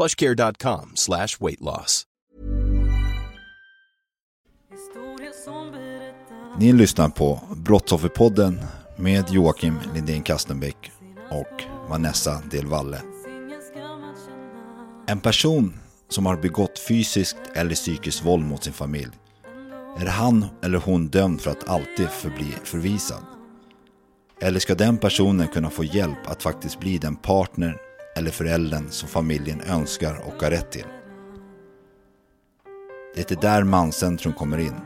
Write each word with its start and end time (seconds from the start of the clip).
plushcare.com 0.00 0.92
slash 0.94 1.40
weight 1.40 1.60
loss. 1.60 2.04
Ni 6.58 6.72
lyssnar 6.72 7.08
på 7.08 7.40
Brottsofferpodden 7.56 8.60
med 8.96 9.30
Joakim 9.30 9.78
Lindén 9.94 10.22
Kastenbäck 10.22 10.92
och 11.30 11.64
Vanessa 11.88 12.42
Del 12.50 12.66
Valle. 12.66 13.02
En 15.06 15.20
person 15.20 15.78
som 16.08 16.26
har 16.26 16.36
begått 16.36 16.78
fysiskt 16.78 17.36
eller 17.54 17.74
psykiskt 17.74 18.24
våld 18.24 18.44
mot 18.44 18.64
sin 18.64 18.72
familj 18.72 19.10
är 19.98 20.06
han 20.06 20.46
eller 20.62 20.78
hon 20.78 21.08
dömd 21.08 21.40
för 21.40 21.50
att 21.50 21.68
alltid 21.68 22.08
förbli 22.08 22.54
förvisad? 22.64 23.22
Eller 24.40 24.60
ska 24.60 24.74
den 24.74 24.98
personen 24.98 25.48
kunna 25.48 25.70
få 25.70 25.84
hjälp 25.84 26.18
att 26.26 26.42
faktiskt 26.42 26.80
bli 26.80 26.98
den 26.98 27.16
partner 27.16 27.89
eller 28.16 28.30
föräldern 28.30 28.90
som 28.90 29.08
familjen 29.08 29.60
önskar 29.60 30.20
och 30.26 30.42
har 30.42 30.50
rätt 30.50 30.70
till? 30.70 30.86
Det 33.14 33.30
är 33.30 33.36
där 33.36 33.64
Manscentrum 33.64 34.32
kommer 34.32 34.58
in. 34.58 34.80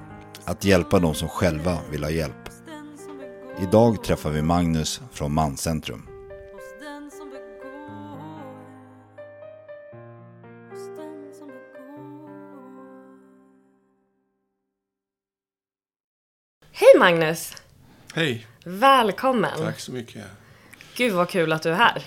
Att 0.44 0.64
hjälpa 0.64 0.98
de 0.98 1.14
som 1.14 1.28
själva 1.28 1.78
vill 1.90 2.02
ha 2.04 2.10
hjälp. 2.10 2.48
Idag 3.62 4.04
träffar 4.04 4.30
vi 4.30 4.42
Magnus 4.42 5.00
från 5.12 5.32
Manscentrum. 5.32 6.06
Hej 16.72 16.88
Magnus! 16.98 17.56
Hej, 18.14 18.46
Välkommen! 18.64 19.58
tack 19.58 19.80
så 19.80 19.92
mycket. 19.92 20.24
Gud 20.96 21.12
vad 21.12 21.28
kul 21.28 21.52
att 21.52 21.62
du 21.62 21.70
är 21.70 21.74
här. 21.74 22.02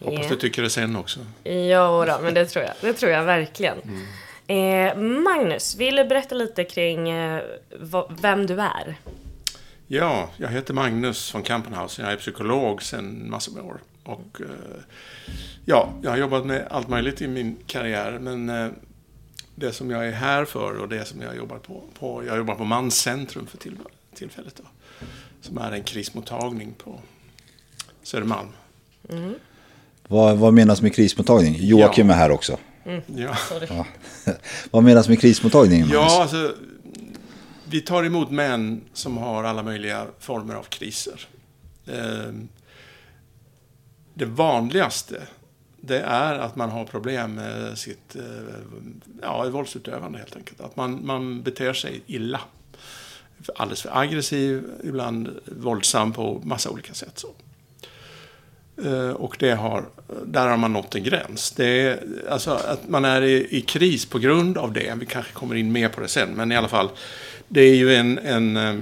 Hoppas 0.00 0.28
du 0.28 0.36
tycker 0.36 0.62
det 0.62 0.70
sen 0.70 0.96
också. 0.96 1.20
Ja, 1.42 2.04
då, 2.08 2.24
men 2.24 2.34
det 2.34 2.46
tror 2.46 2.64
jag. 2.64 2.74
Det 2.80 2.92
tror 2.92 3.12
jag 3.12 3.24
verkligen. 3.24 3.78
Eh, 4.46 4.96
Magnus, 4.96 5.76
vill 5.76 5.96
du 5.96 6.04
berätta 6.04 6.34
lite 6.34 6.64
kring 6.64 7.08
eh, 7.08 7.42
vem 8.20 8.46
du 8.46 8.60
är? 8.60 8.96
Ja, 9.86 10.30
jag 10.36 10.48
heter 10.48 10.74
Magnus 10.74 11.34
von 11.34 11.42
Kampenhausen. 11.42 12.04
Jag 12.04 12.12
är 12.12 12.16
psykolog 12.16 12.82
sedan 12.82 13.30
massor 13.30 13.52
med 13.52 13.62
år. 13.62 13.80
Och 14.04 14.40
eh, 14.40 14.82
ja, 15.64 15.92
jag 16.02 16.10
har 16.10 16.18
jobbat 16.18 16.46
med 16.46 16.66
allt 16.70 16.88
möjligt 16.88 17.22
i 17.22 17.28
min 17.28 17.56
karriär. 17.66 18.18
Men 18.18 18.48
eh, 18.48 18.70
det 19.54 19.72
som 19.72 19.90
jag 19.90 20.08
är 20.08 20.12
här 20.12 20.44
för 20.44 20.74
och 20.80 20.88
det 20.88 21.04
som 21.04 21.22
jag 21.22 21.36
jobbar 21.36 21.58
på, 21.58 21.82
på 21.98 22.24
jag 22.24 22.36
jobbar 22.36 22.54
på 22.54 22.64
Manscentrum 22.64 23.46
för 23.46 23.58
till, 23.58 23.76
tillfället 24.14 24.56
då. 24.56 24.64
Som 25.40 25.58
är 25.58 25.72
en 25.72 25.82
krismottagning 25.82 26.72
på 26.72 27.00
Södermalm. 28.02 28.48
Vad, 30.10 30.38
vad 30.38 30.52
menas 30.54 30.82
med 30.82 30.94
krismottagning? 30.94 31.56
Joakim 31.58 32.08
Ja. 32.08 32.14
är 32.14 32.18
här 32.18 32.30
också. 32.30 32.58
Ja. 33.06 33.36
Ja. 33.68 33.86
vad 34.70 34.82
menas 34.84 35.08
med 35.08 35.20
krismottagning? 35.20 35.80
Magnus? 35.80 35.94
Ja, 35.94 36.22
alltså, 36.22 36.54
vi 37.64 37.80
tar 37.80 38.04
emot 38.04 38.30
män 38.30 38.80
som 38.92 39.16
har 39.16 39.44
alla 39.44 39.62
möjliga 39.62 40.06
former 40.18 40.54
av 40.54 40.62
kriser. 40.62 41.26
Eh, 41.86 42.32
Det 44.14 44.24
vanligaste, 44.24 45.22
det 45.80 46.00
är 46.00 46.38
att 46.38 46.56
man 46.56 46.70
har 46.70 46.84
problem 46.84 47.34
med 47.34 47.78
sitt 47.78 48.16
eh, 48.16 48.22
ja, 49.22 49.48
våldsutövande 49.50 50.18
helt 50.18 50.36
enkelt. 50.36 50.60
Att 50.60 50.76
man, 50.76 51.00
man 51.06 51.42
beter 51.42 51.72
sig 51.72 52.02
illa. 52.06 52.40
Alldeles 53.56 53.82
för 53.82 53.98
aggressiv, 53.98 54.64
ibland 54.84 55.30
våldsam 55.44 56.12
på 56.12 56.40
massa 56.44 56.70
olika 56.70 56.94
sätt. 56.94 57.18
Så. 57.18 57.28
Eh, 58.84 59.10
Och 59.10 59.36
det 59.38 59.50
har, 59.50 59.84
där 60.26 60.48
har 60.48 60.56
man 60.56 60.72
nått 60.72 60.94
en 60.94 61.02
gräns. 61.04 61.50
Det 61.50 61.66
är, 61.66 62.00
alltså 62.30 62.50
att 62.50 62.88
man 62.88 63.04
är 63.04 63.22
i, 63.22 63.46
i 63.56 63.60
kris 63.60 64.06
på 64.06 64.18
grund 64.18 64.58
av 64.58 64.72
det. 64.72 64.94
Vi 65.00 65.06
kanske 65.06 65.32
kommer 65.32 65.54
in 65.54 65.72
mer 65.72 65.88
på 65.88 66.00
det 66.00 66.08
sen. 66.08 66.28
Men 66.34 66.52
i 66.52 66.56
alla 66.56 66.68
fall, 66.68 66.88
det 67.48 67.60
är 67.60 67.74
ju 67.74 67.94
en... 67.94 68.18
en 68.18 68.56
eh, 68.56 68.74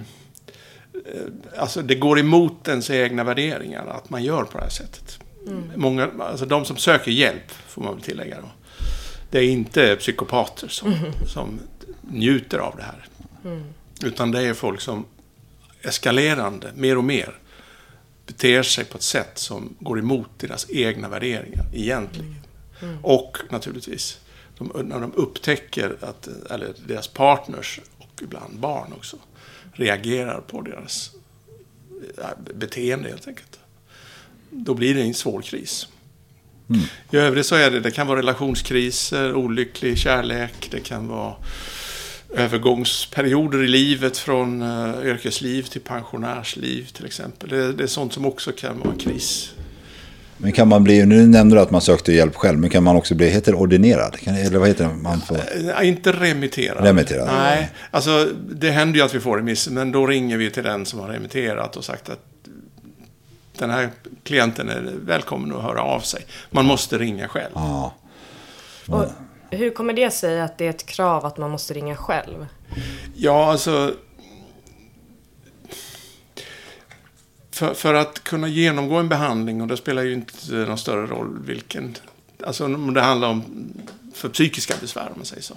alltså 1.56 1.82
det 1.82 1.94
går 1.94 2.19
emot 2.19 2.69
ens 2.69 2.91
egna 2.91 3.25
värderingar 3.25 3.86
att 3.86 4.10
man 4.10 4.25
gör 4.25 4.42
på 4.44 4.59
det 4.59 4.64
här 4.64 4.70
sättet. 4.70 5.19
Många, 5.75 6.09
alltså 6.20 6.47
de 6.47 6.65
som 6.65 6.76
söker 6.76 7.10
hjälp, 7.10 7.50
får 7.69 7.82
man 7.82 7.94
väl 7.94 8.03
tillägga 8.03 8.36
då. 8.41 8.48
Det 9.30 9.38
är 9.38 9.42
inte 9.50 9.97
psykopater 9.97 10.69
som, 10.69 10.94
som 11.26 11.59
njuter 12.10 12.59
av 12.59 12.76
det 12.76 12.82
här. 12.82 13.06
Utan 14.04 14.30
det 14.30 14.42
är 14.42 14.54
folk 14.54 14.80
som 14.80 15.04
eskalerande, 15.82 16.66
mer 16.75 16.98
och 16.98 17.04
mer, 17.04 17.34
beter 18.28 18.62
sig 18.62 18.84
på 18.84 18.97
ett 18.97 19.03
sätt 19.03 19.39
som 19.39 19.77
går 19.81 19.99
emot 19.99 20.31
deras 20.37 20.66
egna 20.71 21.09
värderingar 21.09 21.66
egentligen. 21.72 22.34
Och 23.03 23.39
naturligtvis, 23.50 24.21
de, 24.59 24.72
när 24.84 25.00
de 25.00 25.12
upptäcker 25.15 25.97
att, 26.00 26.28
eller 26.50 26.75
deras 26.87 27.09
partners 27.09 27.81
och 27.99 28.22
ibland 28.22 28.59
barn 28.59 28.93
också, 28.93 29.16
reagerar 29.72 30.41
på 30.41 30.62
deras 30.62 31.11
ja, 32.16 32.28
beteende 32.55 33.09
helt 33.09 33.28
enkelt. 33.28 33.59
Då 34.50 34.75
blir 34.75 34.95
det 34.95 35.03
en 35.03 35.15
svår 35.15 35.43
kris. 35.43 35.89
I 37.10 37.16
övrigt 37.16 37.47
så 37.47 37.55
är 37.55 37.71
det, 37.71 37.81
det 37.81 37.91
kan 37.91 38.06
vara 38.06 38.19
relationskriser, 38.19 39.34
olycklig 39.34 39.99
kärlek, 39.99 40.69
det 40.71 40.81
kan 40.81 41.09
vara 41.09 41.34
övergångsperioder 42.34 43.62
i 43.65 43.69
livet 43.69 44.19
från 44.19 44.62
uh, 44.62 45.06
yrkesliv 45.06 45.62
till 45.62 45.81
pensionärsliv 45.81 46.89
till 46.93 47.06
exempel. 47.06 47.49
Det, 47.49 47.72
det 47.72 47.83
är 47.83 47.87
sånt 47.87 48.12
som 48.12 48.27
också 48.27 48.53
kan 48.53 48.78
vara 48.78 48.91
en 48.91 48.99
kris. 48.99 49.50
Men 50.41 50.53
kan 50.53 50.69
man 50.69 50.84
bli, 50.84 51.06
nu 51.06 51.27
nämnde 51.27 51.56
du 51.56 51.61
att 51.61 51.71
man 51.71 51.81
sökte 51.81 52.12
hjälp 52.12 52.34
själv, 52.34 52.59
men 52.59 52.71
kan 52.71 52.83
man 52.83 52.97
också 52.97 53.15
bli, 53.15 53.28
heter 53.28 53.53
det 53.53 53.59
ordinerad? 53.59 54.21
Kan, 54.21 54.34
eller 54.34 54.59
vad 54.59 54.69
heter 54.69 54.89
det? 54.89 54.94
Man 54.94 55.21
får, 55.21 55.37
Eh, 55.78 55.89
inte 55.89 56.12
remitterad. 56.12 56.84
Remitterad. 56.84 57.27
Nej, 57.27 57.71
alltså 57.91 58.28
det 58.50 58.71
händer 58.71 58.99
ju 58.99 59.05
att 59.05 59.15
vi 59.15 59.21
får 59.21 59.37
remiss, 59.37 59.69
men 59.69 59.93
då 59.93 60.06
ringer 60.06 60.37
vi 60.37 60.50
till 60.50 60.62
den 60.62 60.87
som 60.87 61.00
har 61.00 61.09
remitterat 61.09 61.77
och 61.77 61.84
sagt 61.84 62.09
att 62.09 62.21
den 63.59 63.71
här 63.71 63.91
klienten 64.22 64.69
är 64.69 64.93
välkommen 65.06 65.56
att 65.56 65.62
höra 65.62 65.83
av 65.83 66.00
sig. 66.00 66.27
Man 66.50 66.65
måste 66.65 66.99
ringa 66.99 67.28
själv. 67.28 67.53
ja. 67.55 67.95
Och 68.87 69.05
hur 69.50 69.70
kommer 69.70 69.92
det 69.92 70.10
sig 70.10 70.41
att 70.41 70.59
det 70.59 70.66
är 70.66 70.70
ett 70.70 70.86
krav 70.86 71.26
att 71.26 71.39
man 71.39 71.50
måste 71.50 71.74
ringa 71.74 71.97
själv? 71.97 72.47
Ja, 73.15 73.50
alltså... 73.50 73.95
För, 77.50 77.74
för 77.74 77.95
att 77.95 78.24
kunna 78.24 78.48
genomgå 78.48 78.97
en 78.97 79.09
behandling, 79.09 79.62
och 79.62 79.68
det 79.68 79.77
spelar 79.77 80.03
ju 80.03 80.12
inte 80.12 80.53
någon 80.53 80.78
större 80.78 81.06
roll 81.06 81.39
vilken... 81.45 81.97
Alltså 82.47 82.65
om 82.65 82.95
det 82.95 83.00
handlar 83.00 83.28
om 83.28 83.72
för 84.15 84.28
psykiska 84.28 84.74
besvär, 84.80 85.06
om 85.06 85.12
man 85.16 85.24
säger 85.24 85.42
så. 85.42 85.54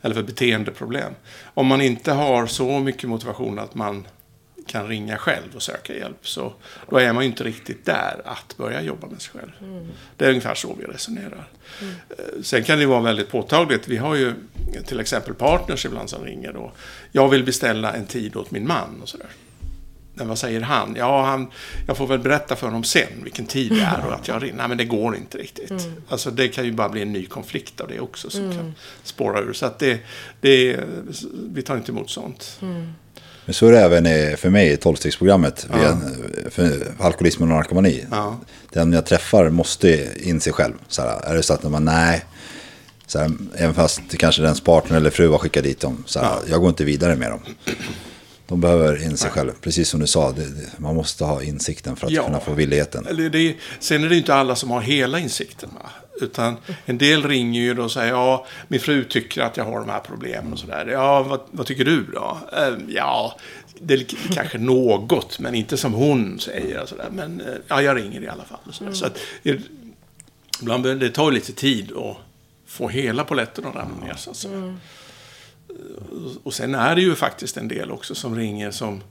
Eller 0.00 0.14
för 0.14 0.22
beteendeproblem. 0.22 1.12
Om 1.54 1.66
man 1.66 1.80
inte 1.80 2.12
har 2.12 2.46
så 2.46 2.78
mycket 2.80 3.08
motivation 3.08 3.58
att 3.58 3.74
man 3.74 4.06
kan 4.68 4.88
ringa 4.88 5.18
själv 5.18 5.56
och 5.56 5.62
söka 5.62 5.94
hjälp, 5.94 6.28
så 6.28 6.52
då 6.90 6.96
är 6.96 7.12
man 7.12 7.24
ju 7.24 7.30
inte 7.30 7.44
riktigt 7.44 7.84
där 7.84 8.22
att 8.24 8.56
börja 8.56 8.82
jobba 8.82 9.06
med 9.06 9.22
sig 9.22 9.40
själv. 9.40 9.52
Det 10.16 10.24
är 10.24 10.28
ungefär 10.28 10.54
så 10.54 10.76
vi 10.78 10.84
resonerar. 10.84 11.48
Eh, 11.80 12.42
Sen 12.42 12.64
kan 12.64 12.78
det 12.78 12.86
vara 12.86 13.00
väldigt 13.00 13.30
påtagligt. 13.30 13.88
Vi 13.88 13.96
har 13.96 14.14
ju 14.14 14.34
till 14.86 15.00
exempel 15.00 15.34
partners 15.34 15.86
ibland 15.86 16.10
som 16.10 16.24
ringer 16.24 16.56
och 16.56 16.76
jag 17.12 17.28
vill 17.28 17.44
beställa 17.44 17.92
en 17.92 18.06
tid 18.06 18.36
åt 18.36 18.50
min 18.50 18.66
man 18.66 19.00
och 19.02 19.08
sådär. 19.08 19.28
Men 20.18 20.28
vad 20.28 20.38
säger 20.38 20.60
han? 20.60 20.94
Ja, 20.98 21.24
han, 21.24 21.50
jag 21.86 21.96
får 21.96 22.06
väl 22.06 22.18
berätta 22.18 22.56
för 22.56 22.66
honom 22.66 22.84
sen 22.84 23.08
vilken 23.22 23.46
tid 23.46 23.72
det 23.72 23.80
är 23.80 24.06
och 24.06 24.14
att 24.14 24.28
jag 24.28 24.42
ringer. 24.42 24.54
Nej, 24.54 24.68
men 24.68 24.78
det 24.78 24.84
går 24.84 25.16
inte 25.16 25.38
riktigt. 25.38 25.70
Mm. 25.70 25.92
Alltså 26.08 26.30
det 26.30 26.48
kan 26.48 26.64
ju 26.64 26.72
bara 26.72 26.88
bli 26.88 27.02
en 27.02 27.12
ny 27.12 27.26
konflikt 27.26 27.80
av 27.80 27.88
det 27.88 28.00
också 28.00 28.30
som 28.30 28.44
mm. 28.44 28.56
kan 28.56 28.74
spåra 29.02 29.40
ur. 29.40 29.52
Så 29.52 29.66
att 29.66 29.78
det, 29.78 30.00
det, 30.40 30.80
vi 31.52 31.62
tar 31.62 31.76
inte 31.76 31.92
emot 31.92 32.10
sånt. 32.10 32.58
Mm. 32.62 32.92
Men 33.48 33.54
så 33.54 33.66
är 33.66 33.72
det 33.72 33.80
även 33.80 34.36
för 34.36 34.50
mig 34.50 34.72
i 34.72 34.76
tolvstegsprogrammet 34.76 35.66
ja. 35.70 36.00
för 36.50 36.92
alkoholism 36.98 37.42
och 37.42 37.48
narkomani. 37.48 38.04
Ja. 38.10 38.40
Den 38.72 38.92
jag 38.92 39.06
träffar 39.06 39.50
måste 39.50 40.08
inse 40.16 40.52
själv. 40.52 40.74
Så 40.88 41.02
här, 41.02 41.24
är 41.24 41.34
det 41.34 41.42
så 41.42 41.54
att 41.54 41.62
man, 41.62 41.84
nej, 41.84 42.24
så 43.06 43.18
här, 43.18 43.30
även 43.56 43.74
fast 43.74 44.18
kanske 44.18 44.42
dens 44.42 44.60
partner 44.60 44.96
eller 44.96 45.10
fru 45.10 45.28
har 45.28 45.38
skickat 45.38 45.64
dit 45.64 45.80
dem, 45.80 46.04
så 46.06 46.20
här, 46.20 46.26
ja. 46.26 46.40
jag 46.50 46.60
går 46.60 46.68
inte 46.68 46.84
vidare 46.84 47.16
med 47.16 47.30
dem. 47.30 47.40
De 48.46 48.60
behöver 48.60 49.02
inse 49.04 49.24
Nej. 49.24 49.32
själv, 49.34 49.52
precis 49.60 49.88
som 49.88 50.00
du 50.00 50.06
sa, 50.06 50.32
det, 50.32 50.44
det, 50.44 50.66
man 50.76 50.94
måste 50.94 51.24
ha 51.24 51.42
insikten 51.42 51.96
för 51.96 52.06
att 52.06 52.12
ja. 52.12 52.24
kunna 52.24 52.40
få 52.40 52.52
villigheten. 52.52 53.06
Eller 53.06 53.30
det, 53.30 53.56
sen 53.80 54.04
är 54.04 54.08
det 54.08 54.16
inte 54.16 54.34
alla 54.34 54.56
som 54.56 54.70
har 54.70 54.80
hela 54.80 55.18
insikten. 55.18 55.70
Va? 55.74 55.90
Utan 56.20 56.56
en 56.86 56.98
del 56.98 57.28
ringer 57.28 57.60
ju 57.60 57.78
och 57.78 57.92
säger 57.92 58.12
ja, 58.12 58.46
min 58.68 58.80
fru 58.80 59.04
tycker 59.04 59.42
att 59.42 59.56
jag 59.56 59.64
har 59.64 59.80
de 59.80 59.88
här 59.88 60.00
problemen 60.00 60.52
och 60.52 60.58
sådär. 60.58 60.86
Ja, 60.86 61.22
vad, 61.22 61.40
vad, 61.50 61.66
tycker 61.66 61.84
du 61.84 62.02
då? 62.02 62.38
Ehm, 62.52 62.86
ja, 62.88 63.38
det 63.80 63.94
är 63.94 64.04
kanske 64.34 64.58
något, 64.58 65.38
men 65.38 65.54
inte 65.54 65.76
som 65.76 65.92
hon 65.92 66.40
säger. 66.40 66.82
Och 66.82 66.88
sådär. 66.88 67.08
Men 67.12 67.40
eh, 67.40 67.54
ja, 67.68 67.82
jag 67.82 67.96
ringer 67.96 68.20
i 68.20 68.28
alla 68.28 68.44
fall. 68.44 68.60
Och 68.64 68.82
mm. 68.82 68.94
Så 68.94 69.06
att, 69.06 69.18
ibland 70.62 70.84
det 70.84 71.10
tar 71.10 71.32
lite 71.32 71.52
tid 71.52 71.92
att 71.96 72.16
få 72.66 72.88
hela 72.88 73.24
poletten 73.24 73.66
att 73.66 73.74
ramla 73.74 74.06
ner. 74.06 74.14
Så 74.14 74.30
att. 74.30 74.44
Mm. 74.44 74.76
Och 76.42 76.54
sen 76.54 76.74
är 76.74 76.96
det 76.96 77.02
ju 77.02 77.14
faktiskt 77.14 77.56
en 77.56 77.68
del 77.68 77.90
också 77.90 78.14
som 78.14 78.36
ringer 78.36 78.70
som 78.70 79.02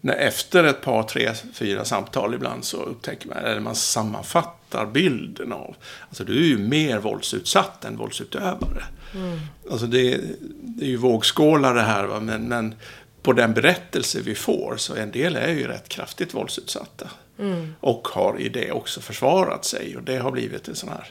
när 0.00 0.14
efter 0.14 0.64
ett 0.64 0.80
par, 0.80 1.02
tre, 1.02 1.32
fyra 1.52 1.84
samtal 1.84 2.34
ibland 2.34 2.64
så 2.64 2.82
upptäcker 2.82 3.28
man, 3.28 3.36
eller 3.36 3.60
man 3.60 3.74
sammanfattar 3.74 4.86
bilden 4.86 5.52
av, 5.52 5.76
alltså 6.08 6.24
du 6.24 6.38
är 6.38 6.46
ju 6.46 6.58
mer 6.58 6.98
våldsutsatt 6.98 7.84
än 7.84 7.96
våldsutövare. 7.96 8.84
Mm. 9.14 9.38
Alltså 9.70 9.86
det, 9.86 10.20
det, 10.50 10.84
är 10.84 10.88
ju 10.88 10.96
vågskålar 10.96 11.74
det 11.74 11.82
här, 11.82 12.04
va? 12.04 12.20
Men, 12.20 12.48
men 12.48 12.74
på 13.22 13.32
den 13.32 13.54
berättelse 13.54 14.20
vi 14.20 14.34
får 14.34 14.74
så 14.76 14.94
en 14.94 15.10
del 15.10 15.36
är 15.36 15.48
ju 15.48 15.66
rätt 15.66 15.88
kraftigt 15.88 16.34
våldsutsatta. 16.34 17.10
Mm. 17.38 17.74
Och 17.80 18.08
har 18.08 18.40
i 18.40 18.48
det 18.48 18.72
också 18.72 19.00
försvarat 19.00 19.64
sig 19.64 19.96
och 19.96 20.02
det 20.02 20.16
har 20.16 20.30
blivit 20.30 20.68
en 20.68 20.74
sån 20.74 20.88
här 20.88 21.10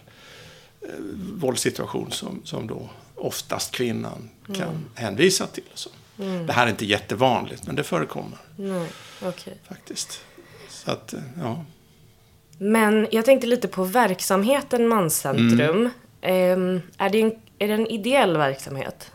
eh, 0.81 0.87
våldssituation 1.33 2.11
som, 2.11 2.41
som 2.43 2.67
då 2.67 2.89
oftast 3.15 3.71
kvinnan 3.71 4.29
kan 4.45 4.55
mm. 4.55 4.85
hänvisa 4.95 5.47
till. 5.47 5.63
Så. 5.73 5.89
Mm. 6.19 6.47
Det 6.47 6.53
här 6.53 6.65
är 6.65 6.69
inte 6.69 6.85
jättevanligt, 6.85 7.67
men 7.67 7.75
det 7.75 7.83
förekommer. 7.83 8.37
Mm. 8.59 8.85
Okay. 9.21 9.53
Faktiskt. 9.67 10.21
Så 10.69 10.91
att, 10.91 11.13
eh, 11.13 11.19
ja. 11.41 11.65
Men 12.57 13.07
jag 13.11 13.25
tänkte 13.25 13.47
lite 13.47 13.67
på 13.67 13.83
verksamheten 13.83 14.87
Manscentrum. 14.87 15.89
Mm. 16.21 16.81
är, 16.97 17.09
det 17.09 17.21
en, 17.21 17.31
är 17.59 17.67
det 17.67 17.73
en 17.73 17.87
ideell 17.87 18.37
verksamhet? 18.37 19.11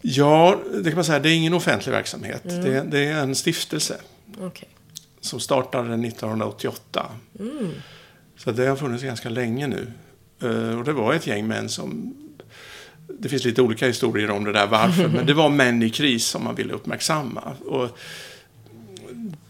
Ja, 0.00 0.60
det 0.74 0.90
kan 0.90 0.94
man 0.94 1.04
säga. 1.04 1.18
Det 1.18 1.30
är 1.30 1.36
ingen 1.36 1.54
offentlig 1.54 1.92
verksamhet. 1.92 2.44
Mm. 2.44 2.64
Det, 2.64 2.82
det, 2.82 2.98
är 2.98 3.22
en 3.22 3.34
stiftelse. 3.34 4.00
Okay. 4.40 4.68
Som 5.20 5.40
startade 5.40 5.94
1988. 5.94 7.06
Mm. 7.38 7.72
Så 8.36 8.52
det 8.52 8.66
har 8.66 8.76
funnits 8.76 9.04
ganska 9.04 9.28
länge 9.28 9.66
nu. 9.66 9.92
Eh, 10.42 10.78
och 10.78 10.84
det 10.84 10.92
var 10.92 11.14
ett 11.14 11.26
gäng 11.26 11.46
män 11.46 11.68
som 11.68 12.14
det 13.18 13.28
finns 13.28 13.44
lite 13.44 13.62
olika 13.62 13.86
historier 13.86 14.30
om 14.30 14.44
det 14.44 14.52
där 14.52 14.66
varför, 14.66 15.08
men 15.14 15.26
det 15.26 15.34
var 15.34 15.48
män 15.48 15.82
i 15.82 15.90
kris 15.90 16.26
som 16.26 16.44
man 16.44 16.54
ville 16.54 16.72
uppmärksamma. 16.72 17.56
Och 17.66 17.98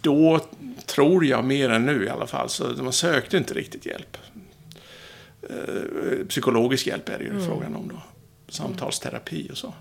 då 0.01 0.41
tror 0.87 1.25
jag 1.25 1.45
mer 1.45 1.71
än 1.71 1.87
nu 1.87 2.05
i 2.05 2.09
alla 2.09 2.27
fall, 2.27 2.49
så 2.49 2.65
man 2.65 2.93
sökte 2.93 3.37
inte 3.37 3.55
riktigt 3.55 3.87
hjälp. 3.87 4.17
Eh, 5.51 6.27
psykologisk 6.29 6.87
hjälp 6.87 7.09
är 7.09 7.19
det 7.19 7.25
ju 7.25 7.31
mm. 7.31 7.47
frågan 7.47 7.77
om 7.77 7.89
då. 7.89 8.03
Samtalsterapi 8.49 9.49
och 9.53 9.59
så. 9.59 9.75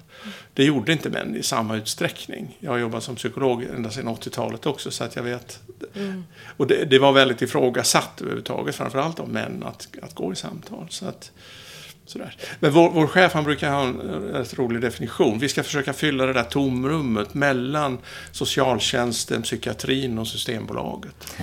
Det 0.53 0.63
gjorde 0.63 0.91
inte 0.91 1.09
män 1.09 1.35
i 1.35 1.43
samma 1.43 1.77
utsträckning. 1.77 2.57
Jag 2.59 2.71
har 2.71 2.77
jobbat 2.77 3.03
som 3.03 3.15
psykolog 3.15 3.63
ända 3.63 3.89
sedan 3.89 4.07
80-talet 4.07 4.65
också 4.65 4.91
så 4.91 5.03
att 5.03 5.15
jag 5.15 5.23
vet. 5.23 5.59
Mm. 5.95 6.23
Och 6.57 6.67
det, 6.67 6.85
det, 6.85 6.99
var 6.99 7.11
väldigt 7.11 7.41
ifrågasatt 7.41 8.21
överhuvudtaget, 8.21 8.75
framförallt 8.75 9.19
av 9.19 9.29
män, 9.29 9.63
att, 9.63 9.87
att 10.01 10.15
gå 10.15 10.33
i 10.33 10.35
samtal. 10.35 10.87
Så 10.89 11.05
att, 11.05 11.31
Sådär. 12.09 12.35
Men 12.59 12.71
vår, 12.71 12.89
vår 12.89 13.07
chef 13.07 13.33
han 13.33 13.43
brukar 13.43 13.71
ha 13.71 13.83
en 13.83 13.99
rätt 14.33 14.53
rolig 14.53 14.81
definition. 14.81 15.39
Vi 15.39 15.49
ska 15.49 15.63
försöka 15.63 15.93
fylla 15.93 16.25
det 16.25 16.33
där 16.33 16.43
tomrummet 16.43 17.33
mellan 17.33 17.97
socialtjänsten, 18.31 19.41
psykiatrin 19.41 20.17
och 20.17 20.27
Systembolaget. 20.27 21.33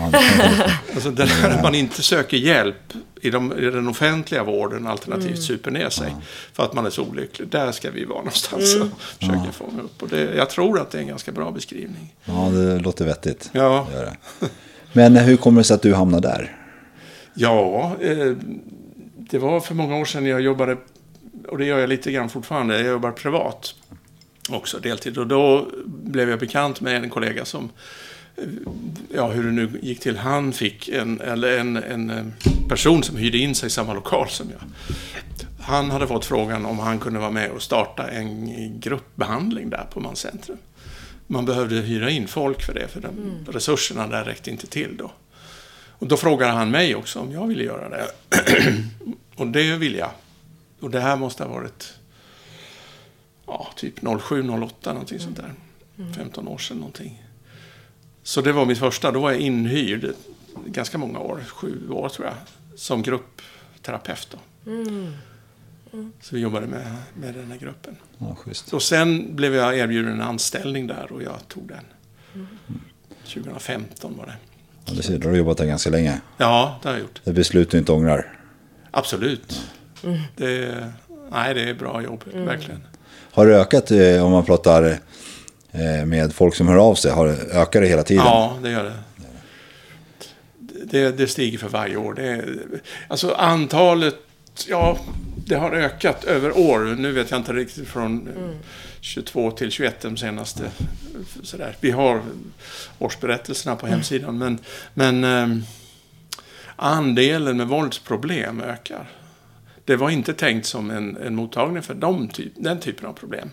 alltså 0.95 1.11
där 1.11 1.63
man 1.63 1.75
inte 1.75 2.03
söker 2.03 2.37
hjälp 2.37 2.93
i, 3.21 3.31
de, 3.31 3.59
i 3.59 3.71
den 3.71 3.89
offentliga 3.89 4.45
vården 4.45 4.87
alternativt 4.87 5.27
mm. 5.27 5.43
super 5.43 5.71
ner 5.71 5.91
sig 5.91 6.17
för 6.53 6.63
att 6.63 6.75
man 6.75 6.87
är 6.87 6.91
så 6.91 7.03
olycklig. 7.03 7.49
Där 7.49 7.73
ska 7.73 7.91
vi 7.91 8.05
vara 8.05 8.19
någonstans 8.19 8.75
mm. 8.75 8.89
och 8.93 9.01
försöka 9.01 9.43
ja. 9.47 9.53
fånga 9.53 9.83
upp. 9.83 10.03
Och 10.03 10.09
det, 10.09 10.35
jag 10.35 10.51
tror 10.51 10.81
att 10.81 10.91
det 10.91 10.99
är 10.99 11.03
en 11.03 11.09
ganska 11.09 11.33
bra 11.33 11.51
beskrivning. 11.51 12.15
Ja, 12.25 12.51
det 12.53 12.79
låter 12.79 13.05
vettigt. 13.05 13.51
Ja. 13.53 13.87
Men 14.93 15.17
hur 15.17 15.37
kommer 15.37 15.61
det 15.61 15.65
sig 15.65 15.75
att 15.75 15.83
du 15.83 15.95
hamnar 15.95 16.21
där? 16.21 16.57
Ja, 17.35 17.97
eh, 18.01 18.33
det 19.31 19.39
var 19.39 19.61
för 19.61 19.75
många 19.75 19.97
år 19.97 20.05
sedan 20.05 20.27
jag 20.27 20.41
jobbade, 20.41 20.77
och 21.49 21.59
det 21.59 21.65
gör 21.65 21.79
jag 21.79 21.89
lite 21.89 22.13
grann 22.13 22.29
fortfarande, 22.29 22.77
jag 22.77 22.87
jobbar 22.87 23.13
privat 23.13 23.75
också 24.49 24.79
deltid. 24.79 25.19
Och 25.19 25.27
då 25.27 25.69
blev 25.87 26.31
jag 26.31 26.39
bekant 26.39 26.81
med 26.81 27.05
en 27.05 27.11
kollega 27.11 27.45
som, 27.45 27.71
ja 29.15 29.29
hur 29.29 29.45
det 29.45 29.53
nu 29.53 29.79
gick 29.83 30.01
till, 30.01 30.17
han 30.17 30.53
fick 30.53 30.89
en, 30.89 31.21
eller 31.21 31.59
en, 31.59 31.77
en 31.77 32.33
person 32.69 33.03
som 33.03 33.17
hyrde 33.17 33.39
in 33.39 33.55
sig 33.55 33.67
i 33.67 33.71
samma 33.71 33.95
lokal 33.95 34.29
som 34.29 34.47
jag. 34.51 34.61
Han 35.61 35.91
hade 35.91 36.07
fått 36.07 36.25
frågan 36.25 36.67
om 36.67 36.79
han 36.79 36.99
kunde 36.99 37.19
vara 37.19 37.31
med 37.31 37.51
och 37.51 37.63
starta 37.63 38.09
en 38.09 38.81
gruppbehandling 38.81 39.71
där 39.71 39.87
på 39.93 40.01
Manscentrum. 40.01 40.59
Man 41.27 41.45
behövde 41.45 41.77
hyra 41.77 42.11
in 42.11 42.29
folk 42.29 42.63
för 42.63 42.75
det, 42.75 42.89
för 42.89 43.01
de 43.01 43.09
mm. 43.09 43.45
resurserna 43.49 44.07
där 44.07 44.25
räckte 44.25 44.51
inte 44.51 44.67
till 44.67 44.97
då. 44.97 45.11
Och 45.99 46.07
då 46.07 46.17
frågade 46.17 46.53
han 46.53 46.71
mig 46.71 46.95
också 46.95 47.21
om 47.21 47.33
jag 47.33 47.47
ville 47.47 47.65
göra 47.65 47.89
det. 47.89 48.07
och 49.37 49.47
det 49.47 49.77
ville 49.77 49.99
jag. 49.99 50.11
Och 50.81 50.91
det 50.91 51.01
här 51.01 51.17
måste 51.17 51.45
ha 51.45 51.51
varit 51.51 51.95
ja, 53.47 53.69
typ 53.77 53.95
07, 54.21 54.51
08 54.51 54.93
någonting 54.93 55.21
sånt 55.21 55.37
där. 55.37 55.53
15 56.15 56.45
mm. 56.45 56.55
år 56.55 56.59
sedan 56.59 56.77
någonting. 56.77 57.23
Så 58.23 58.41
det 58.41 58.53
var 58.53 58.67
mitt 58.67 58.79
första. 58.79 59.13
Då 59.13 59.21
var 59.21 59.31
jag 59.31 59.41
inhyrd 59.41 60.15
ganska 60.67 60.99
många 60.99 61.19
år, 61.19 61.45
sju 61.49 61.91
år 61.91 62.09
tror 62.09 62.27
jag, 62.27 62.37
som 62.79 63.03
gruppterapeut. 63.03 64.29
Då. 64.31 64.71
Mm. 64.71 65.13
Mm. 65.93 66.13
Så 66.21 66.35
vi 66.35 66.41
jobbade 66.41 66.67
med, 66.67 66.97
med 67.15 67.35
den 67.35 67.51
här 67.51 67.59
gruppen. 67.59 67.97
Ja, 68.19 68.37
och 68.73 68.83
sen 68.83 69.37
blev 69.37 69.55
jag 69.55 69.79
erbjuden 69.79 70.13
en 70.13 70.21
anställning 70.21 70.87
där 70.87 71.13
och 71.13 71.23
jag 71.23 71.49
tog 71.49 71.69
den. 71.69 71.85
Mm. 72.35 72.47
2015 73.25 74.17
var 74.17 74.27
det. 74.27 74.37
Ja, 74.87 74.93
du 74.97 75.03
ser, 75.03 75.19
då 75.19 75.29
har 75.29 75.33
du 75.33 75.39
jobbat 75.39 75.59
där 75.59 75.67
ganska 75.67 75.91
länge. 75.91 76.21
Ja, 76.37 76.79
det 76.83 76.89
har 76.89 76.95
jag 76.95 77.01
gjort. 77.01 77.21
Det 77.25 77.31
är 77.31 77.35
beslut 77.35 77.71
du 77.71 77.79
inte 77.79 77.93
ångrar? 77.93 78.39
Absolut. 78.91 79.63
Mm. 80.05 80.19
Det, 80.37 80.75
nej, 81.31 81.55
det 81.55 81.71
är 81.71 81.75
bra 81.75 82.03
jobb, 82.03 82.25
mm. 82.33 82.47
verkligen. 82.47 82.83
Har 83.33 83.47
det 83.47 83.57
ökat 83.61 83.91
eh, 83.91 84.25
om 84.25 84.33
man 84.33 84.45
pratar 84.45 84.99
eh, 85.73 86.07
med 86.07 86.33
folk 86.33 86.55
som 86.55 86.69
hör 86.69 86.77
av 86.77 86.95
sig? 86.95 87.13
Har 87.13 87.27
det, 87.27 87.37
ökar 87.53 87.81
det 87.81 87.87
hela 87.87 88.03
tiden? 88.03 88.25
Ja, 88.25 88.59
det 88.63 88.71
gör 88.71 88.85
det. 88.85 88.95
Det, 90.85 91.19
det 91.19 91.27
stiger 91.27 91.59
för 91.59 91.69
varje 91.69 91.97
år. 91.97 92.15
Det, 92.15 92.45
alltså 93.09 93.31
antalet, 93.31 94.15
ja, 94.69 94.99
det 95.47 95.55
har 95.55 95.73
ökat 95.73 96.25
över 96.25 96.59
år. 96.59 96.97
Nu 96.99 97.13
vet 97.13 97.31
jag 97.31 97.41
inte 97.41 97.53
riktigt 97.53 97.89
från 97.89 98.21
mm. 98.21 98.57
22 99.07 99.51
till 99.51 99.71
21 99.71 100.01
de 100.01 100.17
senaste. 100.17 100.71
Sådär. 101.43 101.77
Vi 101.81 101.91
har 101.91 102.23
årsberättelserna 102.99 103.77
på 103.77 103.87
hemsidan. 103.87 104.39
Men, 104.39 104.59
men 104.95 105.25
eh, 105.25 105.65
andelen 106.77 107.57
med 107.57 107.69
våldsproblem 107.69 108.61
ökar. 108.61 109.09
Det 109.85 109.97
var 109.97 110.11
inte 110.11 110.35
tänkt 110.35 110.67
som 110.67 110.91
en, 110.91 111.17
en 111.17 111.35
mottagning 111.35 111.83
för 111.83 111.95
de 111.95 112.29
typ, 112.29 112.53
den 112.57 112.81
typen 112.81 113.07
av 113.07 113.13
problem. 113.13 113.51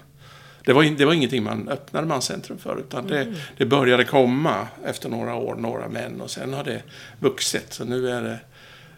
Det 0.66 0.74
var, 0.74 0.84
det 0.84 1.06
var 1.06 1.14
ingenting 1.14 1.44
man 1.44 1.70
öppnade 1.70 2.08
manscentrum 2.08 2.58
för. 2.58 2.80
Utan 2.80 3.08
det, 3.08 3.22
mm. 3.22 3.36
det 3.58 3.66
började 3.66 4.04
komma 4.04 4.68
efter 4.86 5.10
några 5.10 5.36
år, 5.36 5.56
några 5.56 5.88
män. 5.88 6.22
Och 6.22 6.32
sen 6.32 6.54
har 6.54 6.64
det 6.64 6.84
vuxit. 7.20 7.74
Så 7.74 7.86
nu 7.86 8.10
är 8.10 8.22
det... 8.22 8.40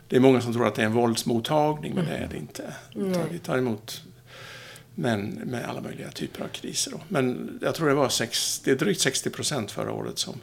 Det 0.07 0.15
är 0.15 0.19
många 0.19 0.41
som 0.41 0.53
tror 0.53 0.67
att 0.67 0.75
det 0.75 0.81
är 0.81 0.85
en 0.85 0.93
våldsmottagning, 0.93 1.95
men 1.95 2.05
det 2.05 2.15
är 2.15 2.27
det 2.27 2.37
inte. 2.37 2.63
Mm. 2.95 3.19
Vi 3.31 3.39
tar 3.39 3.57
emot 3.57 4.01
men 4.95 5.29
med 5.29 5.65
alla 5.69 5.81
möjliga 5.81 6.11
typer 6.11 6.43
av 6.43 6.47
kriser. 6.47 6.91
Då. 6.91 6.99
Men 7.07 7.59
jag 7.61 7.75
tror 7.75 7.87
det 7.89 7.95
var 7.95 8.09
60, 8.09 8.75
drygt 8.75 9.01
60 9.01 9.29
procent 9.29 9.71
förra 9.71 9.91
året 9.91 10.19
som, 10.19 10.33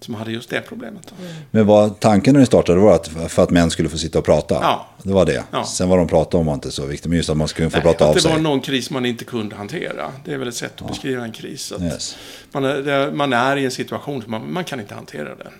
som 0.00 0.14
hade 0.14 0.32
just 0.32 0.50
det 0.50 0.60
problemet. 0.60 1.02
Då. 1.08 1.14
Men 1.50 1.66
vad 1.66 2.00
tanken 2.00 2.32
när 2.34 2.40
ni 2.40 2.46
startade 2.46 2.80
var 2.80 2.94
att 2.94 3.08
för 3.32 3.42
att 3.42 3.50
män 3.50 3.70
skulle 3.70 3.88
få 3.88 3.98
sitta 3.98 4.18
och 4.18 4.24
prata? 4.24 4.54
Ja. 4.54 4.88
Det 5.02 5.12
var 5.12 5.26
det. 5.26 5.44
Ja. 5.50 5.64
Sen 5.64 5.88
vad 5.88 5.98
de 5.98 6.08
pratade 6.08 6.36
om 6.40 6.46
var 6.46 6.54
inte 6.54 6.70
så 6.70 6.86
viktigt, 6.86 7.08
men 7.08 7.16
just 7.16 7.30
att 7.30 7.36
man 7.36 7.48
skulle 7.48 7.70
få 7.70 7.76
Nej, 7.76 7.82
prata 7.82 8.04
att 8.04 8.08
av 8.08 8.14
det 8.14 8.20
sig. 8.20 8.32
var 8.32 8.38
någon 8.38 8.60
kris 8.60 8.90
man 8.90 9.06
inte 9.06 9.24
kunde 9.24 9.56
hantera. 9.56 10.12
Det 10.24 10.32
är 10.34 10.38
väl 10.38 10.48
ett 10.48 10.54
sätt 10.54 10.82
att 10.82 10.88
beskriva 10.88 11.24
en 11.24 11.32
kris. 11.32 11.72
Att 11.72 11.82
Yes. 11.82 12.16
man, 12.52 12.64
är, 12.64 12.74
det- 12.82 13.12
man 13.12 13.32
är 13.32 13.56
i 13.56 13.64
en 13.64 13.70
situation 13.70 14.22
som 14.22 14.30
man, 14.30 14.52
man 14.52 14.64
kan 14.64 14.80
inte 14.80 14.94
hantera 14.94 15.34
det. 15.34 15.50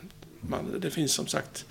Man, 0.41 0.61
det 0.81 0.91
finns 0.91 1.13
som 1.13 1.27
sagt 1.27 1.65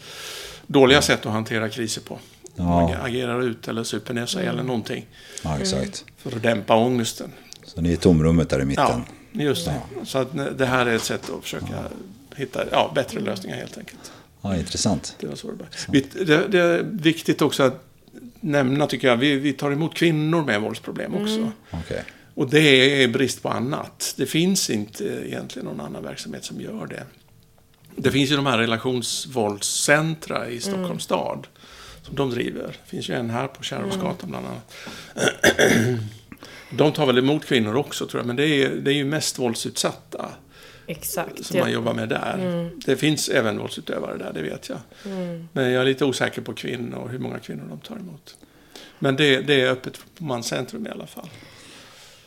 dåliga 0.67 1.01
sätt 1.01 1.25
att 1.25 1.31
hantera 1.31 1.69
kriser 1.69 2.01
på. 2.01 2.19
Man 2.57 2.93
agerar 2.93 3.41
ut 3.41 3.67
eller 3.67 3.83
super 3.83 4.13
ner 4.13 4.25
sig 4.25 4.45
eller 4.45 4.63
någonting. 4.63 5.05
Ja, 5.43 5.59
exakt. 5.59 6.05
För 6.17 6.35
att 6.35 6.43
dämpa 6.43 6.75
ångesten. 6.75 7.31
Så 7.65 7.81
ni 7.81 7.89
är 7.89 7.93
i 7.93 7.97
tomrummet 7.97 8.49
där 8.49 8.61
i 8.61 8.65
mitten. 8.65 9.03
Ja, 9.31 9.41
just 9.41 9.65
det. 9.65 9.81
Så 10.05 10.17
att 10.17 10.57
det 10.57 10.65
här 10.65 10.85
är 10.85 10.95
ett 10.95 11.03
sätt 11.03 11.29
att 11.29 11.43
försöka 11.43 11.83
hitta 12.35 12.63
ja, 12.71 12.91
bättre 12.95 13.19
lösningar 13.19 13.57
helt 13.57 13.77
enkelt. 13.77 14.11
Ja, 14.41 14.55
intressant. 14.55 15.15
Det, 15.19 15.27
var 15.27 15.35
så 15.35 15.51
det, 15.87 16.25
det, 16.25 16.47
det 16.47 16.59
är 16.59 16.83
viktigt 16.83 17.41
också 17.41 17.63
att 17.63 17.83
nämna, 18.39 18.87
tycker 18.87 19.07
jag, 19.07 19.17
vi, 19.17 19.35
vi 19.35 19.53
tar 19.53 19.71
emot 19.71 19.93
kvinnor 19.93 20.43
med 20.43 20.61
våldsproblem 20.61 21.15
också. 21.15 21.51
Okej. 21.71 22.03
Och 22.33 22.49
det 22.49 23.03
är 23.03 23.07
brist 23.07 23.43
på 23.43 23.49
annat. 23.49 24.13
Det 24.17 24.25
finns 24.25 24.69
inte 24.69 25.03
egentligen 25.03 25.65
någon 25.65 25.81
annan 25.81 26.03
verksamhet 26.03 26.45
som 26.45 26.61
gör 26.61 26.87
det. 26.87 27.03
Det 27.95 28.11
finns 28.11 28.31
ju 28.31 28.35
de 28.35 28.45
här 28.45 28.57
relationsvåldscentra 28.57 30.49
i 30.49 30.59
Stockholms 30.59 31.03
stad. 31.03 31.47
Som 32.07 32.15
de 32.15 32.29
driver. 32.29 32.63
Det 32.83 32.89
finns 32.89 33.09
ju 33.09 33.13
en 33.13 33.29
här 33.29 33.47
på 33.47 33.63
Kärrholmsgatan 33.63 34.29
bland 34.29 34.45
annat. 34.45 34.73
De 36.71 36.91
tar 36.91 37.05
väl 37.05 37.17
emot 37.17 37.45
kvinnor 37.45 37.75
också 37.75 38.07
tror 38.07 38.19
jag. 38.19 38.27
Men 38.27 38.35
det 38.35 38.47
är, 38.47 38.69
det 38.69 38.91
är 38.91 38.95
ju 38.95 39.05
mest 39.05 39.39
våldsutsatta 39.39 40.29
Exakt. 40.87 41.45
som 41.45 41.59
man 41.59 41.71
jobbar 41.71 41.93
med 41.93 42.09
där. 42.09 42.69
Det 42.85 42.95
finns 42.97 43.29
även 43.29 43.57
våldsutövare 43.59 44.17
där, 44.17 44.31
det 44.33 44.41
vet 44.41 44.69
jag. 44.69 44.77
Men 45.53 45.71
jag 45.71 45.81
är 45.81 45.85
lite 45.85 46.05
osäker 46.05 46.41
på 46.41 46.53
kvinnor 46.53 46.97
och 46.97 47.09
hur 47.09 47.19
många 47.19 47.39
kvinnor 47.39 47.63
de 47.69 47.79
tar 47.79 47.95
emot. 47.95 48.35
Men 48.99 49.15
det, 49.15 49.41
det 49.41 49.61
är 49.61 49.71
öppet 49.71 49.99
på 50.17 50.23
Manscentrum 50.23 50.87
i 50.87 50.89
alla 50.89 51.07
fall. 51.07 51.29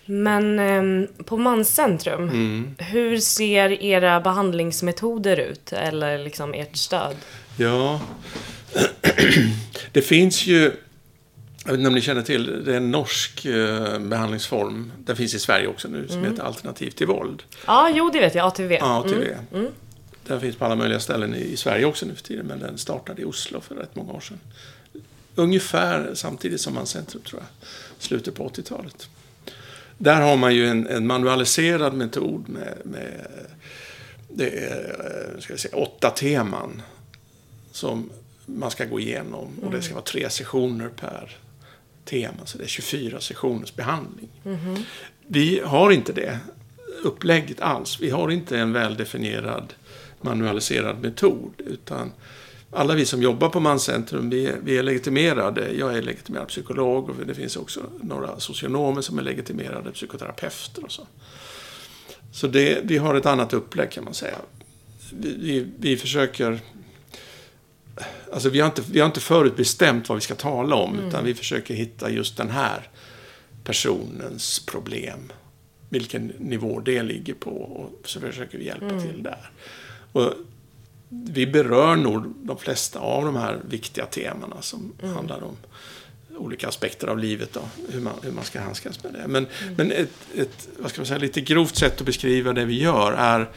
Men 0.06 0.58
ehm, 0.58 1.06
på 1.24 1.36
Manscentrum, 1.36 2.28
Mm. 2.28 2.74
hur 2.78 3.18
ser 3.18 3.82
era 3.82 4.20
behandlingsmetoder 4.20 5.36
ut? 5.36 5.72
Eller 5.72 6.18
liksom 6.18 6.54
ert 6.54 6.76
stöd? 6.76 7.16
Ja, 7.56 8.00
det 9.92 10.02
finns 10.02 10.46
ju, 10.46 10.72
jag 11.64 11.70
vet 11.70 11.78
inte 11.78 11.88
om 11.88 11.94
ni 11.94 12.00
känner 12.00 12.22
till, 12.22 12.64
det 12.64 12.72
är 12.72 12.76
en 12.76 12.90
norsk 12.90 13.44
eh, 13.44 13.98
behandlingsform. 13.98 14.92
Den 14.98 15.16
finns 15.16 15.34
i 15.34 15.38
Sverige 15.38 15.66
också 15.66 15.88
nu, 15.88 16.08
som 16.08 16.24
heter 16.24 16.42
Alternativ 16.42 16.90
till 16.90 17.06
våld. 17.06 17.42
Ja, 17.66 17.90
jo 17.94 18.10
det 18.12 18.20
vet 18.20 18.34
jag. 18.34 18.46
ATV. 18.46 18.72
Ja, 18.72 18.98
ATV. 18.98 19.24
Den 20.26 20.40
finns 20.40 20.56
på 20.56 20.64
alla 20.64 20.76
möjliga 20.76 21.00
ställen 21.00 21.34
i, 21.34 21.56
Sverige 21.56 21.84
också 21.84 22.06
nu 22.06 22.14
för 22.14 22.22
tiden, 22.22 22.46
men 22.46 22.58
den 22.58 22.78
startade 22.78 23.22
i 23.22 23.24
Oslo 23.24 23.60
för 23.60 23.74
rätt 23.74 23.96
många 23.96 24.12
år 24.12 24.20
sedan. 24.20 24.40
Ungefär 25.34 26.10
samtidigt 26.14 26.60
som 26.60 26.74
Manscentrum, 26.74 27.22
tror 27.22 27.42
jag. 27.42 27.68
Slutet 27.98 28.34
på 28.34 28.48
80-talet. 28.48 29.08
Där 29.98 30.20
har 30.20 30.36
man 30.36 30.54
ju 30.54 30.66
en, 30.66 30.86
en 30.86 31.06
manualiserad 31.06 31.94
metod 31.94 32.48
med, 32.48 32.74
med 32.84 33.26
det 34.28 34.48
är, 34.48 35.34
eh, 35.34 35.40
ska 35.40 35.52
jag 35.52 35.60
säga, 35.60 35.76
åtta 35.76 36.10
teman 36.10 36.82
som 37.72 38.10
man 38.56 38.70
ska 38.70 38.84
gå 38.84 39.00
igenom. 39.00 39.48
Och 39.62 39.70
det 39.70 39.82
ska 39.82 39.94
vara 39.94 40.04
tre 40.04 40.30
sessioner 40.30 40.88
per 40.88 41.36
tema, 42.04 42.46
så 42.46 42.58
det 42.58 42.64
är 42.64 42.68
24 42.68 43.20
sessioners 43.20 43.74
behandling. 43.74 44.28
Vi 45.26 45.60
har 45.64 45.90
inte 45.90 46.12
det 46.12 46.38
upplägget 47.04 47.60
alls. 47.60 48.00
Vi 48.00 48.10
har 48.10 48.30
inte 48.30 48.58
en 48.58 48.72
väldefinierad 48.72 49.74
manualiserad 50.20 51.00
metod. 51.02 51.52
Utan 51.58 52.12
alla 52.72 52.94
vi 52.94 53.04
som 53.06 53.22
jobbar 53.22 53.48
på 53.48 53.60
Manscentrum, 53.60 54.30
vi, 54.30 54.46
är- 54.46 54.58
vi 54.64 54.78
är 54.78 54.82
legitimerade. 54.82 55.72
Jag 55.72 55.96
är 55.98 56.02
legitimerad 56.02 56.48
psykolog 56.48 57.08
och 57.10 57.26
det 57.26 57.34
finns 57.34 57.56
också 57.56 57.80
några 58.02 58.40
socionomer 58.40 59.00
som 59.02 59.18
är 59.18 59.22
legitimerade 59.22 59.90
psykoterapeuter 59.92 60.84
och 60.84 60.92
så. 60.92 61.06
Så 62.32 62.46
det, 62.46 62.80
vi 62.84 62.98
har 62.98 63.14
ett 63.14 63.26
annat 63.26 63.52
upplägg 63.52 63.90
kan 63.90 64.04
man 64.04 64.14
säga. 64.14 64.36
Vi, 65.12 65.36
vi, 65.40 65.66
vi 65.78 65.96
försöker... 65.96 66.60
Alltså 68.32 68.48
vi 68.48 68.60
har, 68.60 68.66
inte, 68.66 68.82
vi 68.90 69.00
har 69.00 69.06
inte 69.06 69.20
förutbestämt 69.20 70.08
vad 70.08 70.16
vi 70.16 70.22
ska 70.22 70.34
tala 70.34 70.76
om, 70.76 70.98
utan 70.98 71.24
vi 71.24 71.34
försöker 71.34 71.74
hitta 71.74 72.10
just 72.10 72.36
den 72.36 72.50
här 72.50 72.88
personens 73.64 74.58
problem. 74.66 75.32
Vilken 75.88 76.26
nivå 76.38 76.80
det 76.80 77.02
ligger 77.02 77.34
på 77.34 77.50
och 77.50 78.08
så 78.08 78.20
försöker 78.20 78.58
vi 78.58 78.66
hjälpa 78.66 79.00
till 79.00 79.22
där. 79.22 79.50
Och 80.12 80.34
vi 81.08 81.46
berör 81.46 81.96
nog 81.96 82.34
de 82.42 82.58
flesta 82.58 82.98
av 82.98 83.24
de 83.24 83.36
här 83.36 83.58
viktiga 83.68 84.06
temana 84.06 84.62
som 84.62 84.92
handlar 85.14 85.42
om 85.42 85.56
olika 86.36 86.68
aspekter 86.68 87.06
av 87.06 87.18
livet 87.18 87.52
då, 87.52 87.60
hur 87.88 88.00
man, 88.00 88.14
hur 88.22 88.32
man 88.32 88.44
ska 88.44 88.60
handskas 88.60 89.04
med 89.04 89.12
det. 89.12 89.28
Men, 89.28 89.46
men 89.76 89.92
ett, 89.92 90.10
ett, 90.34 90.68
vad 90.78 90.90
ska 90.90 91.00
man 91.00 91.06
säga, 91.06 91.18
lite 91.18 91.40
grovt 91.40 91.76
sätt 91.76 92.00
att 92.00 92.06
beskriva 92.06 92.52
det 92.52 92.64
vi 92.64 92.82
gör 92.82 93.12
är 93.12 93.48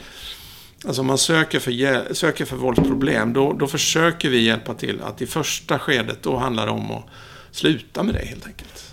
Alltså 0.86 1.00
om 1.00 1.06
man 1.06 1.18
söker 1.18 1.60
för, 1.60 2.14
söker 2.14 2.44
för 2.44 2.56
våldsproblem, 2.56 3.32
då, 3.32 3.52
då 3.52 3.66
försöker 3.66 4.28
vi 4.28 4.40
hjälpa 4.40 4.74
till 4.74 5.00
att 5.02 5.22
i 5.22 5.26
första 5.26 5.78
skedet, 5.78 6.22
då 6.22 6.36
handlar 6.36 6.66
det 6.66 6.72
om 6.72 6.90
att 6.90 7.04
sluta 7.50 8.02
med 8.02 8.14
det 8.14 8.26
helt 8.26 8.46
enkelt. 8.46 8.84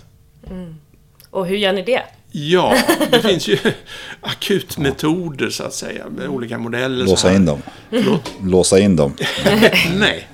Och 1.30 1.46
hur 1.46 1.56
gör 1.56 1.72
ni 1.72 1.82
det? 1.82 2.02
Ja, 2.32 2.76
det 3.10 3.20
finns 3.28 3.48
ju 3.48 3.58
akutmetoder 4.20 5.50
så 5.50 5.64
att 5.64 5.74
säga, 5.74 6.08
med 6.08 6.28
olika 6.28 6.58
modeller. 6.58 7.04
Låsa 7.06 7.34
in 7.34 7.44
dem. 7.44 7.62
Förlåt? 7.90 8.32
Låsa 8.42 8.78
in 8.78 8.96
dem. 8.96 9.16
Nej. 9.96 10.28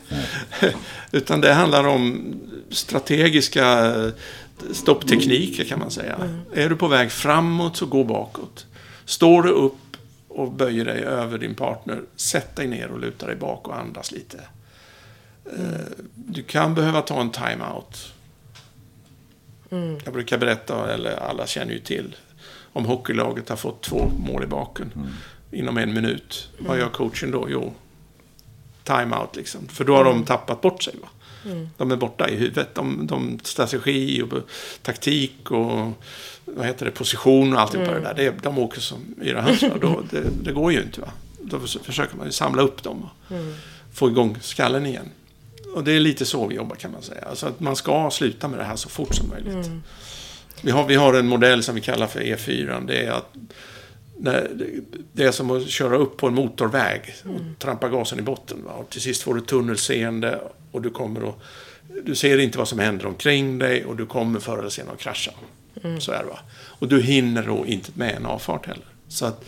Utan 1.12 1.40
det 1.40 1.52
handlar 1.52 1.84
om 1.84 2.34
strategiska 2.70 3.94
stopptekniker 4.72 5.64
kan 5.64 5.78
man 5.78 5.90
säga. 5.90 6.18
Är 6.54 6.68
du 6.68 6.76
på 6.76 6.88
väg 6.88 7.12
framåt 7.12 7.76
så 7.76 7.86
gå 7.86 8.04
bakåt. 8.04 8.66
Står 9.04 9.42
du 9.42 9.50
upp 9.50 9.74
och 10.38 10.52
böjer 10.52 10.84
dig 10.84 11.02
över 11.02 11.38
din 11.38 11.54
partner, 11.54 12.02
sätt 12.16 12.56
dig 12.56 12.66
ner 12.66 12.88
och 12.90 13.00
luta 13.00 13.26
dig 13.26 13.36
bak 13.36 13.68
och 13.68 13.76
andas 13.78 14.12
lite. 14.12 14.38
Eh, 15.44 15.86
Du 16.14 16.42
kan 16.42 16.74
behöva 16.74 17.02
ta 17.02 17.20
en 17.20 17.30
time-out. 17.30 18.12
Jag 20.04 20.12
brukar 20.14 20.38
berätta, 20.38 20.94
eller 20.94 21.16
alla 21.16 21.46
känner 21.46 21.72
ju 21.72 21.78
till, 21.78 22.16
om 22.72 22.84
hockeylaget 22.84 23.48
har 23.48 23.56
fått 23.56 23.82
två 23.82 24.10
mål 24.18 24.44
i 24.44 24.46
baken 24.46 24.92
inom 25.52 25.78
en 25.78 25.92
minut. 25.94 26.48
Vad 26.58 26.78
gör 26.78 26.88
coachen 26.88 27.30
då? 27.30 27.46
Jo, 27.50 27.74
time-out 28.84 29.36
liksom. 29.36 29.68
För 29.68 29.84
då 29.84 29.96
har 29.96 30.04
de 30.04 30.24
tappat 30.24 30.60
bort 30.60 30.82
sig. 30.82 30.94
Va? 31.02 31.08
De 31.76 31.90
är 31.90 31.96
borta 31.96 32.28
i 32.28 32.36
huvudet. 32.36 32.74
De, 32.74 33.06
de 33.06 33.38
strategi 33.42 34.22
och 34.22 34.28
taktik 34.82 35.50
och 35.50 35.92
vad 36.44 36.66
heter 36.66 36.84
det, 36.84 36.90
position 36.90 37.52
och 37.54 37.60
alltihopa 37.60 37.92
det 37.94 38.00
där. 38.00 38.14
Det, 38.14 38.34
de 38.42 38.58
åker 38.58 38.80
som 38.80 39.14
yra 39.22 39.40
höns. 39.40 39.60
det, 40.10 40.24
det 40.42 40.52
går 40.52 40.72
ju 40.72 40.82
inte. 40.82 41.00
Va? 41.00 41.08
Då 41.42 41.60
förs- 41.60 41.78
försöker 41.82 42.16
man 42.16 42.26
ju 42.26 42.32
samla 42.32 42.62
upp 42.62 42.82
dem 42.82 43.02
och 43.02 43.34
få 43.92 44.08
igång 44.08 44.36
skallen 44.40 44.86
igen. 44.86 45.08
Och 45.74 45.84
det 45.84 45.92
är 45.92 46.00
lite 46.00 46.24
så 46.26 46.46
vi 46.46 46.54
jobbar 46.54 46.76
kan 46.76 46.92
man 46.92 47.02
säga. 47.02 47.24
Alltså 47.30 47.46
att 47.46 47.60
man 47.60 47.76
ska 47.76 48.10
sluta 48.10 48.48
med 48.48 48.58
det 48.58 48.64
här 48.64 48.76
så 48.76 48.88
fort 48.88 49.14
som 49.14 49.28
möjligt. 49.28 49.70
Vi, 50.62 50.70
har, 50.70 50.86
vi 50.86 50.94
har 50.94 51.14
en 51.14 51.26
modell 51.28 51.62
som 51.62 51.74
vi 51.74 51.80
kallar 51.80 52.06
för 52.06 52.20
E4. 52.20 52.86
Det 52.86 53.04
är 53.06 53.10
att 53.10 53.34
det 55.12 55.24
är 55.24 55.30
som 55.30 55.50
att 55.50 55.68
köra 55.68 55.96
upp 55.96 56.16
på 56.16 56.26
en 56.26 56.34
motorväg 56.34 57.14
och 57.24 57.58
trampa 57.58 57.88
gasen 57.88 58.18
i 58.18 58.22
botten. 58.22 58.64
Va? 58.64 58.72
Och 58.72 58.90
till 58.90 59.00
sist 59.00 59.22
får 59.22 59.34
du 59.34 59.40
tunnelseende 59.40 60.40
och 60.72 60.82
du 60.82 60.90
kommer 60.90 61.28
att... 61.28 61.34
Du 62.02 62.14
ser 62.14 62.38
inte 62.38 62.58
vad 62.58 62.68
som 62.68 62.78
händer 62.78 63.06
omkring 63.06 63.58
dig 63.58 63.84
och 63.84 63.96
du 63.96 64.06
kommer 64.06 64.40
förr 64.40 64.58
eller 64.58 64.68
senare 64.68 64.94
att 64.94 65.00
krascha. 65.00 65.30
Så 66.00 66.12
är 66.12 66.18
det 66.18 66.28
va. 66.28 66.38
Och 66.54 66.88
du 66.88 67.02
hinner 67.02 67.46
då 67.46 67.66
inte 67.66 67.90
med 67.94 68.14
en 68.14 68.26
avfart 68.26 68.66
heller. 68.66 68.84
Så 69.08 69.26
att 69.26 69.44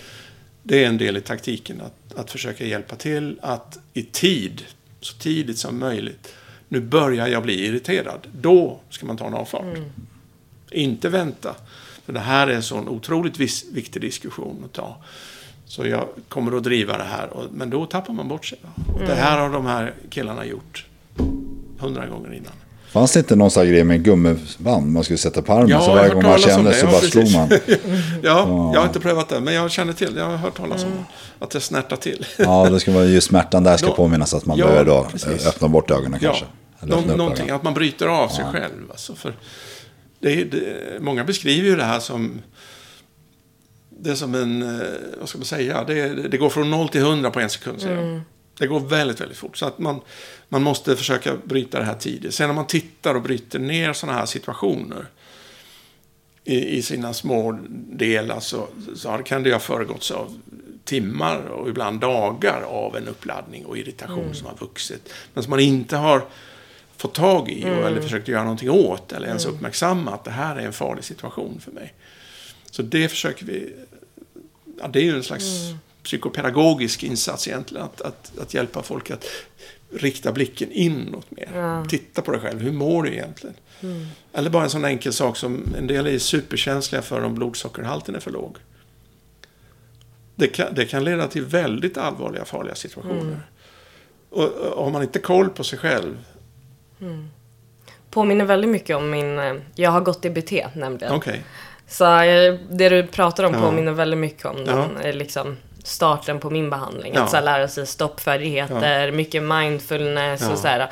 det 0.63 0.85
är 0.85 0.89
en 0.89 0.99
del 0.99 1.17
i 1.17 1.21
taktiken 1.21 1.81
att, 1.81 2.19
att 2.19 2.31
försöka 2.31 2.67
hjälpa 2.67 2.97
till 2.97 3.39
att 3.43 3.79
i 3.93 4.03
tid, 4.03 4.65
så 5.01 5.17
tidigt 5.17 5.59
som 5.59 5.79
möjligt, 5.79 6.35
nu 6.69 6.81
börjar 6.81 7.27
jag 7.27 7.43
bli 7.43 7.67
irriterad. 7.67 8.27
Då 8.33 8.81
ska 8.91 9.07
man 9.07 9.17
ta 9.17 9.27
en 9.27 9.35
avfart. 9.35 9.79
Inte 10.71 11.09
vänta. 11.09 11.55
För 12.11 12.15
det 12.15 12.21
här 12.21 12.47
är 12.47 12.53
en 12.55 12.63
sån 12.63 12.89
otroligt 12.89 13.39
vis- 13.39 13.65
viktig 13.73 14.03
diskussion 14.03 14.63
att 14.65 14.73
ta. 14.73 14.97
Så 15.67 15.87
jag 15.87 16.05
kommer 16.29 16.57
att 16.57 16.63
driva 16.65 16.99
det 16.99 17.05
här. 17.05 17.29
Och, 17.33 17.45
men 17.53 17.71
då 17.71 17.87
tappar 17.87 18.13
man 18.13 18.29
bort 18.29 18.47
sig. 18.47 18.59
Och 18.95 19.01
Det 19.07 19.15
här 19.15 19.39
har 19.41 19.51
de 19.51 19.67
här 19.67 19.95
killarna 20.11 20.45
gjort 20.47 20.87
hundra 21.79 22.07
gånger 22.07 22.33
innan. 22.35 22.53
Fanns 22.93 23.13
det 23.13 23.19
inte 23.19 23.37
någon 23.37 23.51
sån 23.51 23.67
grej 23.67 23.85
med 23.85 24.05
gummiband 24.05 24.93
man 24.93 25.05
skulle 25.05 25.19
sätta 25.19 25.43
på 25.43 25.53
armen 25.53 25.69
Ja, 25.69 25.81
så 25.81 25.91
jag 25.91 25.97
varje 25.97 26.15
gång 26.15 26.23
man 26.23 26.39
kände 26.39 26.75
så 26.75 26.87
ja, 26.87 26.91
bara 26.93 27.01
slog 27.01 27.33
man? 27.33 27.49
Ja, 28.23 28.71
jag 28.75 28.81
har 28.81 28.87
inte 28.87 29.01
prövat 29.01 29.29
det, 29.29 29.41
men 29.41 29.55
jag 29.55 29.71
känner 29.71 29.93
till. 29.93 30.15
Jag 30.17 30.25
har 30.27 30.37
hört 30.37 30.57
talas 30.57 30.85
om 30.85 31.05
att 31.39 31.51
det 31.51 31.61
snärtar 31.61 31.97
till. 31.97 32.27
Ja, 32.39 32.69
det 32.71 32.81
ska 32.81 32.93
vara 32.93 33.05
just 33.05 33.27
smärtan 33.29 33.65
där 33.65 33.77
ska 33.77 33.87
Då- 33.87 33.95
påminnas 33.95 34.35
att 34.35 34.47
man 34.47 34.59
Ja, 34.59 34.67
behöver 34.67 34.85
då 34.85 35.07
precis. 35.11 35.47
öppna 35.47 35.69
bort 35.69 35.91
ögonen 35.91 36.19
Ja, 36.23 36.29
kanske. 36.29 36.45
Eller 36.83 36.97
Nå- 36.97 37.17
någonting, 37.17 37.43
ögonen. 37.45 37.57
att 37.57 37.63
man 37.63 37.75
bryter 37.75 38.07
av 38.07 38.29
sig 38.29 38.45
själv. 38.53 38.91
Alltså, 38.91 39.15
för 39.15 39.35
det 40.21 40.45
det, 40.45 41.03
många 41.03 41.25
beskriver 41.25 41.69
ju 41.69 41.77
det 41.77 41.85
här 41.85 42.01
som... 42.01 42.43
det 43.89 44.11
är 44.11 44.15
som 44.15 44.35
en, 44.35 44.63
eh, 44.63 44.89
vad 45.19 45.29
ska 45.29 45.39
man 45.39 45.45
säga, 45.45 45.85
det, 45.85 46.29
det 46.29 46.37
går 46.37 46.51
från 46.51 46.71
0 46.71 46.89
till 46.89 47.01
100 47.01 47.31
på 47.31 47.41
en 47.41 47.51
sekund. 47.51 47.81
Säger 47.81 47.97
de. 47.97 48.23
Det 48.59 48.67
går 48.67 48.81
väldigt, 48.81 49.21
väldigt 49.21 49.39
fort. 49.39 49.57
Så 49.57 49.67
att 49.67 49.79
man, 49.79 50.01
man 50.49 50.63
måste 50.63 50.97
försöka 50.97 51.37
bryta 51.45 51.79
det 51.79 51.85
här 51.85 51.95
tidigt. 51.95 52.35
Sen 52.35 52.49
när 52.49 52.55
man 52.55 52.67
tittar 52.67 53.15
och 53.15 53.23
bryter 53.23 53.59
ner 53.59 53.93
sådana 53.93 54.19
här 54.19 54.27
situationer 54.27 55.07
i, 56.45 56.77
i 56.77 56.83
sina 56.83 57.15
små 57.15 57.59
delar 57.93 58.41
så, 58.41 58.69
så 58.95 59.19
kan 59.25 59.43
det 59.43 59.53
ha 59.53 59.61
föregåtts 59.61 60.11
av 60.11 60.41
timmar 60.85 61.39
och 61.39 61.69
ibland 61.69 62.01
dagar 62.01 62.63
av 62.63 62.97
en 62.97 63.09
uppladdning 63.09 63.67
och 63.67 63.79
irritation 63.79 64.35
som 64.35 64.47
har 64.47 64.57
vuxit. 64.57 65.13
Men 65.35 65.43
som 65.43 65.51
man 65.51 65.61
inte 65.61 65.97
har 65.97 66.25
fått 67.01 67.15
tag 67.15 67.51
i 67.51 67.65
och, 67.65 67.69
eller 67.69 68.01
försökt 68.01 68.29
göra 68.29 68.43
någonting 68.43 68.71
åt 68.71 69.13
eller 69.13 69.27
ens 69.27 69.47
uppmärksamma 69.47 70.11
att 70.11 70.25
det 70.25 70.31
här 70.31 70.57
är 70.57 70.67
en 70.67 70.73
farlig 70.73 71.05
situation 71.05 71.61
för 71.61 71.73
mig. 71.73 71.95
Så 72.71 72.83
det 72.83 73.09
försöker 73.09 73.47
vi, 73.47 73.75
ja, 74.81 74.89
det 74.89 74.99
är 74.99 75.03
ju 75.03 75.17
en 75.17 75.23
slags 75.23 75.45
psykopedagogisk 76.03 77.03
insats 77.03 77.49
egentligen, 77.49 77.85
att, 77.85 78.01
att, 78.01 78.39
att 78.39 78.55
hjälpa 78.55 78.83
folk 78.83 79.11
att 79.11 79.25
rikta 79.93 80.33
blicken 80.33 80.73
inåt 80.73 81.31
mer. 81.31 81.85
Titta 81.89 82.23
på 82.23 82.33
dig 82.33 82.41
själv, 82.41 82.61
hur 82.61 82.73
mår 82.73 83.03
du 83.03 83.13
egentligen? 83.13 83.57
Eller 84.33 84.51
bara 84.51 84.65
en 84.65 84.71
sån 84.71 84.85
enkel 84.85 85.13
sak 85.13 85.37
som 85.37 85.75
en 85.79 85.87
del 85.87 86.07
är 86.07 86.19
superkänsliga 86.19 87.03
för 87.03 87.23
om 87.23 87.35
blodsockerhalten 87.35 88.15
är 88.15 88.21
för 88.21 88.31
låg. 88.31 88.57
Det 90.35 90.47
kan, 90.47 90.75
det 90.75 90.87
kan 90.87 91.05
leda 91.05 91.29
till 91.29 91.45
väldigt 91.45 91.97
allvarliga, 91.97 92.45
farliga 92.45 92.75
situationer. 92.75 93.41
Och, 94.31 94.49
och 94.49 94.85
har 94.85 94.91
man 94.91 95.03
inte 95.03 95.19
koll 95.19 95.49
på 95.51 95.65
sig 95.65 95.79
själv, 95.79 96.17
Påminner 98.11 98.45
väldigt 98.45 98.71
mycket 98.71 98.97
om 98.97 99.11
min... 99.11 99.39
eh, 99.39 99.55
Jag 99.75 99.91
har 99.91 100.01
gått 100.01 100.25
i 100.25 100.31
BT 100.31 100.67
nämligen. 100.75 101.13
okej. 101.13 101.43
Så 101.89 102.05
eh, 102.21 102.55
det 102.71 102.89
du 102.89 103.07
pratar 103.07 103.45
om 103.45 103.55
Ja. 103.55 103.61
påminner 103.61 103.93
väldigt 103.93 104.21
mycket 104.21 104.45
om 104.45 104.57
Ja. 104.67 104.73
den, 104.73 104.97
eh, 104.97 105.13
liksom, 105.15 105.57
starten 105.85 106.39
på 106.41 106.51
min 106.51 106.71
behandling. 106.71 107.13
Ja. 107.15 107.23
Att 107.23 107.31
så 107.31 107.41
lära 107.41 107.69
sig 107.69 107.87
stoppfärdigheter, 107.87 109.13
mycket 109.13 109.43
mindfulness 109.43 110.41
Ja, 110.43 110.51
och 110.53 110.59
så 110.59 110.69
här. 110.69 110.89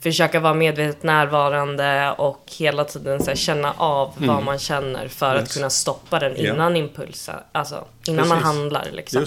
Försöka 0.00 0.40
vara 0.40 0.54
medvetet 0.54 1.02
närvarande 1.02 2.14
och 2.18 2.44
hela 2.58 2.84
tiden 2.84 3.20
så 3.22 3.26
här, 3.30 3.36
känna 3.36 3.72
av 3.76 4.12
vad 4.16 4.42
man 4.44 4.58
känner 4.58 5.08
för 5.08 5.26
att 5.26 5.32
Mm. 5.32 5.42
Yes. 5.42 5.54
kunna 5.54 5.70
stoppa 5.70 6.18
den 6.18 6.34
Ja. 6.36 6.54
innan 6.54 6.76
impulsen, 6.76 7.36
alltså 7.52 7.84
innan 8.08 8.28
man 8.28 8.38
Precis. 8.38 8.44
handlar 8.54 8.86
liksom. 8.92 9.24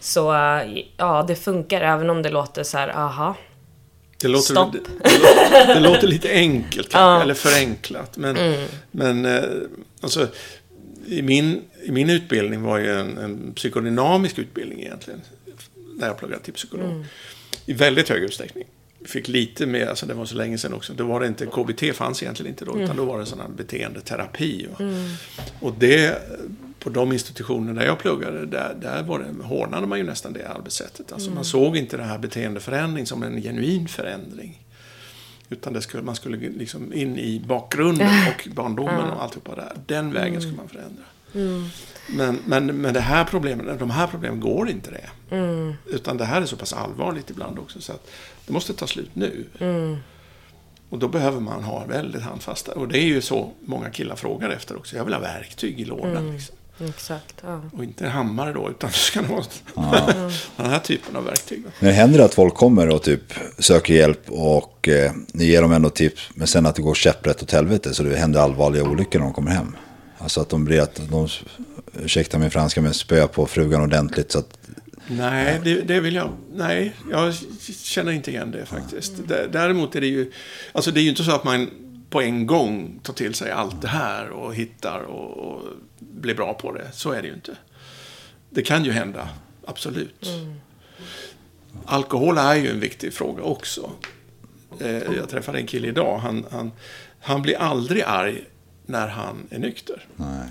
Så 0.00 0.20
ja, 0.96 1.24
det 1.28 1.34
funkar 1.36 1.80
även 1.80 2.10
om 2.10 2.22
det 2.22 2.30
låter 2.30 2.62
så 2.62 2.78
här, 2.78 2.88
aha. 2.88 3.34
Det 4.24 4.28
låter, 4.28 4.54
Stopp. 4.54 4.72
det, 4.72 4.78
det, 5.04 5.18
låter, 5.18 5.74
det 5.74 5.80
låter 5.80 6.06
lite 6.08 6.30
enkelt 6.30 6.88
kanske, 6.88 7.22
eller 7.22 7.34
förenklat. 7.34 8.16
Men, 8.16 8.36
Mm. 8.36 8.68
men 8.90 9.24
eh, 9.24 9.42
alltså, 10.00 10.28
i, 11.06 11.22
min, 11.22 11.62
i 11.84 11.90
min 11.90 12.10
utbildning 12.10 12.62
var 12.62 12.78
ju 12.78 13.00
en, 13.00 13.18
en 13.18 13.52
psykodynamisk 13.54 14.38
utbildning 14.38 14.80
egentligen. 14.80 15.20
När 15.98 16.06
jag 16.06 16.18
pluggade 16.18 16.42
till 16.42 16.52
psykolog. 16.52 16.90
Mm. 16.90 17.04
I 17.66 17.72
väldigt 17.72 18.08
hög 18.08 18.22
utsträckning. 18.22 18.64
Fick 19.06 19.28
lite 19.28 19.66
mer, 19.66 19.86
alltså 19.86 20.06
det 20.06 20.14
var 20.14 20.26
så 20.26 20.34
länge 20.34 20.58
sedan 20.58 20.74
också. 20.74 20.92
Då 20.92 21.04
var 21.04 21.20
det 21.20 21.26
inte, 21.26 21.46
KBT 21.46 21.96
fanns 21.96 22.22
egentligen 22.22 22.50
inte 22.52 22.64
då. 22.64 22.72
Mm. 22.72 22.84
Utan 22.84 22.96
då 22.96 23.04
var 23.04 23.18
det 23.18 23.26
sån 23.26 23.40
här 23.40 23.48
beteendeterapi. 23.48 24.66
Och, 24.72 24.80
och 25.68 25.74
det, 25.78 26.22
på 26.84 26.90
de 26.90 27.12
institutioner 27.12 27.72
där 27.72 27.86
jag 27.86 27.98
pluggade, 27.98 28.46
där, 28.46 28.74
där 28.80 29.02
var 29.02 29.18
det, 29.18 29.44
hårdnade 29.44 29.86
man 29.86 29.98
ju 29.98 30.04
nästan 30.04 30.32
det 30.32 30.48
arbetssättet. 30.48 31.12
Alltså 31.12 31.30
man 31.30 31.44
såg 31.44 31.76
inte 31.76 31.96
det 31.96 32.02
här 32.02 32.18
beteendeförändring 32.18 33.06
som 33.06 33.22
en 33.22 33.42
genuin 33.42 33.88
förändring. 33.88 34.66
Utan 35.48 35.72
det 35.72 35.82
skulle, 35.82 36.02
man 36.02 36.16
skulle 36.16 36.36
liksom 36.36 36.92
in 36.92 37.18
i 37.18 37.42
bakgrunden 37.46 38.08
och 38.08 38.48
barndomen 38.54 39.10
och 39.10 39.22
alltihopa 39.22 39.54
där. 39.54 39.72
Den 39.86 40.12
vägen 40.12 40.40
skulle 40.40 40.56
man 40.56 40.68
förändra. 40.68 41.02
Men, 42.06 42.38
men, 42.46 42.66
men 42.80 42.94
det 42.94 43.00
här 43.00 43.24
problemen, 43.24 43.78
de 43.78 43.90
här 43.90 44.06
problemen 44.06 44.40
går 44.40 44.70
inte 44.70 44.90
det. 44.90 45.36
Utan 45.90 46.16
det 46.16 46.24
här 46.24 46.42
är 46.42 46.46
så 46.46 46.56
pass 46.56 46.72
allvarligt 46.72 47.30
ibland 47.30 47.58
också 47.58 47.80
så 47.80 47.92
att 47.92 48.10
det 48.46 48.52
måste 48.52 48.74
ta 48.74 48.86
slut 48.86 49.10
nu. 49.12 49.44
Och 50.88 50.98
då 50.98 51.08
behöver 51.08 51.40
man 51.40 51.62
ha 51.62 51.84
väldigt 51.84 52.22
handfasta. 52.22 52.72
Och 52.72 52.88
det 52.88 52.98
är 52.98 53.06
ju 53.06 53.20
så 53.20 53.52
många 53.60 53.90
killar 53.90 54.16
frågar 54.16 54.50
efter 54.50 54.76
också. 54.76 54.96
Jag 54.96 55.04
vill 55.04 55.14
ha 55.14 55.20
verktyg 55.20 55.80
i 55.80 55.84
lådan. 55.84 56.32
Liksom. 56.32 56.56
Exakt. 56.80 57.34
Ja. 57.42 57.60
Och 57.72 57.84
inte 57.84 58.04
en 58.04 58.10
hammare 58.10 58.52
då, 58.52 58.70
utan 58.70 58.90
det 58.90 58.96
ska 58.96 59.22
vara 59.22 59.44
den 60.56 60.70
här 60.70 60.78
typen 60.78 61.16
av 61.16 61.24
verktyg. 61.24 61.62
då. 61.64 61.70
Men 61.80 61.88
det 61.88 61.94
händer 61.94 62.20
att 62.20 62.34
folk 62.34 62.54
kommer 62.54 62.88
och 62.88 63.02
typ 63.02 63.34
söker 63.58 63.94
hjälp 63.94 64.20
och 64.30 64.88
eh, 64.88 65.12
ni 65.32 65.44
ger 65.44 65.62
dem 65.62 65.72
ändå 65.72 65.90
tips. 65.90 66.30
Men 66.34 66.46
sen 66.46 66.66
att 66.66 66.74
det 66.74 66.82
går 66.82 66.94
käpprätt 66.94 67.42
åt 67.42 67.50
helvete 67.50 67.94
så 67.94 68.02
det 68.02 68.16
händer 68.16 68.40
allvarliga 68.40 68.82
olyckor 68.84 69.18
när 69.18 69.26
de 69.26 69.32
kommer 69.34 69.50
hem. 69.50 69.76
Alltså 70.18 70.40
att 70.40 70.48
de 70.48 70.64
blir 70.64 70.80
att 70.80 71.00
de, 71.10 71.28
ursäkta 72.04 72.38
min 72.38 72.50
franska, 72.50 72.80
men 72.82 72.94
spöar 72.94 73.26
på 73.26 73.46
frugan 73.46 73.80
ordentligt 73.82 74.32
så 74.32 74.38
att 74.38 74.58
Nej, 75.08 75.60
det, 75.64 75.80
det 75.80 76.00
vill 76.00 76.14
jag... 76.14 76.28
Nej, 76.54 76.92
jag 77.10 77.34
känner 77.82 78.12
inte 78.12 78.30
igen 78.30 78.50
det 78.50 78.66
faktiskt. 78.66 79.12
Dä- 79.28 79.48
Däremot 79.52 79.94
är 79.96 80.00
det 80.00 80.06
ju... 80.06 80.32
Alltså 80.72 80.90
det 80.90 81.00
är 81.00 81.02
ju 81.02 81.10
inte 81.10 81.24
så 81.24 81.32
att 81.32 81.44
man 81.44 81.70
på 82.14 82.22
en 82.22 82.46
gång 82.46 83.00
tar 83.02 83.12
till 83.14 83.34
sig 83.34 83.50
allt 83.50 83.82
det 83.82 83.88
här 83.88 84.30
och 84.30 84.54
hittar 84.54 85.00
och, 85.00 85.36
och 85.36 85.62
blir 85.98 86.34
bra 86.34 86.54
på 86.54 86.72
det. 86.72 86.92
Så 86.92 87.10
är 87.10 87.22
det 87.22 87.28
ju 87.28 87.34
inte. 87.34 87.56
Det 88.50 88.62
kan 88.62 88.84
ju 88.84 88.90
hända, 88.92 89.28
absolut. 89.66 90.26
Alkohol 91.84 92.38
är 92.38 92.54
ju 92.54 92.70
en 92.70 92.80
viktig 92.80 93.12
fråga 93.14 93.42
också. 93.42 93.90
Eh, 94.80 94.90
Jag 94.90 95.28
träffade 95.28 95.58
en 95.58 95.66
kille 95.66 95.88
idag. 95.88 96.18
Han, 96.18 96.46
han, 96.50 96.72
han 97.20 97.42
blir 97.42 97.56
aldrig 97.56 98.02
arg 98.02 98.44
när 98.86 99.08
han 99.08 99.46
är 99.50 99.58
nykter. 99.58 100.06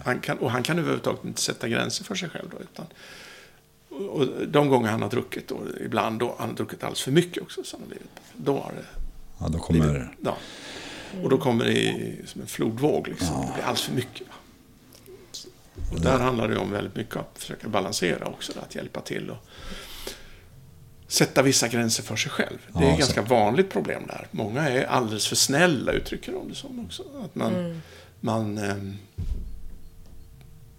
Han 0.06 0.20
kan, 0.20 0.38
och 0.38 0.52
han 0.52 0.64
kan 0.64 0.80
överhuvudtaget 0.80 1.26
inte 1.26 1.42
sätta 1.42 1.68
gränser 1.68 2.04
för 2.04 2.16
sig 2.16 2.30
själv. 2.30 2.50
Då, 2.52 2.58
utan, 2.60 2.86
och 4.10 4.48
de 4.48 4.70
gånger 4.70 4.90
han 4.92 5.02
har 5.02 5.10
druckit, 5.10 5.48
då, 5.48 5.60
ibland 5.86 6.20
då 6.20 6.36
han 6.40 6.50
har 6.50 6.56
druckit 6.56 6.84
alldeles 6.84 7.02
för 7.02 7.12
mycket 7.12 7.44
också, 7.44 7.64
så 7.64 7.76
han 7.78 7.82
har 7.82 7.88
blivit, 7.88 8.10
då 8.36 8.54
har 8.54 8.72
det 8.78 8.86
ja, 9.40 9.48
då 9.48 9.60
kommer... 9.60 10.16
Ja. 10.24 10.38
Och 11.24 11.30
då 11.30 11.38
kommer 11.38 11.66
det 11.66 11.72
i, 11.72 12.16
som 12.26 12.42
en 12.42 12.48
flodvåg. 12.48 13.08
Liksom. 13.08 13.28
Det 13.42 13.54
blir 13.54 13.64
alldeles 13.64 13.82
för 13.82 13.94
mycket. 13.94 14.28
Va? 14.28 14.34
Och 15.94 16.00
där 16.02 16.20
handlar 16.20 16.48
det 16.48 16.58
om 16.58 16.72
väldigt 16.72 16.96
mycket 16.96 17.16
att 17.16 17.32
försöka 17.36 17.68
balansera 17.70 18.26
också. 18.26 18.52
Att 18.64 18.76
hjälpa 18.76 19.02
till 19.02 19.30
och 19.30 19.38
sätta 21.08 21.42
vissa 21.42 21.68
gränser 21.68 22.04
för 22.04 22.16
sig 22.16 22.32
själv. 22.32 22.58
Det 22.74 22.80
är 22.80 22.84
Ja, 22.84 22.92
ett 22.94 23.00
ganska 23.00 23.22
vanligt 23.22 23.70
problem 23.70 24.04
där. 24.08 24.28
Många 24.32 24.70
är 24.70 24.86
alldeles 24.86 25.28
för 25.28 25.36
snälla, 25.36 25.92
uttrycker 25.92 26.32
de 26.32 26.50
det 26.50 26.56
som 26.56 26.86
också. 26.86 27.04
Att 27.26 27.36
man, 27.36 27.82
man 28.20 28.58
ehm, 28.58 28.98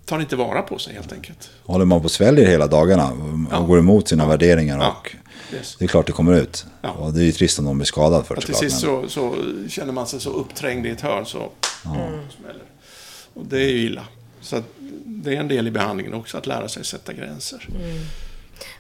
tar 0.05 0.21
inte 0.21 0.37
vara 0.37 0.63
på 0.63 0.79
sig 0.79 0.95
helt 0.95 1.13
enkelt. 1.13 1.51
Håller 1.63 1.85
man 1.85 1.99
på 2.01 2.05
och 2.05 2.11
sväljer 2.11 2.47
hela 2.49 2.67
dagarna 2.67 3.13
och 3.13 3.39
Ja. 3.51 3.61
går 3.61 3.79
emot 3.79 4.09
sina 4.09 4.27
värderingar 4.27 4.79
Ja. 4.79 4.89
och 5.01 5.17
Yes. 5.53 5.77
det 5.79 5.85
är 5.85 5.89
klart 5.89 6.07
det 6.07 6.13
kommer 6.13 6.33
ut. 6.41 6.67
Ja. 6.83 6.91
Och 6.91 7.13
det 7.13 7.21
är 7.21 7.25
ju 7.25 7.33
trist 7.33 7.59
om 7.59 7.65
någon 7.65 7.79
blir 7.79 7.87
skadad 7.87 8.27
för 8.27 8.35
det 8.35 8.39
Att 8.39 8.45
till 8.47 8.55
sist 8.55 8.85
men- 8.85 9.09
så, 9.09 9.09
så 9.09 9.37
känner 9.69 9.93
man 9.93 10.07
sig 10.07 10.21
så 10.21 10.31
uppträngd 10.31 10.87
i 10.87 10.91
ett 10.91 11.01
hörn 11.01 11.27
så 11.27 11.51
smäller 11.83 12.59
det. 12.59 13.41
Och 13.41 13.47
det 13.47 13.57
är 13.57 13.69
ju 13.71 13.79
illa. 13.79 14.05
Så 14.41 14.57
att 14.57 14.65
det 15.07 15.37
är 15.37 15.41
en 15.41 15.49
del 15.49 15.67
i 15.67 15.71
behandlingen 15.71 16.15
också, 16.15 16.39
att 16.39 16.47
lära 16.47 16.69
sig 16.69 16.85
sätta 16.85 17.13
gränser. 17.13 17.69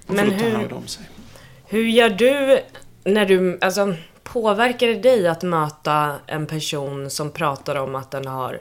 Och 0.06 0.14
Men 0.14 0.30
hur- 0.30 0.52
hand 0.52 0.72
om 0.72 0.86
sig. 0.86 1.08
Hur 1.66 1.84
gör 1.86 2.10
du 2.10 2.60
när 3.04 3.26
du, 3.26 3.58
alltså 3.60 3.94
påverkar 4.22 4.86
det 4.86 4.94
dig 4.94 5.28
att 5.28 5.42
möta 5.42 6.14
en 6.26 6.46
person 6.46 7.10
som 7.10 7.30
pratar 7.30 7.74
om 7.76 7.94
att 7.94 8.10
den 8.10 8.26
har, 8.26 8.60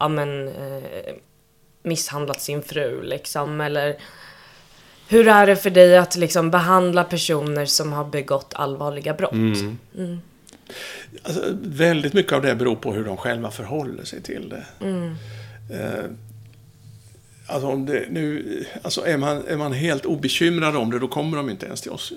ja 0.00 0.08
men, 0.08 0.48
eh, 0.48 0.82
misshandlat 1.82 2.40
sin 2.40 2.62
fru 2.62 3.02
liksom, 3.02 3.60
eller 3.60 3.96
hur 5.08 5.28
är 5.28 5.46
det 5.46 5.56
för 5.56 5.70
dig 5.70 5.98
att 5.98 6.16
liksom 6.16 6.50
behandla 6.50 7.04
personer 7.04 7.66
som 7.66 7.92
har 7.92 8.04
begått 8.04 8.52
allvarliga 8.54 9.14
brott? 9.14 9.32
Alltså, 11.22 11.42
väldigt 11.62 12.12
mycket 12.12 12.32
av 12.32 12.42
det 12.42 12.54
beror 12.54 12.76
på 12.76 12.92
hur 12.92 13.04
de 13.04 13.16
själva 13.16 13.50
förhåller 13.50 14.04
sig 14.04 14.22
till 14.22 14.48
det. 14.48 14.64
Eh, 15.70 16.04
alltså, 17.46 17.68
om 17.68 17.86
det 17.86 18.06
nu, 18.10 18.64
alltså 18.82 19.06
är, 19.06 19.16
man, 19.16 19.46
är 19.48 19.56
man 19.56 19.72
helt 19.72 20.06
obekymrad 20.06 20.76
om 20.76 20.90
det, 20.90 20.98
då 20.98 21.08
kommer 21.08 21.36
de 21.36 21.50
inte 21.50 21.66
ens 21.66 21.80
till 21.80 21.90
oss. 21.90 22.12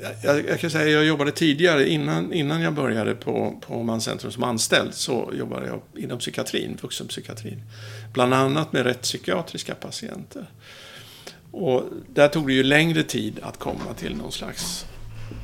Jag, 0.00 0.12
jag, 0.22 0.48
jag 0.48 0.60
kan 0.60 0.70
säga, 0.70 0.88
jag 0.88 1.04
jobbade 1.04 1.32
tidigare, 1.32 1.88
innan, 1.88 2.32
innan 2.32 2.60
jag 2.60 2.74
började 2.74 3.14
på, 3.14 3.60
på 3.66 3.82
Manscentrum 3.82 4.32
som 4.32 4.44
anställd, 4.44 4.94
så 4.94 5.32
jobbade 5.38 5.66
jag 5.66 5.80
inom 6.02 6.18
psykiatrin, 6.18 6.78
vuxenpsykiatrin. 6.82 7.62
Bland 8.12 8.34
annat 8.34 8.72
med 8.72 8.82
rättspsykiatriska 8.82 9.74
patienter. 9.74 10.46
Och 11.54 11.82
där 12.14 12.28
tog 12.28 12.46
det 12.46 12.52
ju 12.52 12.62
längre 12.62 13.02
tid 13.02 13.40
att 13.42 13.58
komma 13.58 13.94
till 13.96 14.16
någon 14.16 14.32
slags... 14.32 14.86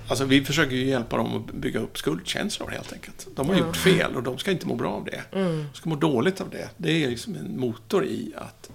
Alltså 0.09 0.25
vi 0.25 0.44
försöker 0.44 0.77
ju 0.77 0.85
hjälpa 0.85 1.16
dem 1.16 1.37
att 1.37 1.55
bygga 1.55 1.81
upp 1.81 1.99
skuldkänslor 1.99 2.70
helt 2.70 2.92
enkelt. 2.92 3.27
De 3.35 3.49
har 3.49 3.57
gjort 3.57 3.77
fel 3.77 4.16
och 4.16 4.23
de 4.23 4.38
ska 4.38 4.51
inte 4.51 4.66
må 4.66 4.75
bra 4.75 4.90
av 4.90 5.05
det. 5.05 5.23
De 5.33 5.66
ska 5.75 5.88
må 5.88 5.96
dåligt 5.96 6.40
av 6.40 6.51
det. 6.51 6.68
Det 6.77 7.05
är 7.05 7.11
liksom 7.11 7.35
en 7.35 7.61
motor 7.61 8.05
i 8.05 8.33
att... 8.37 8.70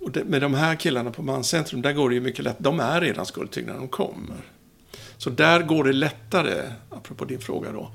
Och 0.00 0.10
det, 0.10 0.24
med 0.24 0.40
de 0.40 0.54
här 0.54 0.74
killarna 0.74 1.10
på 1.10 1.22
Manscentrum, 1.22 1.82
där 1.82 1.92
går 1.92 2.08
det 2.08 2.14
ju 2.14 2.20
mycket 2.20 2.44
lätt. 2.44 2.56
De 2.58 2.80
är 2.80 3.00
redan 3.00 3.26
skuldtyngda 3.26 3.72
när 3.72 3.78
de 3.78 3.88
kommer. 3.88 4.36
Så 5.18 5.30
där 5.30 5.62
går 5.62 5.84
det 5.84 5.92
lättare, 5.92 6.62
apropå 6.90 7.24
din 7.24 7.40
fråga 7.40 7.72
då. 7.72 7.90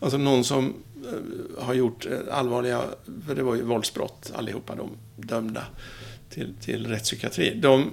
Alltså 0.00 0.18
någon 0.18 0.44
som 0.44 0.74
eh, 1.06 1.64
har 1.64 1.74
gjort 1.74 2.06
eh, 2.06 2.36
allvarliga, 2.36 2.82
för 3.26 3.34
det 3.34 3.42
var 3.42 3.54
ju 3.54 3.62
våldsbrott 3.62 4.32
allihopa 4.34 4.74
de 4.74 4.90
dömda. 5.16 5.62
Till, 6.30 6.54
till 6.60 6.86
rättspsykiatri. 6.86 7.54
De, 7.54 7.90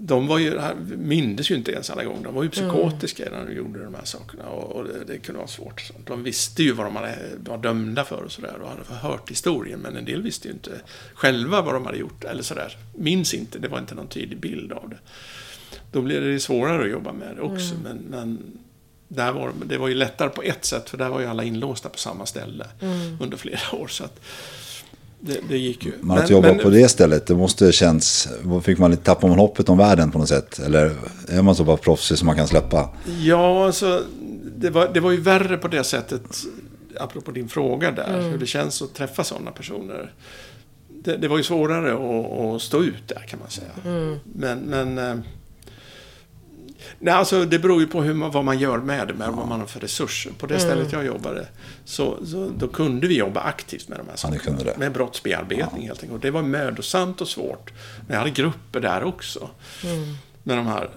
de 0.00 0.26
var 0.26 0.38
ju, 0.38 0.60
mindes 0.96 1.50
ju 1.50 1.54
inte 1.54 1.72
ens 1.72 1.90
alla 1.90 2.04
gånger. 2.04 2.24
De 2.24 2.34
var 2.34 2.42
ju 2.42 2.50
psykotiska 2.50 3.28
när 3.30 3.46
de 3.46 3.52
gjorde 3.52 3.84
de 3.84 3.94
här 3.94 4.04
sakerna. 4.04 4.44
Och, 4.44 4.76
och 4.76 4.84
det, 4.84 5.04
det, 5.06 5.18
kunde 5.18 5.38
vara 5.38 5.48
svårt. 5.48 5.90
De 6.06 6.22
visste 6.22 6.62
ju 6.62 6.72
vad 6.72 6.86
de 6.86 6.96
hade, 6.96 7.16
var 7.36 7.58
dömda 7.58 8.04
för 8.04 8.22
och 8.22 8.32
sådär. 8.32 8.54
Och 8.62 8.68
hade 8.68 9.00
hört 9.00 9.30
historien. 9.30 9.80
Men 9.80 9.96
en 9.96 10.04
del 10.04 10.22
visste 10.22 10.48
ju 10.48 10.54
inte 10.54 10.70
själva 11.14 11.62
vad 11.62 11.74
de 11.74 11.86
hade 11.86 11.98
gjort. 11.98 12.24
Eller 12.24 12.42
sådär. 12.42 12.76
Minns 12.94 13.34
inte. 13.34 13.58
Det 13.58 13.68
var 13.68 13.78
inte 13.78 13.94
någon 13.94 14.08
tydlig 14.08 14.40
bild 14.40 14.72
av 14.72 14.88
det. 14.90 14.98
Då 15.92 16.02
blev 16.02 16.22
det 16.22 16.40
svårare 16.40 16.82
att 16.82 16.90
jobba 16.90 17.12
med 17.12 17.36
det 17.36 17.42
också. 17.42 17.74
Mm. 17.74 17.82
Men, 17.82 17.96
men 17.96 18.58
där 19.08 19.32
var, 19.32 19.52
det 19.64 19.78
var 19.78 19.88
ju 19.88 19.94
lättare 19.94 20.28
på 20.28 20.42
ett 20.42 20.64
sätt. 20.64 20.90
För 20.90 20.98
där 20.98 21.08
var 21.08 21.20
ju 21.20 21.26
alla 21.26 21.44
inlåsta 21.44 21.88
på 21.88 21.98
samma 21.98 22.26
ställe. 22.26 22.66
Mm. 22.80 23.18
Under 23.20 23.36
flera 23.36 23.76
år. 23.76 23.88
Så 23.88 24.04
att, 24.04 24.20
det, 25.20 25.40
det, 25.48 25.58
gick 25.58 25.84
ju. 25.84 25.92
Men 26.00 26.18
att 26.18 26.30
jobba 26.30 26.48
men, 26.48 26.58
på 26.58 26.70
det 26.70 26.88
stället, 26.88 27.26
det 27.26 27.34
måste 27.34 27.72
känns... 27.72 28.28
Fick 28.62 28.78
man 28.78 28.90
lite 28.90 29.02
tappa 29.02 29.26
man 29.26 29.38
hoppet 29.38 29.68
om 29.68 29.78
världen 29.78 30.10
på 30.10 30.18
något 30.18 30.28
sätt? 30.28 30.58
Eller 30.58 30.92
är 31.28 31.42
man 31.42 31.54
så 31.54 31.64
bara 31.64 31.76
proffsig 31.76 32.18
som 32.18 32.26
man 32.26 32.36
kan 32.36 32.48
släppa? 32.48 32.90
Ja, 33.20 33.66
alltså 33.66 34.02
det 34.56 34.70
var, 34.70 34.88
det 34.94 35.00
var 35.00 35.10
ju 35.10 35.20
värre 35.20 35.56
på 35.56 35.68
det 35.68 35.84
sättet, 35.84 36.22
apropå 37.00 37.30
din 37.30 37.48
fråga 37.48 37.90
där, 37.90 38.18
mm. 38.18 38.30
hur 38.30 38.38
det 38.38 38.46
känns 38.46 38.82
att 38.82 38.94
träffa 38.94 39.24
sådana 39.24 39.50
personer. 39.50 40.12
Det, 41.04 41.16
det 41.16 41.28
var 41.28 41.36
ju 41.36 41.42
svårare 41.42 41.92
att, 41.92 42.54
att, 42.54 42.62
stå 42.62 42.82
ut 42.82 43.08
där 43.08 43.24
kan 43.28 43.38
man 43.38 43.50
säga. 43.50 43.68
Mm. 43.84 44.18
Men, 44.24 44.58
men 44.58 44.98
eh, 44.98 45.24
Nej, 46.98 47.14
alltså 47.14 47.44
det 47.44 47.58
beror 47.58 47.80
ju 47.80 47.86
på 47.86 48.02
hur 48.02 48.14
man, 48.14 48.30
vad 48.30 48.44
man 48.44 48.58
gör 48.58 48.78
med 48.78 49.08
det, 49.08 49.14
med 49.14 49.28
ja. 49.28 49.32
vad 49.32 49.48
man 49.48 49.60
har 49.60 49.66
för 49.66 49.80
resurser. 49.80 50.30
På 50.38 50.46
det 50.46 50.54
mm. 50.54 50.66
stället 50.66 50.92
jag 50.92 51.06
jobbade, 51.06 51.46
så, 51.84 52.26
så, 52.26 52.50
då 52.58 52.68
kunde 52.68 53.06
vi 53.06 53.18
jobba 53.18 53.40
aktivt 53.40 53.88
med 53.88 53.98
de 53.98 54.08
här 54.08 54.16
sakerna. 54.16 54.58
Ja, 54.64 54.72
med 54.76 54.92
brottsbearbetning 54.92 55.82
ja. 55.82 55.86
helt 55.86 56.02
enkelt. 56.02 56.12
Och 56.12 56.20
det 56.20 56.30
var 56.30 56.42
mödosamt 56.42 57.20
och 57.20 57.28
svårt. 57.28 57.72
Men 58.06 58.14
jag 58.14 58.18
hade 58.18 58.30
grupper 58.30 58.80
där 58.80 59.04
också. 59.04 59.50
Mm. 59.84 60.16
Med 60.42 60.56
de 60.56 60.66
här 60.66 60.90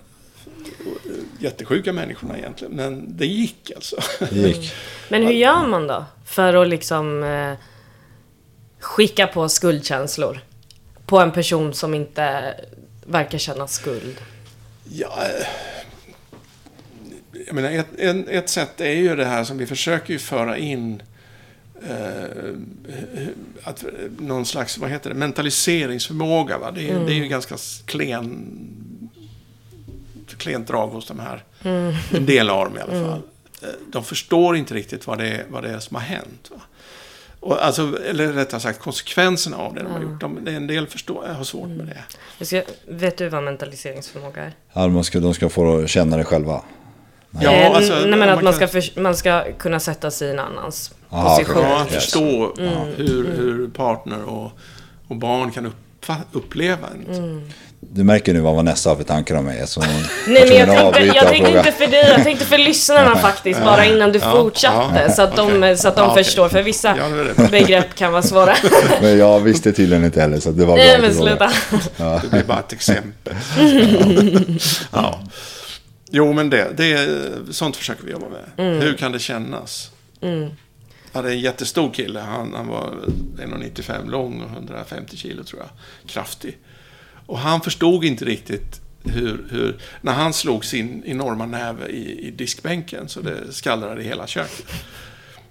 jättesjuka 1.39 1.93
människorna 1.93 2.37
egentligen. 2.37 2.73
Men 2.73 3.17
det 3.17 3.25
gick 3.25 3.71
alltså. 3.75 3.95
Det 4.29 4.35
gick. 4.35 4.73
Men 5.09 5.23
hur 5.23 5.33
gör 5.33 5.67
man 5.67 5.87
då? 5.87 6.05
För 6.25 6.53
att 6.53 6.67
liksom 6.67 7.23
eh, 7.23 7.53
skicka 8.79 9.27
på 9.27 9.49
skuldkänslor? 9.49 10.39
På 11.05 11.19
en 11.19 11.31
person 11.31 11.73
som 11.73 11.93
inte 11.93 12.55
verkar 13.05 13.37
känna 13.37 13.67
skuld? 13.67 14.21
Ja, 14.83 15.23
eh, 15.23 15.47
jag 17.47 17.55
menar, 17.55 17.71
ett, 17.71 17.99
en, 17.99 18.27
ett 18.27 18.49
sätt 18.49 18.81
är 18.81 18.91
ju 18.91 19.15
det 19.15 19.25
här 19.25 19.43
som 19.43 19.57
vi 19.57 19.65
försöker 19.65 20.13
ju 20.13 20.19
föra 20.19 20.57
in 20.57 21.03
eh, 21.89 22.53
att, 23.63 23.85
någon 24.19 24.45
slags, 24.45 24.77
vad 24.77 24.89
heter 24.89 25.09
det, 25.09 25.15
mentaliseringsförmåga. 25.15 26.57
Va? 26.57 26.71
Det, 26.71 26.89
är, 26.89 26.91
mm. 26.91 27.05
det 27.05 27.13
är 27.13 27.15
ju 27.15 27.27
ganska 27.27 27.55
klen, 27.85 28.57
klent 30.37 30.67
drag 30.67 30.87
hos 30.87 31.07
de 31.07 31.19
här. 31.19 31.43
Mm. 31.63 31.93
En 32.13 32.25
del 32.25 32.49
av 32.49 32.65
dem 32.65 32.77
i 32.77 32.81
alla 32.81 32.93
mm. 32.93 33.05
fall. 33.05 33.21
Mm. 33.63 33.75
De 33.91 34.03
förstår 34.03 34.55
inte 34.55 34.73
riktigt 34.73 35.07
vad 35.07 35.17
det 35.17 35.27
är, 35.27 35.45
vad 35.49 35.63
det 35.63 35.69
är 35.69 35.79
som 35.79 35.95
har 35.95 36.03
hänt. 36.03 36.51
Va? 36.51 36.61
Och 37.41 37.65
alltså, 37.65 37.99
eller 38.09 38.33
rättare 38.33 38.61
sagt 38.61 38.79
konsekvenserna 38.79 39.57
av 39.57 39.73
det 39.73 39.83
de 39.83 39.91
har 39.91 40.01
gjort. 40.01 40.19
De, 40.19 40.47
en 40.47 40.67
del 40.67 40.87
förstår, 40.87 41.27
har 41.27 41.43
svårt 41.43 41.69
med 41.69 42.03
det. 42.39 42.45
Ska, 42.45 42.63
vet 42.87 43.17
du 43.17 43.29
vad 43.29 43.43
mentaliseringsförmåga 43.43 44.43
är? 44.43 44.53
Ja, 44.73 44.87
de 44.87 45.03
ska, 45.03 45.19
de 45.19 45.33
ska 45.33 45.49
få 45.49 45.87
känna 45.87 46.17
det 46.17 46.23
själva. 46.23 46.61
Nej. 47.31 47.45
Ja, 47.45 47.75
alltså, 47.75 47.93
Nej, 47.93 48.19
men 48.19 48.29
att 48.29 48.43
man, 48.43 48.53
ska 48.53 48.67
för, 48.67 48.99
man 48.99 49.15
ska 49.15 49.43
kunna 49.57 49.79
sätta 49.79 50.11
sig 50.11 50.27
i 50.27 50.31
en 50.31 50.39
annans 50.39 50.91
Aha, 51.09 51.37
position. 51.37 51.63
Ja, 51.63 51.85
förstå 51.89 52.53
mm. 52.59 52.73
hur, 52.97 53.31
hur 53.35 53.67
partner 53.67 54.23
och, 54.23 54.51
och 55.07 55.15
barn 55.15 55.51
kan 55.51 55.65
uppfa, 55.65 56.15
uppleva 56.31 56.87
en. 56.87 57.15
Mm. 57.15 57.41
Du 57.89 58.03
märker 58.03 58.33
nu 58.33 58.39
vad 58.39 58.55
Vanessa 58.55 58.89
har 58.89 58.95
för 58.95 59.03
tankar 59.03 59.35
om 59.35 59.45
mig. 59.45 59.67
Så 59.67 59.81
Nej, 59.81 60.05
men 60.27 60.57
jag 60.57 60.93
tänkte, 60.93 61.17
jag 61.17 61.27
tänkte 61.27 61.51
inte 61.51 61.71
för 61.71 61.87
dig, 61.87 62.05
jag 62.09 62.23
tänkte 62.23 62.45
för 62.45 62.57
lyssnarna 62.57 63.15
faktiskt. 63.21 63.63
Bara 63.63 63.85
innan 63.85 64.11
du 64.11 64.19
ja, 64.19 64.31
fortsatte. 64.31 65.01
Ja, 65.07 65.13
så 65.13 65.21
att 65.21 65.35
de, 65.35 65.57
okay. 65.57 65.77
så 65.77 65.87
att 65.87 65.95
de 65.95 66.09
ja, 66.09 66.15
förstår. 66.15 66.49
För 66.49 66.63
vissa 66.63 66.95
begrepp 67.51 67.95
kan 67.95 68.11
vara 68.11 68.21
svåra. 68.21 68.55
men 69.01 69.17
jag 69.17 69.39
visste 69.39 69.71
tydligen 69.71 70.05
inte 70.05 70.21
heller, 70.21 70.39
så 70.39 70.51
det 70.51 70.65
var 70.65 70.77
Nej, 70.77 71.01
men 71.01 71.13
sluta. 71.13 71.51
Det 72.21 72.29
blir 72.29 72.43
bara 72.43 72.59
ett 72.59 72.73
exempel. 72.73 73.35
ja. 74.91 75.19
Jo, 76.11 76.33
men 76.33 76.49
det, 76.49 76.73
det, 76.77 77.53
sånt 77.53 77.75
försöker 77.75 78.03
vi 78.03 78.11
jobba 78.11 78.29
med. 78.29 78.45
Mm. 78.57 78.81
Hur 78.81 78.93
kan 78.93 79.11
det 79.11 79.19
kännas? 79.19 79.91
Mm. 80.21 80.49
Jag 81.11 81.21
hade 81.21 81.31
en 81.31 81.39
jättestor 81.39 81.93
kille. 81.93 82.19
Han, 82.19 82.53
han 82.53 82.67
var 82.67 82.93
1,95 83.37 84.09
lång 84.09 84.41
och 84.41 84.49
150 84.49 85.17
kilo 85.17 85.43
tror 85.43 85.61
jag. 85.61 85.69
Kraftig. 86.09 86.57
Och 87.25 87.39
han 87.39 87.61
förstod 87.61 88.05
inte 88.05 88.25
riktigt 88.25 88.81
hur, 89.03 89.47
hur 89.51 89.77
när 90.01 90.13
han 90.13 90.33
slog 90.33 90.65
sin 90.65 91.03
enorma 91.05 91.45
näve 91.45 91.87
i, 91.87 92.27
i 92.27 92.31
diskbänken 92.31 93.09
så 93.09 93.21
det 93.21 93.53
skallrade 93.53 94.01
i 94.01 94.05
hela 94.05 94.27
köket. 94.27 94.65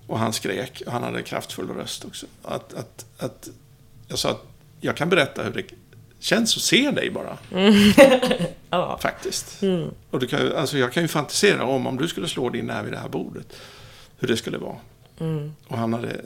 Och 0.07 0.19
han 0.19 0.33
skrek. 0.33 0.83
Och 0.87 0.93
han 0.93 1.03
hade 1.03 1.23
kraftfull 1.23 1.69
röst 1.69 2.05
också. 2.05 2.27
Att, 2.43 2.75
att, 2.75 3.07
att, 3.19 3.49
jag 4.09 4.19
sa 4.19 4.31
att 4.31 4.47
jag 4.81 4.97
kan 4.97 5.09
berätta 5.09 5.43
hur 5.43 5.53
det 5.53 5.65
känns 6.21 6.57
att 6.57 6.63
se 6.63 6.91
dig 6.91 7.11
bara. 7.11 7.39
Mm. 7.53 7.93
ja. 8.71 8.99
Faktiskt. 9.03 9.63
Mm. 9.63 9.91
Och 10.11 10.21
du 10.21 10.27
kan, 10.27 10.57
alltså 10.57 10.79
jag 10.79 10.93
kan 10.93 11.03
ju 11.03 11.09
fantisera 11.09 11.65
om 11.65 11.87
om 11.87 11.97
du 11.97 12.09
skulle 12.09 12.29
slå 12.29 12.49
din 12.49 12.67
näve 12.67 12.89
i 12.89 12.91
det 12.91 12.99
här 12.99 13.09
bordet. 13.09 13.57
Hur 14.19 14.29
det 14.29 14.37
skulle 14.37 14.59
vara. 14.59 14.77
Mm. 15.21 15.53
Och 15.69 15.79
han 15.79 15.93
hade, 15.93 16.21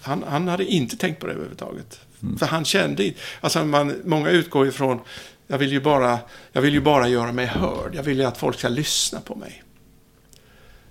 han, 0.00 0.24
han 0.28 0.48
hade 0.48 0.64
inte 0.64 0.96
tänkt 0.96 1.20
på 1.20 1.26
det 1.26 1.32
överhuvudtaget. 1.32 2.00
Mm. 2.22 2.38
För 2.38 2.46
han 2.46 2.64
kände 2.64 3.12
alltså 3.40 3.64
man, 3.64 3.94
många 4.04 4.30
utgår 4.30 4.68
ifrån, 4.68 5.00
jag 5.46 5.58
vill, 5.58 5.72
ju 5.72 5.80
bara, 5.80 6.18
jag 6.52 6.62
vill 6.62 6.74
ju 6.74 6.80
bara 6.80 7.08
göra 7.08 7.32
mig 7.32 7.46
hörd. 7.46 7.94
Jag 7.94 8.02
vill 8.02 8.18
ju 8.18 8.24
att 8.24 8.38
folk 8.38 8.58
ska 8.58 8.68
lyssna 8.68 9.20
på 9.20 9.34
mig. 9.34 9.62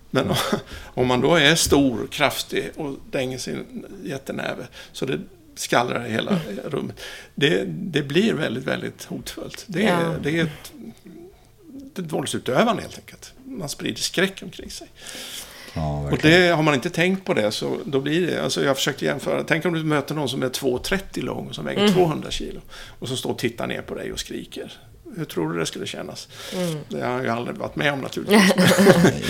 Men 0.09 0.33
om 0.83 1.07
man 1.07 1.21
då 1.21 1.35
är 1.35 1.55
stor, 1.55 2.07
kraftig 2.11 2.71
och 2.75 2.95
dänger 3.11 3.37
sin 3.37 3.85
jättenäve. 4.03 4.67
Så 4.91 5.05
det 5.05 5.19
skallrar 5.59 6.05
i 6.05 6.11
hela 6.11 6.31
mm. 6.31 6.59
rummet. 6.65 7.01
Det, 7.35 7.63
det 7.67 8.03
blir 8.03 8.33
väldigt, 8.33 8.63
väldigt 8.63 9.03
hotfullt. 9.03 9.65
Det 9.67 9.85
är, 9.85 10.03
ja. 10.03 10.15
det 10.23 10.39
är 10.39 10.43
ett, 10.43 10.71
ett 11.99 12.11
våldsutövande 12.11 12.81
helt 12.81 12.97
enkelt. 12.97 13.33
Man 13.43 13.69
sprider 13.69 14.01
skräck 14.01 14.39
omkring 14.43 14.71
sig. 14.71 14.87
Ja, 15.73 16.09
och 16.11 16.17
det, 16.21 16.55
har 16.55 16.63
man 16.63 16.73
inte 16.73 16.89
tänkt 16.89 17.25
på 17.25 17.33
det 17.33 17.51
så 17.51 17.77
då 17.85 18.01
blir 18.01 18.27
det, 18.27 18.43
alltså 18.43 18.63
jag 18.63 18.75
försökte 18.75 19.05
jämföra, 19.05 19.43
tänk 19.43 19.65
om 19.65 19.73
du 19.73 19.83
möter 19.83 20.15
någon 20.15 20.29
som 20.29 20.43
är 20.43 20.49
2,30 20.49 21.21
lång 21.21 21.47
och 21.47 21.55
som 21.55 21.65
väger 21.65 21.81
mm. 21.81 21.93
200 21.93 22.31
kilo. 22.31 22.59
Och 22.71 23.07
som 23.07 23.17
står 23.17 23.29
och 23.29 23.37
tittar 23.37 23.67
ner 23.67 23.81
på 23.81 23.95
dig 23.95 24.11
och 24.11 24.19
skriker. 24.19 24.73
Hur 25.15 25.25
tror 25.25 25.53
du 25.53 25.59
det 25.59 25.65
skulle 25.65 25.85
kännas? 25.85 26.27
Mm. 26.53 26.77
Det 26.89 27.01
har 27.01 27.23
jag 27.23 27.37
aldrig 27.37 27.57
varit 27.57 27.75
med 27.75 27.93
om 27.93 28.01
naturligtvis. 28.01 28.53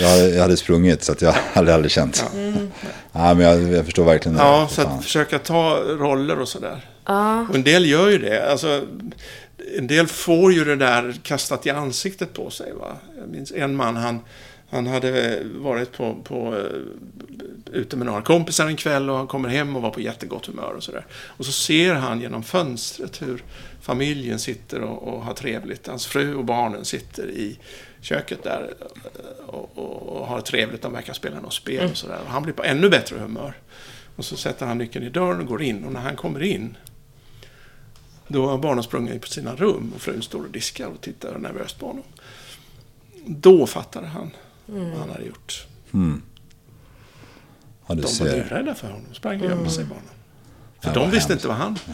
jag, 0.00 0.30
jag 0.30 0.42
hade 0.42 0.56
sprungit 0.56 1.04
så 1.04 1.12
att 1.12 1.22
jag 1.22 1.32
hade 1.52 1.74
aldrig 1.74 1.90
känt. 1.90 2.24
Ja. 2.32 2.38
Mm. 2.38 2.70
ja 3.12 3.34
men 3.34 3.40
jag, 3.40 3.72
jag, 3.72 3.84
förstår 3.84 4.04
verkligen 4.04 4.36
det. 4.36 4.42
Ja, 4.42 4.68
så 4.70 4.82
att 4.82 5.04
försöka 5.04 5.38
ta 5.38 5.76
roller 5.76 6.40
och 6.40 6.48
sådär. 6.48 6.84
Ah. 7.04 7.40
Och 7.40 7.54
en 7.54 7.64
del 7.64 7.86
gör 7.86 8.08
ju 8.08 8.18
det. 8.18 8.50
Alltså, 8.50 8.86
en 9.78 9.86
del 9.86 10.06
får 10.06 10.52
ju 10.52 10.64
det 10.64 10.76
där 10.76 11.20
kastat 11.22 11.66
i 11.66 11.70
ansiktet 11.70 12.34
på 12.34 12.50
sig. 12.50 12.72
Va? 12.72 12.96
Jag 13.20 13.28
minns 13.28 13.52
en 13.52 13.76
man, 13.76 13.96
han, 13.96 14.20
han 14.70 14.86
hade 14.86 15.42
varit 15.44 15.92
på, 15.92 16.14
på, 16.24 16.54
uh, 16.54 16.82
ute 17.72 17.96
med 17.96 18.06
några 18.06 18.22
kompisar 18.22 18.66
en 18.66 18.76
kväll 18.76 19.10
och 19.10 19.16
han 19.16 19.26
kommer 19.26 19.48
hem 19.48 19.76
och 19.76 19.82
var 19.82 19.90
på 19.90 20.00
jättegott 20.00 20.46
humör 20.46 20.74
och 20.76 20.82
sådär. 20.82 21.06
Och 21.12 21.46
så 21.46 21.52
ser 21.52 21.94
han 21.94 22.20
genom 22.20 22.42
fönstret 22.42 23.22
hur 23.22 23.44
familjen 23.80 24.38
sitter 24.38 24.80
och, 24.80 25.14
och, 25.14 25.24
har 25.24 25.34
trevligt. 25.34 25.86
Hans 25.86 26.06
fru 26.06 26.34
och 26.34 26.44
barnen 26.44 26.84
sitter 26.84 27.30
i 27.30 27.58
köket 28.00 28.42
där 28.42 28.74
och, 29.46 29.78
och, 29.78 30.16
och 30.16 30.26
har 30.26 30.40
trevligt. 30.40 30.82
De 30.82 30.92
verkar 30.92 31.12
spela 31.12 31.40
något 31.40 31.54
spel 31.54 31.90
och 31.90 31.96
sådär. 31.96 32.18
Och 32.24 32.30
han 32.30 32.42
blir 32.42 32.54
på 32.54 32.64
ännu 32.64 32.88
bättre 32.88 33.18
humör. 33.18 33.54
Och 34.16 34.24
så 34.24 34.36
sätter 34.36 34.66
han 34.66 34.78
nyckeln 34.78 35.06
i 35.06 35.10
dörren 35.10 35.40
och 35.40 35.46
går 35.46 35.62
in. 35.62 35.84
Och 35.84 35.92
när 35.92 36.00
han 36.00 36.16
kommer 36.16 36.42
in 36.42 36.76
då 38.28 38.46
har 38.46 38.58
barnen 38.58 38.82
sprungit 38.82 39.20
på 39.20 39.28
sina 39.28 39.54
rum 39.54 39.92
och 39.94 40.00
frun 40.00 40.22
står 40.22 40.44
och 40.44 40.50
diskar 40.50 40.86
och 40.86 41.00
tittar 41.00 41.38
nervöst 41.38 41.78
på 41.78 41.86
honom. 41.86 42.04
Då 43.26 43.66
fattade 43.66 44.06
han 44.06 44.30
mm. 44.68 44.90
vad 44.90 45.00
han 45.00 45.10
hade 45.10 45.24
gjort. 45.24 45.66
Mm. 45.94 46.22
Ja, 47.86 47.94
de 47.94 48.02
ser. 48.02 48.24
var 48.24 48.32
livrädda 48.32 48.74
för 48.74 48.86
honom. 48.86 49.14
Sprang 49.14 49.40
och 49.40 49.46
gömde 49.46 49.60
mm. 49.60 49.70
sig 49.70 49.84
barnen. 49.84 50.04
För 50.80 50.88
ja, 50.88 50.94
de 50.94 51.10
visste 51.10 51.16
hemskt. 51.16 51.30
inte 51.30 51.48
vad 51.48 51.56
han... 51.56 51.78
Ja. 51.86 51.92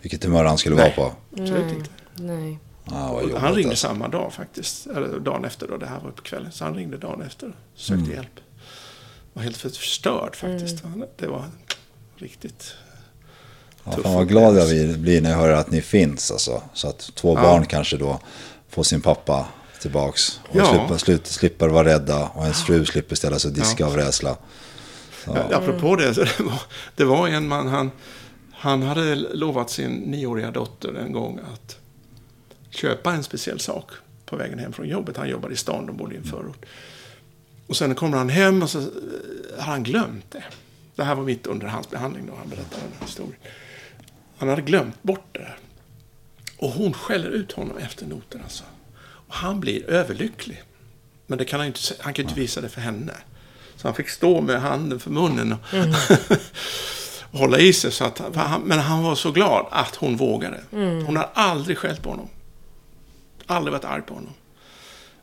Vilket 0.00 0.24
humör 0.24 0.44
han 0.44 0.58
skulle 0.58 0.76
Nej. 0.76 0.94
vara 0.96 1.08
på. 1.10 1.16
Absolut 1.42 1.72
inte. 1.72 1.90
Nej. 2.14 2.58
Ah, 2.84 3.38
han 3.38 3.54
ringde 3.54 3.70
alltså. 3.70 3.88
samma 3.88 4.08
dag 4.08 4.32
faktiskt. 4.32 4.86
Eller 4.86 5.20
dagen 5.20 5.44
efter 5.44 5.68
då. 5.68 5.76
Det 5.76 5.86
här 5.86 6.00
var 6.00 6.10
på 6.10 6.22
kvällen. 6.22 6.52
Så 6.52 6.64
han 6.64 6.74
ringde 6.74 6.96
dagen 6.96 7.22
efter. 7.22 7.46
och 7.46 7.54
Sökte 7.74 8.04
mm. 8.04 8.10
hjälp. 8.10 8.40
Var 9.32 9.42
helt 9.42 9.56
förstörd 9.56 10.36
faktiskt. 10.36 10.84
Mm. 10.84 11.04
Det 11.16 11.26
var 11.26 11.44
riktigt 12.16 12.76
Ja, 13.86 14.02
fan 14.02 14.14
vad 14.14 14.28
glad 14.28 14.56
jag 14.56 14.98
blir 14.98 15.20
när 15.20 15.30
jag 15.30 15.36
hör 15.36 15.50
att 15.50 15.70
ni 15.70 15.82
finns. 15.82 16.30
Alltså. 16.30 16.62
Så 16.72 16.88
att 16.88 16.98
två 17.14 17.34
ja. 17.34 17.42
barn 17.42 17.66
kanske 17.66 17.96
då 17.96 18.20
får 18.68 18.82
sin 18.82 19.00
pappa 19.00 19.48
tillbaks. 19.86 20.40
Och 20.48 20.56
ja. 20.56 20.66
slipper, 20.66 20.96
slipper, 20.98 21.28
slipper 21.28 21.68
vara 21.68 21.88
rädda. 21.88 22.28
Och 22.28 22.42
ens 22.42 22.62
fru 22.62 22.84
slipper 22.84 23.16
ställa 23.16 23.38
sig 23.38 23.48
och 23.48 23.54
diska 23.54 23.84
ja. 23.84 23.86
av 23.86 23.96
rädsla. 23.96 24.36
Ja. 25.26 25.56
Apropå 25.56 25.96
det, 25.96 26.12
det 26.12 26.40
var, 26.40 26.62
det 26.96 27.04
var 27.04 27.28
en 27.28 27.48
man, 27.48 27.68
han, 27.68 27.90
Han 28.52 28.82
hade 28.82 29.14
lovat 29.14 29.70
sin 29.70 29.92
nioåriga 29.92 30.50
dotter 30.50 30.94
en 30.94 31.12
gång 31.12 31.40
att 31.52 31.78
köpa 32.70 33.12
en 33.12 33.22
speciell 33.22 33.60
sak 33.60 33.90
på 34.26 34.36
vägen 34.36 34.58
hem 34.58 34.72
från 34.72 34.88
jobbet. 34.88 35.16
Han 35.16 35.28
jobbade 35.28 35.54
i 35.54 35.56
stan, 35.56 35.86
de 35.86 35.96
bodde 35.96 36.14
i 36.14 36.18
en 36.18 36.24
förort. 36.24 36.64
Och 37.66 37.76
sen 37.76 37.94
kommer 37.94 38.16
han 38.16 38.28
hem 38.28 38.62
och 38.62 38.70
så 38.70 38.78
eh, 38.78 38.86
har 39.58 39.72
han 39.72 39.82
glömt 39.82 40.30
det. 40.30 40.44
Det 40.94 41.04
här 41.04 41.14
var 41.14 41.24
mitt 41.24 41.46
under 41.46 41.66
hans 41.66 41.90
behandling 41.90 42.26
då, 42.26 42.32
han 42.38 42.48
berättade 42.48 42.82
den 42.82 42.92
här 42.98 43.06
historien. 43.06 43.40
Han 44.38 44.48
hade 44.48 44.62
glömt 44.62 45.02
bort 45.02 45.26
det 45.32 45.38
där. 45.38 45.58
Och 46.58 46.70
hon 46.70 46.92
skäller 46.92 47.28
ut 47.28 47.52
honom 47.52 47.76
efter 47.78 48.06
noten 48.06 48.40
alltså. 48.44 48.64
Och 49.26 49.34
han 49.34 49.60
blir 49.60 49.90
överlycklig. 49.90 50.62
Men 51.26 51.38
det 51.38 51.44
kan 51.44 51.60
han, 51.60 51.66
inte, 51.66 51.80
han 52.00 52.14
kan 52.14 52.24
inte 52.24 52.40
visa 52.40 52.60
det 52.60 52.68
för 52.68 52.80
henne. 52.80 53.14
Så 53.76 53.88
han 53.88 53.94
fick 53.94 54.08
stå 54.08 54.40
med 54.40 54.60
handen 54.60 55.00
för 55.00 55.10
munnen 55.10 55.52
och, 55.52 55.74
mm. 55.74 55.94
och 57.30 57.38
hålla 57.38 57.58
i 57.58 57.72
sig. 57.72 57.92
Så 57.92 58.04
att, 58.04 58.36
han, 58.36 58.60
men 58.60 58.78
han 58.78 59.02
var 59.02 59.14
så 59.14 59.32
glad 59.32 59.66
att 59.70 59.96
hon 59.96 60.16
vågade. 60.16 60.60
Mm. 60.72 61.06
Hon 61.06 61.16
har 61.16 61.30
aldrig 61.34 61.78
skällt 61.78 62.02
på 62.02 62.10
honom. 62.10 62.28
Aldrig 63.46 63.72
varit 63.72 63.84
arg 63.84 64.02
på 64.02 64.14
honom. 64.14 64.32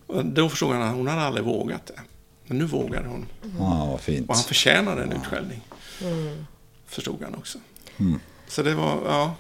Och 0.08 0.26
då 0.26 0.50
förstod 0.50 0.74
han 0.74 0.82
att 0.82 0.96
hon 0.96 1.08
hade 1.08 1.22
aldrig 1.22 1.46
vågat 1.46 1.86
det. 1.86 2.00
Men 2.46 2.58
nu 2.58 2.66
vågade 2.66 3.08
hon. 3.08 3.26
Mm. 3.44 3.62
Ah, 3.62 3.86
vad 3.86 4.02
fint. 4.02 4.30
Och 4.30 4.36
han 4.36 4.44
förtjänade 4.44 5.04
en 5.04 5.12
utskällning. 5.12 5.62
Mm. 6.02 6.46
Förstod 6.88 7.24
han 7.24 7.36
också. 7.36 7.58
Mm. 7.98 8.20
Så 8.48 8.64
det 8.64 8.76
var, 8.76 9.00
ja. 9.06 9.36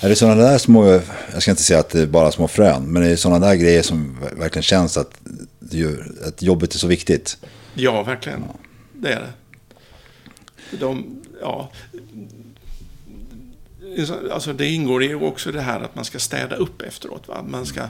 Är 0.00 0.08
det 0.08 0.16
sådana 0.16 0.42
där 0.42 0.58
små, 0.58 1.00
jag 1.32 1.42
ska 1.42 1.50
inte 1.50 1.62
säga 1.62 1.80
att 1.80 1.88
det 1.88 2.00
är 2.00 2.06
bara 2.06 2.32
små 2.32 2.48
frön, 2.48 2.84
men 2.84 3.02
är 3.02 3.08
det 3.08 3.16
sådana 3.16 3.46
där 3.46 3.54
grejer 3.54 3.82
som 3.82 4.18
verkligen 4.32 4.62
känns 4.62 4.96
att, 4.96 5.20
att 6.26 6.42
jobbet 6.42 6.74
är 6.74 6.78
så 6.78 6.86
viktigt? 6.86 7.38
Ja, 7.74 8.02
verkligen. 8.02 8.44
Ja. 8.48 8.54
Det 8.92 9.12
är 9.12 9.20
det. 9.20 9.32
De, 10.76 11.22
ja, 11.40 11.70
alltså 14.30 14.52
det 14.52 14.66
ingår 14.66 15.04
ju 15.04 15.14
också 15.14 15.52
det 15.52 15.60
här 15.60 15.80
att 15.80 15.94
man 15.94 16.04
ska 16.04 16.18
städa 16.18 16.56
upp 16.56 16.82
efteråt. 16.82 17.28
Va? 17.28 17.44
Man 17.48 17.66
ska, 17.66 17.82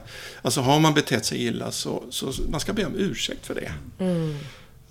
alltså 0.43 0.61
har 0.61 0.81
man 0.81 0.95
betett 0.95 1.25
sig 1.25 1.47
illa 1.47 1.71
så, 1.71 2.05
så 2.11 2.33
man 2.51 2.61
ska 2.61 2.73
be 2.73 2.85
om 2.85 2.95
ursäkt 2.97 3.47
för 3.47 3.55
det. 3.55 3.73
Mm. 3.99 4.37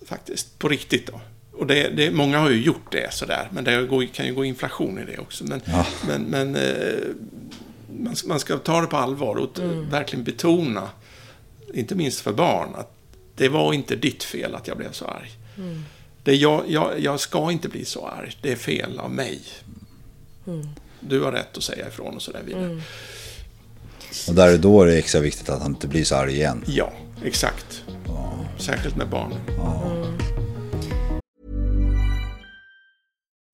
Faktiskt, 0.05 0.59
på 0.59 0.69
riktigt 0.69 1.07
då. 1.07 1.21
Och 1.57 1.67
det, 1.67 1.89
det, 1.89 2.11
många 2.11 2.39
har 2.39 2.49
ju 2.49 2.63
gjort 2.63 2.91
det 2.91 3.13
sådär, 3.13 3.49
men 3.51 3.63
det 3.63 3.85
går, 3.85 4.05
kan 4.05 4.25
ju 4.25 4.33
gå 4.33 4.45
inflation 4.45 4.99
i 4.99 5.05
det 5.05 5.17
också. 5.17 5.43
Men, 5.43 5.61
ja. 5.65 5.85
men, 6.07 6.21
men 6.23 6.55
eh, 6.55 6.99
man, 7.99 8.15
man, 8.25 8.39
ska 8.39 8.57
ta 8.57 8.81
det 8.81 8.87
på 8.87 8.97
allvar 8.97 9.35
och 9.35 9.59
mm. 9.59 9.89
verkligen 9.89 10.23
betona, 10.23 10.89
inte 11.73 11.95
minst 11.95 12.19
för 12.19 12.33
barn, 12.33 12.75
att 12.75 12.91
det 13.35 13.49
var 13.49 13.73
inte 13.73 13.95
ditt 13.95 14.23
fel 14.23 14.55
att 14.55 14.67
jag 14.67 14.77
blev 14.77 14.91
så 14.91 15.05
arg. 15.05 15.31
Mm. 15.57 15.83
Det, 16.23 16.35
jag, 16.35 16.63
jag, 16.67 16.99
jag 16.99 17.19
ska 17.19 17.51
inte 17.51 17.69
bli 17.69 17.85
så 17.85 18.07
arg, 18.07 18.37
det 18.41 18.51
är 18.51 18.55
fel 18.55 18.99
av 18.99 19.11
mig. 19.11 19.41
Mm. 20.47 20.67
Du 20.99 21.21
har 21.21 21.31
rätt 21.31 21.57
att 21.57 21.63
säga 21.63 21.87
ifrån 21.87 22.15
och 22.15 22.21
så 22.21 22.31
där 22.31 22.43
vidare. 22.45 22.65
Mm. 22.65 22.81
Och 24.27 24.35
där 24.35 24.47
är 24.47 24.57
då 24.57 24.85
det 24.85 24.97
extra 24.97 25.21
viktigt 25.21 25.49
att 25.49 25.61
han 25.61 25.71
inte 25.71 25.87
blir 25.87 26.03
så 26.03 26.15
arg 26.15 26.33
igen. 26.33 26.63
Ja, 26.67 26.93
exakt. 27.23 27.83
Ja. 28.07 28.45
Särskilt 28.57 28.95
med 28.95 29.09
barnen. 29.09 29.39
Ja. 29.57 30.05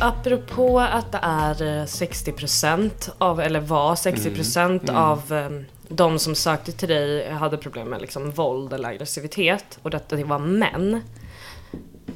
Apropå 0.00 0.80
att 0.80 1.12
det 1.12 1.18
är 1.22 1.54
60% 1.86 2.84
eh, 2.84 3.14
av, 3.18 3.40
eller 3.40 3.60
var 3.60 3.94
60% 3.94 4.66
mm. 4.66 4.80
Mm. 4.82 4.96
av 4.96 5.32
um, 5.32 5.64
de 5.88 6.18
som 6.18 6.34
sökte 6.34 6.72
till 6.72 6.88
dig 6.88 7.30
hade 7.30 7.56
problem 7.56 7.88
med 7.88 8.00
liksom 8.00 8.30
våld 8.30 8.72
eller 8.72 8.88
aggressivitet 8.88 9.78
och 9.82 9.90
detta 9.90 10.16
var 10.16 10.38
män. 10.38 11.02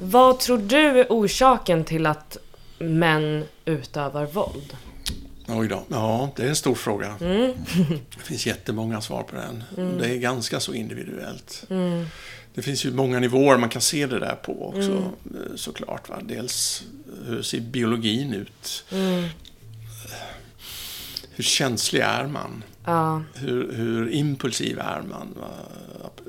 Vad 0.00 0.38
tror 0.38 0.58
du 0.58 1.00
är 1.00 1.06
orsaken 1.08 1.84
till 1.84 2.06
att 2.06 2.36
män 2.78 3.44
utövar 3.64 4.26
våld? 4.26 4.76
Oj 5.48 5.68
då. 5.68 5.82
Ja, 5.88 6.30
det 6.36 6.42
är 6.42 6.48
en 6.48 6.56
stor 6.56 6.74
fråga. 6.74 7.16
Mm. 7.20 7.52
det 8.16 8.22
finns 8.22 8.46
jättemånga 8.46 9.00
svar 9.00 9.22
på 9.22 9.36
den. 9.36 9.64
Mm. 9.76 9.98
Det 9.98 10.08
är 10.08 10.16
ganska 10.16 10.60
så 10.60 10.74
individuellt. 10.74 11.64
Mm. 11.70 12.06
Det 12.54 12.62
finns 12.62 12.84
ju 12.84 12.92
många 12.92 13.20
nivåer 13.20 13.58
man 13.58 13.68
kan 13.68 13.82
se 13.82 14.06
det 14.06 14.18
där 14.18 14.34
på 14.34 14.68
också, 14.68 14.90
mm. 14.90 15.02
eh, 15.02 15.56
såklart. 15.56 16.08
Va? 16.08 16.18
Dels 16.22 16.84
hur 17.26 17.42
ser 17.42 17.60
biologin 17.60 18.34
ut? 18.34 18.84
Mm. 18.92 19.28
Hur 21.30 21.44
känslig 21.44 22.00
är 22.00 22.26
man? 22.26 22.64
Ja. 22.84 23.22
Hur, 23.34 23.72
hur 23.72 24.10
impulsiv 24.10 24.78
är 24.78 25.02
man? 25.02 25.38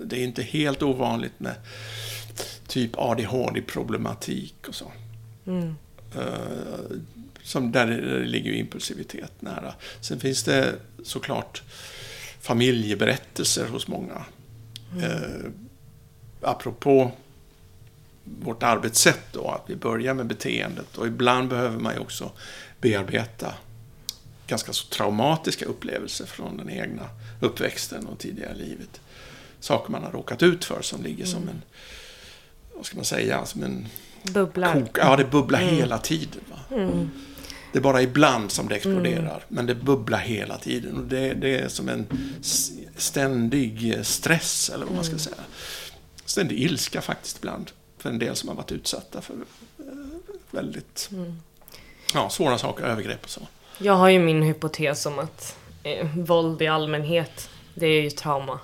Det 0.04 0.20
är 0.20 0.24
inte 0.24 0.44
helt 0.44 0.84
ovanligt 0.84 1.40
med 1.40 1.56
typ 2.68 2.92
ADHD-problematik 2.98 4.56
och 4.68 4.76
så. 4.76 4.92
Som 7.44 7.72
där, 7.72 7.88
ligger 8.26 8.52
ju 8.52 8.58
impulsivitet 8.58 9.42
nära. 9.42 9.74
Sen 10.02 10.20
finns 10.20 10.44
det 10.44 10.76
såklart 11.04 11.62
familjeberättelser 12.42 13.68
hos 13.68 13.88
många. 13.88 14.26
Mm. 14.94 15.04
Uh, 15.04 15.50
apropå 16.42 17.12
vårt 18.24 18.64
arbetssätt 18.64 19.26
då, 19.32 19.48
att 19.48 19.64
vi 19.70 19.76
börjar 19.76 20.14
med 20.14 20.26
beteendet 20.26 20.98
och 20.98 21.08
ibland 21.08 21.50
behöver 21.50 21.80
man 21.80 21.94
ju 21.94 22.00
också 22.00 22.32
bearbeta 22.82 23.54
ganska 24.48 24.74
så 24.74 24.88
traumatiska 24.88 25.66
upplevelser 25.66 26.26
från 26.26 26.58
den 26.58 26.70
egna 26.70 27.10
uppväxten 27.40 28.08
och 28.08 28.20
tidigare 28.20 28.56
livet. 28.56 29.02
Saker 29.60 29.92
man 29.92 30.04
har 30.04 30.12
råkat 30.12 30.44
ut 30.44 30.66
för 30.66 30.82
som 30.82 31.04
ligger 31.04 31.26
mm. 31.26 31.28
som 31.28 31.50
en 31.50 31.62
vad 32.76 32.86
ska 32.86 32.96
man 32.96 33.06
säga, 33.06 33.46
som 33.46 33.64
en... 33.64 33.88
Bubblar. 34.24 34.74
Kok, 34.74 34.98
ja, 34.98 35.16
det 35.16 35.26
bubblar 35.26 35.62
mm. 35.62 35.76
hela 35.76 35.98
tiden. 35.98 36.42
Mm. 36.72 37.10
Det 37.74 37.80
är 37.80 37.82
bara 37.82 38.02
ibland 38.02 38.52
som 38.52 38.70
det 38.70 38.76
exploderar, 38.76 39.20
mm. 39.20 39.42
men 39.48 39.66
det 39.66 39.76
bubblar 39.76 40.20
hela 40.20 40.58
tiden. 40.58 40.98
Och 40.98 41.04
det, 41.04 41.34
det, 41.34 41.60
är 41.60 41.68
som 41.68 41.90
en 41.90 42.08
ständig 42.96 44.00
stress, 44.06 44.72
eller 44.74 44.86
vad 44.86 44.96
man 44.96 45.04
ska 45.04 45.12
mm. 45.12 45.20
säga. 45.20 45.36
Ständig 46.26 46.60
ilska 46.60 47.02
faktiskt 47.02 47.38
ibland, 47.38 47.72
för 47.98 48.10
en 48.10 48.20
del 48.20 48.36
som 48.36 48.50
har 48.50 48.56
varit 48.56 48.72
utsatta 48.72 49.22
för 49.22 49.34
eh, 49.34 49.86
väldigt 50.52 51.10
mm. 51.12 51.40
ja, 52.14 52.30
svåra 52.30 52.58
saker, 52.58 52.84
övergrepp 52.84 53.24
och 53.24 53.30
så. 53.30 53.42
Jag 53.78 53.94
har 53.94 54.10
ju 54.10 54.20
min 54.20 54.44
hypotes 54.44 55.06
om 55.06 55.20
att 55.20 55.58
eh, 55.84 56.08
våld 56.18 56.62
i 56.62 56.68
allmänhet, 56.68 57.50
det 57.74 57.88
är 57.88 58.02
ju 58.02 58.10
trauma 58.10 58.54
eh, 58.54 58.60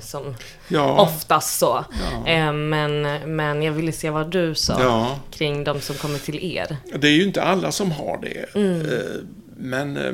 som 0.00 0.34
ja. 0.68 1.00
oftast 1.00 1.58
så. 1.58 1.84
Ja. 1.90 2.32
Eh, 2.32 2.52
men, 2.52 3.02
men 3.36 3.62
jag 3.62 3.72
ville 3.72 3.92
se 3.92 4.10
vad 4.10 4.30
du 4.30 4.54
sa 4.54 4.82
ja. 4.82 5.18
kring 5.30 5.64
de 5.64 5.80
som 5.80 5.96
kommer 5.96 6.18
till 6.18 6.44
er. 6.56 6.76
Det 6.98 7.08
är 7.08 7.12
ju 7.12 7.24
inte 7.24 7.42
alla 7.42 7.72
som 7.72 7.90
har 7.90 8.18
det. 8.22 8.54
Mm. 8.54 8.80
Eh, 8.80 9.20
men 9.56 9.96
eh, 9.96 10.12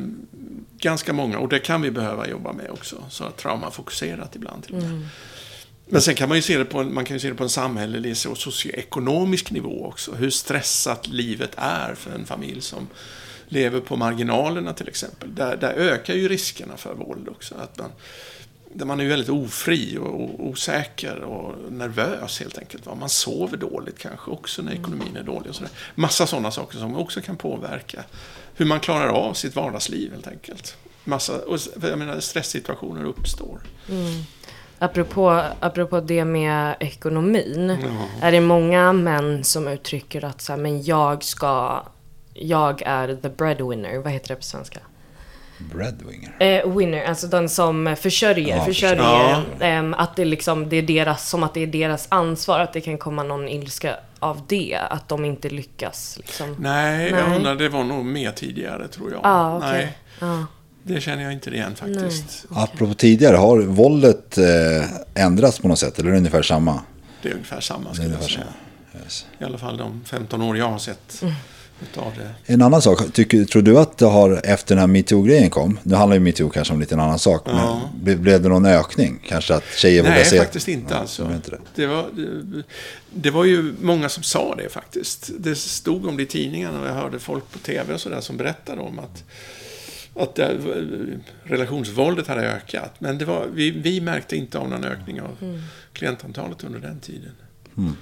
ganska 0.79 1.13
många, 1.13 1.39
och 1.39 1.49
det 1.49 1.59
kan 1.59 1.83
vi 1.83 1.91
behöva 1.91 2.29
jobba 2.29 2.53
med 2.53 2.71
också. 2.71 2.97
Så 3.11 3.25
att 3.25 3.37
traumafokuserat 3.37 4.37
ibland 4.37 4.65
till 4.65 4.75
mm. 4.75 5.07
Men 5.93 6.03
sen 6.03 6.15
kan 6.15 6.29
man 6.29 6.39
ju 6.39 6.43
se 6.43 6.59
det 6.59 6.65
på 6.65 6.79
en, 6.79 6.95
man 6.95 7.05
kan 7.05 7.17
ju 7.17 7.21
se 7.21 7.29
det 7.29 7.35
på 7.35 7.43
en 7.43 7.51
samhällelig 7.51 8.11
och 8.29 8.39
socioekonomisk 8.39 9.51
nivå 9.51 9.87
också. 9.87 10.15
Hur 10.15 10.31
stressat 10.31 11.09
livet 11.09 11.51
är 11.57 11.95
för 11.95 12.11
en 12.11 12.27
familj 12.27 12.61
som 12.61 12.89
lever 13.49 13.81
på 13.81 13.97
marginalerna 13.97 14.73
till 14.73 14.89
exempel. 14.89 15.35
Där, 15.35 15.57
där 15.57 15.73
ökar 15.73 16.15
ju 16.15 16.29
riskerna 16.29 16.77
för 16.77 16.95
våld 16.95 17.29
också. 17.29 17.55
Att 17.55 17.79
man, 17.79 17.91
där 18.75 18.87
man 18.87 19.01
är 19.01 19.09
väldigt 19.09 19.29
ofri 19.29 19.99
och 19.99 20.47
osäker 20.47 21.21
och 21.21 21.73
nervös 21.73 22.41
helt 22.41 22.59
enkelt. 22.59 22.87
Va? 22.87 22.95
Man 22.95 23.09
sover 23.09 23.57
dåligt 23.57 23.99
kanske 23.99 24.31
också 24.31 24.63
när 24.63 24.73
ekonomin 24.73 25.17
är 25.17 25.23
dålig 25.23 25.49
och 25.51 25.55
sådär. 25.55 25.73
Massa 25.95 26.27
sådana 26.27 26.51
saker 26.51 26.79
som 26.79 26.97
också 26.97 27.21
kan 27.21 27.37
påverka 27.37 28.05
hur 28.55 28.67
man 28.67 28.81
klarar 28.81 29.09
av 29.09 29.35
sitt 29.35 29.57
vardagsliv 29.57 30.13
helt 30.13 30.27
enkelt. 30.27 30.77
Massa, 31.05 31.39
och 31.39 31.59
jag 31.83 31.99
menar, 31.99 32.21
stresssituationer 32.21 33.05
uppstår. 33.05 33.61
Mm. 33.89 34.25
Apropå, 34.79 35.45
apropå 35.61 36.01
det 36.01 36.25
med 36.25 36.75
ekonomin. 36.81 37.79
Ja. 37.83 38.27
Är 38.27 38.33
det 38.33 38.41
många 38.41 38.93
män 38.93 39.45
som 39.45 39.69
uttrycker 39.69 40.25
att 40.25 40.41
så 40.41 40.53
här, 40.53 40.59
men 40.61 40.83
jag 40.83 41.25
ska, 41.25 41.83
jag 42.35 42.83
är 42.83 43.17
the 43.17 43.29
breadwinner. 43.29 43.99
Vad 43.99 44.13
heter 44.13 44.29
det 44.29 44.37
på 44.37 44.43
svenska? 44.43 44.81
Breadwinner? 45.73 46.37
Eh, 46.39 46.77
winner, 46.77 47.05
alltså 47.05 47.27
den 47.27 47.49
som 47.49 47.97
försörjer. 48.01 48.57
Ja, 48.57 48.65
försörjer 48.65 49.45
ja. 49.59 49.67
eh, 49.67 49.93
att 49.97 50.17
det 50.17 50.25
liksom, 50.25 50.69
det 50.69 50.77
är 50.77 50.83
deras, 50.83 51.29
som 51.29 51.43
att 51.43 51.55
det 51.55 51.61
är 51.61 51.67
deras 51.67 52.07
ansvar. 52.09 52.61
Att 52.61 52.73
det 52.73 52.81
kan 52.81 52.99
komma 52.99 53.23
någon 53.23 53.49
ilska 53.49 53.97
av 54.19 54.43
det. 54.49 54.79
Att 54.91 55.09
de 55.09 55.25
inte 55.25 55.49
lyckas. 55.49 56.17
Liksom. 56.17 56.57
Nej, 56.59 57.13
Nej, 57.13 57.21
jag 57.21 57.37
undrar, 57.37 57.55
det 57.55 57.69
var 57.69 57.85
nog 57.85 58.05
mer 58.05 58.33
tidigare 58.33 58.89
tror 58.89 59.13
jag. 59.13 59.21
Ah, 59.25 59.57
okay. 59.57 59.73
Nej. 59.73 59.99
Ah. 60.21 60.45
Det 60.83 61.01
känner 61.01 61.23
jag 61.23 61.33
inte 61.33 61.51
igen 61.51 61.75
faktiskt. 61.75 62.47
Nej. 62.49 62.63
Apropå 62.63 62.95
tidigare, 62.95 63.37
har 63.37 63.59
våldet 63.59 64.39
eh, 64.39 64.45
ändrats 65.15 65.59
på 65.59 65.69
något 65.69 65.79
sätt? 65.79 65.99
Eller 65.99 66.09
är 66.09 66.13
det 66.13 66.19
ungefär 66.19 66.43
samma? 66.43 66.81
Det 67.23 67.29
är 67.29 67.33
ungefär 67.33 67.61
samma, 67.61 67.95
skulle 67.95 68.11
jag 68.11 68.23
säga. 68.23 68.45
Yes. 69.03 69.27
I 69.39 69.45
alla 69.45 69.59
fall 69.59 69.77
de 69.77 70.01
15 70.05 70.43
år 70.43 70.57
jag 70.57 70.69
har 70.69 70.79
sett. 70.79 71.23
Mm. 71.23 71.35
En 72.47 72.63
annan 72.63 72.83
sak, 72.83 73.13
tycker, 73.13 73.45
tror 73.45 73.63
du 73.63 73.79
att 73.79 73.99
det 73.99 74.07
har 74.07 74.41
efter 74.45 74.75
den 74.75 74.81
här 74.81 74.87
metoo-grejen 74.87 75.51
kom, 75.51 75.79
nu 75.83 75.95
handlar 75.95 76.15
ju 76.15 76.21
metoo 76.21 76.49
kanske 76.49 76.75
om 76.75 76.81
lite 76.81 76.95
en 76.95 77.01
annan 77.01 77.19
sak, 77.19 77.43
ja. 77.47 77.91
men 78.03 78.23
blev 78.23 78.43
det 78.43 78.49
någon 78.49 78.67
ökning? 78.67 79.21
Kanske 79.29 79.55
att 79.55 79.65
tjejer 79.77 80.03
vågar 80.03 80.25
se? 80.25 80.37
Nej, 80.37 80.45
faktiskt 80.45 80.69
inte 80.69 80.95
ja, 80.95 81.01
alltså. 81.01 81.25
Det. 81.25 81.59
Det, 81.75 81.87
var, 81.87 82.07
det, 82.17 82.63
det, 83.11 83.31
var 83.31 83.45
ju 83.45 83.75
många 83.81 84.09
som 84.09 84.23
sa 84.23 84.55
det 84.55 84.69
faktiskt. 84.69 85.31
Det 85.39 85.55
stod 85.55 86.07
om 86.07 86.17
det 86.17 86.23
i 86.23 86.27
tidningarna 86.27 86.81
och 86.81 86.89
jag 86.89 86.95
hörde 86.95 87.19
folk 87.19 87.51
på 87.53 87.59
tv 87.59 87.95
och 87.95 88.01
sådär 88.01 88.21
som 88.21 88.37
berättade 88.37 88.81
om 88.81 88.99
att 88.99 89.25
att 90.15 90.35
det, 90.35 90.59
relationsvåldet 91.43 92.27
hade 92.27 92.43
ökat. 92.43 92.95
Men 92.99 93.19
det 93.19 93.25
var, 93.25 93.47
vi, 93.55 93.71
vi 93.71 94.01
märkte 94.01 94.37
inte 94.37 94.59
av 94.59 94.69
någon 94.69 94.85
ökning 94.85 95.21
av 95.21 95.37
mm. 95.41 95.63
klientantalet 95.93 96.65
under 96.65 96.81
den 96.81 97.01
tiden. 97.01 97.33
Mm. 97.77 97.97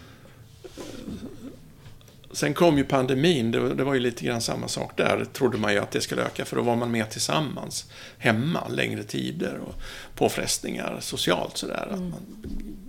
Sen 2.38 2.54
kom 2.54 2.78
ju 2.78 2.84
pandemin, 2.84 3.50
det, 3.50 3.74
det, 3.74 3.84
var 3.84 3.94
ju 3.94 4.00
lite 4.00 4.24
grann 4.24 4.40
samma 4.40 4.68
sak 4.68 4.92
där. 4.96 5.24
trodde 5.32 5.58
man 5.58 5.72
ju 5.72 5.78
att 5.78 5.90
det 5.90 6.00
skulle 6.00 6.22
öka 6.22 6.44
för 6.44 6.56
då 6.56 6.62
var 6.62 6.76
man 6.76 6.90
mer 6.90 7.04
tillsammans 7.04 7.90
hemma 8.18 8.68
längre 8.68 9.02
tider 9.02 9.58
och 9.58 9.74
påfrestningar 10.14 10.96
socialt 11.00 11.56
sådär. 11.56 11.88
Mm. 11.92 11.94
Att 11.94 12.10
man, 12.10 12.20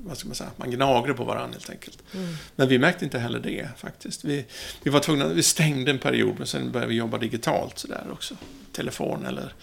vad 0.04 0.18
ska 0.18 0.28
man 0.28 0.36
säga, 0.36 0.50
man 0.56 0.72
gnagde 0.72 1.14
på 1.14 1.24
varandra 1.24 1.52
helt 1.52 1.70
enkelt. 1.70 2.04
Mm. 2.14 2.36
Men 2.56 2.68
vi 2.68 2.80
märkte 2.80 3.06
inte 3.06 3.20
heller 3.20 3.40
det 3.40 3.70
faktiskt. 3.78 4.26
Vi, 4.26 4.46
vi 4.84 4.90
var 4.90 5.00
tvungna, 5.00 5.28
vi 5.28 5.44
stängde 5.44 5.92
en 5.92 6.00
period 6.00 6.36
men 6.38 6.48
sen 6.48 6.72
började 6.72 6.90
vi 6.90 6.96
jobba 6.96 7.18
digitalt 7.18 7.80
sådär 7.80 8.04
också. 8.12 8.36
Telefon 8.72 9.26
eller 9.26 9.54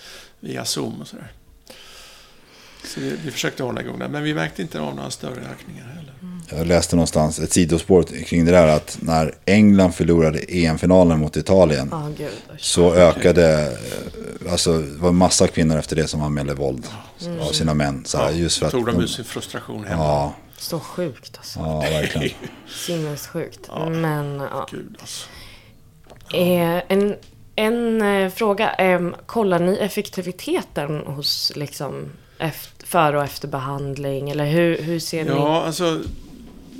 via 0.40 0.64
Zoom 0.64 1.00
och 1.00 1.08
sådär. 1.08 1.32
Så 2.84 3.00
vi, 3.00 3.16
vi, 3.24 3.30
försökte 3.30 3.62
hålla 3.62 3.80
igång 3.80 3.98
det, 3.98 4.08
men 4.08 4.22
vi 4.22 4.34
märkte 4.34 4.62
inte 4.62 4.80
av 4.80 4.96
några 4.96 5.10
större 5.10 5.40
ökningar 5.40 5.86
heller. 5.86 6.14
Mm. 6.22 6.35
Jag 6.50 6.66
läste 6.66 6.96
någonstans 6.96 7.38
ett 7.38 7.52
sidospår 7.52 8.02
kring 8.02 8.44
det 8.44 8.50
där 8.50 8.66
att 8.66 8.98
när 9.00 9.34
England 9.44 9.92
förlorade 9.92 10.38
EM-finalen 10.48 11.18
mot 11.18 11.36
Italien 11.36 11.94
oh, 11.94 12.10
så 12.58 12.94
ökade, 12.94 13.72
eh, 14.42 14.52
alltså 14.52 14.78
det 14.78 14.98
var 14.98 15.12
massa 15.12 15.46
kvinnor 15.46 15.78
efter 15.78 15.96
det 15.96 16.08
som 16.08 16.22
anmälde 16.22 16.54
våld 16.54 16.86
mm. 17.24 17.40
av 17.40 17.52
sina 17.52 17.74
män. 17.74 18.04
Så 18.04 18.18
här, 18.18 18.30
just 18.30 18.58
för 18.58 18.70
tog 18.70 18.86
de 18.86 19.00
ut 19.00 19.10
sin 19.10 19.24
frustration 19.24 19.84
hemma. 19.84 20.02
Ja. 20.02 20.34
Så 20.58 20.80
sjukt 20.80 21.36
alltså. 21.36 21.58
Ja, 21.58 21.80
verkligen. 21.80 22.36
Sinnessjukt. 22.68 23.60
Ja. 23.68 23.88
Men, 23.88 24.40
ja. 24.52 24.68
Gud 24.70 24.96
alltså. 25.00 25.28
Ja. 26.28 26.38
Eh, 26.38 26.82
en, 26.88 27.16
en 27.56 28.02
eh, 28.02 28.30
fråga. 28.30 28.74
Eh, 28.74 29.10
kollar 29.26 29.58
ni 29.58 29.76
effektiviteten 29.76 30.98
hos 31.06 31.52
liksom 31.56 32.10
efter, 32.38 32.86
före 32.86 33.18
och 33.18 33.24
efter 33.24 33.48
behandling? 33.48 34.30
Eller 34.30 34.46
hur, 34.46 34.82
hur 34.82 35.00
ser 35.00 35.24
ni? 35.24 35.30
Ja, 35.30 35.62
alltså 35.62 36.00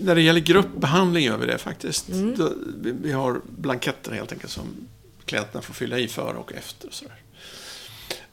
när 0.00 0.14
det 0.14 0.22
gäller 0.22 0.40
gruppbehandling 0.40 1.24
gör 1.24 1.38
vi 1.38 1.46
det 1.46 1.58
faktiskt. 1.58 2.08
Mm. 2.08 2.36
Då, 2.36 2.52
vi, 2.82 2.92
vi, 2.92 3.12
har 3.12 3.40
blanketter 3.46 4.12
helt 4.12 4.32
enkelt 4.32 4.52
som 4.52 4.88
klienterna 5.24 5.62
får 5.62 5.74
fylla 5.74 5.98
i 5.98 6.08
före 6.08 6.36
och 6.36 6.52
efter. 6.52 6.88
Och 6.88 6.94
sådär. 6.94 7.16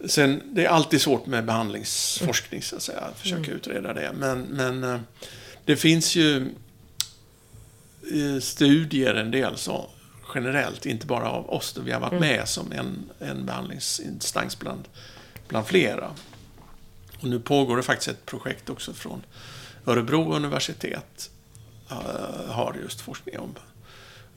Sen, 0.05 0.41
det 0.45 0.65
är 0.65 0.69
alltid 0.69 1.01
svårt 1.01 1.25
med 1.25 1.45
behandlingsforskning, 1.45 2.61
så 2.61 2.75
att 2.75 2.81
säga, 2.81 2.99
att 2.99 3.19
försöka 3.19 3.43
mm. 3.43 3.55
utreda 3.55 3.93
det. 3.93 4.13
Men, 4.17 4.41
men 4.41 4.83
eh, 4.83 4.99
det 5.65 5.75
finns 5.75 6.15
ju 6.15 6.49
studier 8.41 9.13
en 9.13 9.31
del 9.31 9.57
så 9.57 9.89
generellt, 10.35 10.85
inte 10.85 11.05
bara 11.05 11.29
av 11.29 11.49
oss, 11.49 11.73
då 11.73 11.81
vi 11.81 11.91
har 11.91 11.99
varit 11.99 12.11
mm. 12.11 12.21
med 12.21 12.47
som 12.47 12.71
en, 12.71 13.09
en 13.19 13.45
behandlingsinstans 13.45 14.59
bland, 14.59 14.83
bland 15.47 15.67
flera. 15.67 16.11
Och 17.19 17.27
nu 17.27 17.39
pågår 17.39 17.77
det 17.77 17.83
faktiskt 17.83 18.09
ett 18.09 18.25
projekt 18.25 18.69
också 18.69 18.93
från 18.93 19.23
Örebro 19.85 20.33
universitet. 20.33 21.29
Uh, 21.93 22.51
har 22.51 22.75
just 22.83 23.01
forskning 23.01 23.39
om 23.39 23.55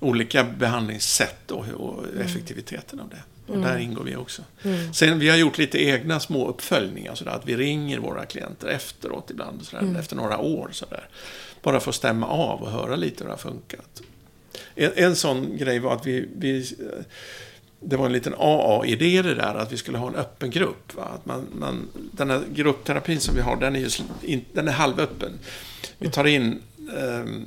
olika 0.00 0.44
behandlingssätt 0.44 1.50
och, 1.50 1.66
och 1.68 2.04
mm. 2.04 2.20
effektiviteten 2.20 3.00
av 3.00 3.08
det. 3.08 3.22
Och 3.46 3.54
mm. 3.54 3.68
där 3.68 3.78
ingår 3.78 4.04
vi 4.04 4.16
också. 4.16 4.42
Mm. 4.62 4.94
Sen 4.94 5.18
vi 5.18 5.28
har 5.28 5.36
gjort 5.36 5.58
lite 5.58 5.84
egna 5.84 6.20
små 6.20 6.48
uppföljningar, 6.48 7.14
sådär, 7.14 7.32
att 7.32 7.46
vi 7.46 7.56
ringer 7.56 7.98
våra 7.98 8.26
klienter 8.26 8.68
efteråt 8.68 9.30
ibland, 9.30 9.64
sådär, 9.64 9.82
mm. 9.82 9.96
efter 9.96 10.16
några 10.16 10.38
år. 10.38 10.68
Sådär, 10.72 11.08
bara 11.62 11.80
för 11.80 11.90
att 11.90 11.94
stämma 11.94 12.26
av 12.26 12.62
och 12.62 12.70
höra 12.70 12.96
lite 12.96 13.24
hur 13.24 13.28
det 13.28 13.32
har 13.32 13.38
funkat. 13.38 14.02
En, 14.74 14.92
en 14.94 15.16
sån 15.16 15.56
grej 15.56 15.78
var 15.78 15.94
att 15.94 16.06
vi, 16.06 16.28
vi 16.36 16.76
det 17.80 17.96
var 17.96 18.06
en 18.06 18.12
liten 18.12 18.34
AA-idé 18.38 19.22
det 19.22 19.34
där, 19.34 19.54
att 19.54 19.72
vi 19.72 19.76
skulle 19.76 19.98
ha 19.98 20.08
en 20.08 20.14
öppen 20.14 20.50
grupp. 20.50 20.94
Va? 20.94 21.04
Att 21.14 21.26
man, 21.26 21.46
man, 21.52 21.88
den 22.12 22.30
här 22.30 22.42
gruppterapin 22.54 23.20
som 23.20 23.34
vi 23.34 23.40
har, 23.40 23.56
den 23.56 23.76
är, 23.76 23.80
just, 23.80 24.02
in, 24.22 24.44
den 24.52 24.68
är 24.68 24.72
halvöppen. 24.72 25.32
Vi 25.98 26.10
tar 26.10 26.24
in 26.24 26.52
eh, 26.52 26.58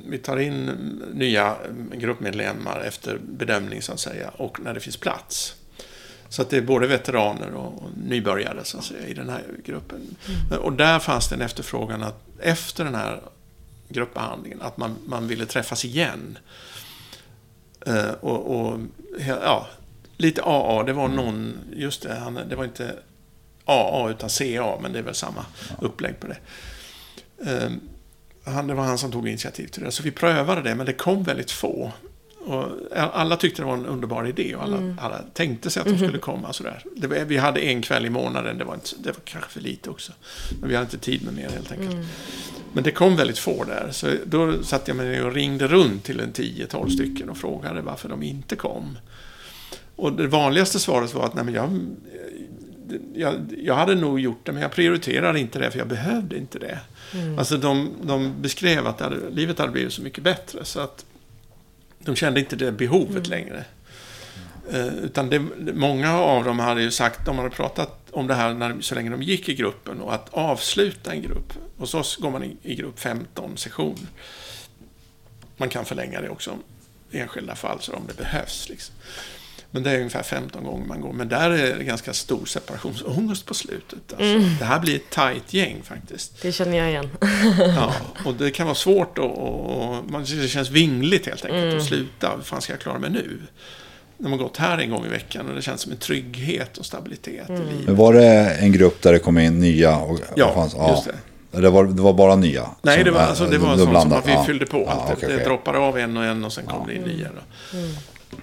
vi 0.06 0.18
tar 0.18 0.36
in 0.36 0.66
nya 1.14 1.56
gruppmedlemmar 1.92 2.80
efter 2.80 3.18
bedömning 3.18 3.82
så 3.82 3.92
att 3.92 4.00
säga 4.00 4.28
och 4.28 4.60
när 4.60 4.74
det 4.74 4.80
finns 4.80 4.96
plats. 4.96 5.54
Så 6.28 6.42
att 6.42 6.50
det 6.50 6.56
är 6.56 6.62
både 6.62 6.86
veteraner 6.86 7.54
och 7.54 7.82
nybörjare 8.04 8.64
så 8.64 8.78
att 8.78 8.84
säga, 8.84 9.06
i 9.06 9.14
den 9.14 9.28
här 9.28 9.42
gruppen. 9.64 10.16
Mm. 10.28 10.62
Och 10.62 10.72
där 10.72 10.98
fanns 10.98 11.28
det 11.28 11.34
en 11.34 11.42
efterfrågan 11.42 12.02
att 12.02 12.22
efter 12.38 12.84
den 12.84 12.94
här 12.94 13.20
gruppbehandlingen, 13.88 14.62
att 14.62 14.76
man, 14.76 14.96
man 15.06 15.28
ville 15.28 15.46
träffas 15.46 15.84
igen. 15.84 16.38
Eh, 17.86 18.10
och, 18.10 18.56
och 18.56 18.80
ja, 19.26 19.68
lite 20.16 20.42
AA, 20.42 20.82
det 20.82 20.92
var 20.92 21.08
någon, 21.08 21.58
just 21.72 22.02
det, 22.02 22.14
han, 22.14 22.34
det 22.48 22.56
var 22.56 22.64
inte 22.64 22.96
AA 23.64 24.10
utan 24.10 24.30
CA, 24.30 24.78
men 24.82 24.92
det 24.92 24.98
är 24.98 25.02
väl 25.02 25.14
samma 25.14 25.44
upplägg 25.80 26.20
på 26.20 26.26
det. 26.26 26.36
Um, 27.50 27.80
han, 28.44 28.66
det 28.66 28.74
var 28.74 28.84
han 28.84 28.98
som 28.98 29.12
tog 29.12 29.28
initiativ 29.28 29.66
till 29.66 29.82
det. 29.82 29.90
Så 29.90 30.02
vi 30.02 30.10
prövade 30.10 30.62
det, 30.62 30.74
men 30.74 30.86
det 30.86 30.92
kom 30.92 31.22
väldigt 31.22 31.50
få. 31.50 31.92
Och 32.46 32.64
alla 32.92 33.36
tyckte 33.36 33.62
det 33.62 33.66
var 33.66 33.74
en 33.74 33.86
underbar 33.86 34.26
idé 34.26 34.54
och 34.54 34.62
alla, 34.62 34.76
mm. 34.76 34.98
alla 35.00 35.22
tänkte 35.32 35.70
sig 35.70 35.80
att 35.80 35.88
de 35.88 35.98
skulle 35.98 36.18
komma. 36.18 36.52
Sådär. 36.52 36.84
Var, 36.96 37.24
vi 37.24 37.36
hade 37.36 37.60
en 37.60 37.82
kväll 37.82 38.06
i 38.06 38.10
månaden, 38.10 38.58
det 38.58 38.64
var, 38.64 38.74
inte, 38.74 38.90
det 38.98 39.08
var 39.10 39.20
kanske 39.24 39.50
för 39.50 39.60
lite 39.60 39.90
också. 39.90 40.12
Men 40.60 40.68
vi 40.68 40.74
hade 40.74 40.84
inte 40.84 40.98
tid 40.98 41.24
med 41.24 41.34
mer 41.34 41.50
helt 41.50 41.72
enkelt. 41.72 41.92
Mm. 41.92 42.06
Men 42.72 42.84
det 42.84 42.90
kom 42.90 43.16
väldigt 43.16 43.38
få 43.38 43.64
där. 43.64 43.88
Så 43.90 44.06
då 44.24 44.62
satt 44.62 44.88
jag 44.88 44.96
mig 44.96 45.22
och 45.22 45.34
ringde 45.34 45.68
runt 45.68 46.04
till 46.04 46.20
en 46.20 46.32
10-12 46.32 46.88
stycken 46.88 47.30
och 47.30 47.36
frågade 47.36 47.82
varför 47.82 48.08
de 48.08 48.22
inte 48.22 48.56
kom. 48.56 48.98
Och 49.96 50.12
det 50.12 50.26
vanligaste 50.26 50.78
svaret 50.78 51.14
var 51.14 51.24
att 51.24 51.34
nej, 51.34 51.44
men 51.44 51.54
jag, 51.54 51.80
jag, 53.14 53.54
jag 53.58 53.74
hade 53.74 53.94
nog 53.94 54.20
gjort 54.20 54.46
det, 54.46 54.52
men 54.52 54.62
jag 54.62 54.72
prioriterade 54.72 55.40
inte 55.40 55.58
det, 55.58 55.70
för 55.70 55.78
jag 55.78 55.88
behövde 55.88 56.36
inte 56.36 56.58
det. 56.58 56.78
Mm. 57.14 57.38
Alltså 57.38 57.56
de, 57.56 57.90
de 58.02 58.42
beskrev 58.42 58.86
att 58.86 59.00
hade, 59.00 59.30
livet 59.30 59.58
hade 59.58 59.72
blivit 59.72 59.92
så 59.92 60.02
mycket 60.02 60.24
bättre, 60.24 60.64
så 60.64 60.80
att 60.80 61.04
de 61.98 62.16
kände 62.16 62.40
inte 62.40 62.56
det 62.56 62.72
behovet 62.72 63.26
mm. 63.26 63.30
längre. 63.30 63.64
Uh, 64.74 65.04
utan 65.04 65.30
det, 65.30 65.38
många 65.74 66.18
av 66.18 66.44
dem 66.44 66.58
hade 66.58 66.82
ju 66.82 66.90
sagt, 66.90 67.26
de 67.26 67.38
hade 67.38 67.50
pratat 67.50 68.00
om 68.10 68.26
det 68.26 68.34
här 68.34 68.54
när, 68.54 68.80
så 68.80 68.94
länge 68.94 69.10
de 69.10 69.22
gick 69.22 69.48
i 69.48 69.54
gruppen 69.54 70.00
och 70.00 70.14
att 70.14 70.28
avsluta 70.34 71.12
en 71.12 71.22
grupp. 71.22 71.52
Hos 71.76 71.94
oss 71.94 72.16
går 72.16 72.30
man 72.30 72.44
i, 72.44 72.56
i 72.62 72.74
grupp 72.74 73.00
15 73.00 73.56
sessioner. 73.56 74.06
Man 75.56 75.68
kan 75.68 75.84
förlänga 75.84 76.20
det 76.20 76.28
också 76.28 76.58
i 77.10 77.18
enskilda 77.18 77.54
fall 77.54 77.80
så 77.80 77.92
om 77.92 78.02
det 78.06 78.16
behövs. 78.16 78.68
Liksom. 78.68 78.94
Men 79.70 79.82
det 79.82 79.90
är 79.90 79.96
ungefär 79.96 80.22
15 80.22 80.64
gånger 80.64 80.86
man 80.86 81.00
går. 81.00 81.12
Men 81.12 81.28
där 81.28 81.50
är 81.50 81.78
det 81.78 81.84
ganska 81.84 82.12
stor 82.12 82.46
separationsångest 82.46 83.46
på 83.46 83.54
slutet. 83.54 83.98
Alltså. 84.08 84.24
Mm. 84.24 84.56
Det 84.58 84.64
här 84.64 84.80
blir 84.80 84.96
ett 84.96 85.10
tajt 85.10 85.54
gäng 85.54 85.76
faktiskt. 85.84 86.42
Det 86.42 86.52
känner 86.52 86.78
jag 86.78 86.88
igen. 86.88 87.10
ja, 87.76 87.94
och 88.24 88.34
det 88.34 88.50
kan 88.50 88.66
vara 88.66 88.74
svårt 88.74 89.18
och, 89.18 89.36
och, 89.36 90.20
det 90.20 90.48
känns 90.48 90.70
vingligt 90.70 91.26
helt 91.26 91.44
enkelt 91.44 91.64
mm. 91.64 91.78
att 91.78 91.84
sluta. 91.84 92.32
Hur 92.36 92.42
fan 92.42 92.60
ska 92.60 92.72
jag 92.72 92.80
klara 92.80 92.98
mig 92.98 93.10
nu? 93.10 93.40
när 94.20 94.30
man 94.30 94.38
gått 94.38 94.56
här 94.56 94.78
en 94.78 94.90
gång 94.90 95.06
i 95.06 95.08
veckan 95.08 95.48
och 95.48 95.54
det 95.54 95.62
känns 95.62 95.80
som 95.80 95.92
en 95.92 95.98
trygghet 95.98 96.78
och 96.78 96.86
stabilitet 96.86 97.50
i 97.50 97.52
livet. 97.52 97.86
Men 97.86 97.96
var 97.96 98.12
det 98.12 98.50
en 98.50 98.72
grupp 98.72 99.02
där 99.02 99.12
det 99.12 99.18
kom 99.18 99.38
in 99.38 99.60
nya? 99.60 99.96
Och, 99.96 100.20
Ja, 100.36 100.46
vad 100.46 100.54
fanns- 100.54 100.90
just 100.90 101.04
det. 101.04 101.60
Det 101.60 101.70
var, 101.70 101.84
det 101.84 102.02
var 102.02 102.12
bara 102.12 102.36
nya? 102.36 102.66
Nej, 102.82 102.96
som- 102.96 103.04
det 103.04 103.10
var, 103.10 103.20
alltså, 103.20 103.46
det 103.46 103.58
var 103.58 103.76
då 103.76 103.84
sånt 103.84 104.12
som 104.12 104.22
vi 104.26 104.32
Ja. 104.32 104.44
fyllde 104.44 104.66
på. 104.66 104.78
Ja, 104.78 104.90
allt. 104.90 105.12
okej, 105.12 105.28
det, 105.28 105.44
droppade 105.44 105.78
av 105.78 105.98
en 105.98 106.16
och 106.16 106.24
en 106.24 106.44
och 106.44 106.52
sen 106.52 106.66
kom 106.66 106.86
det 106.86 106.94
in 106.94 107.02
nya. 107.02 107.28
Då. 107.28 107.78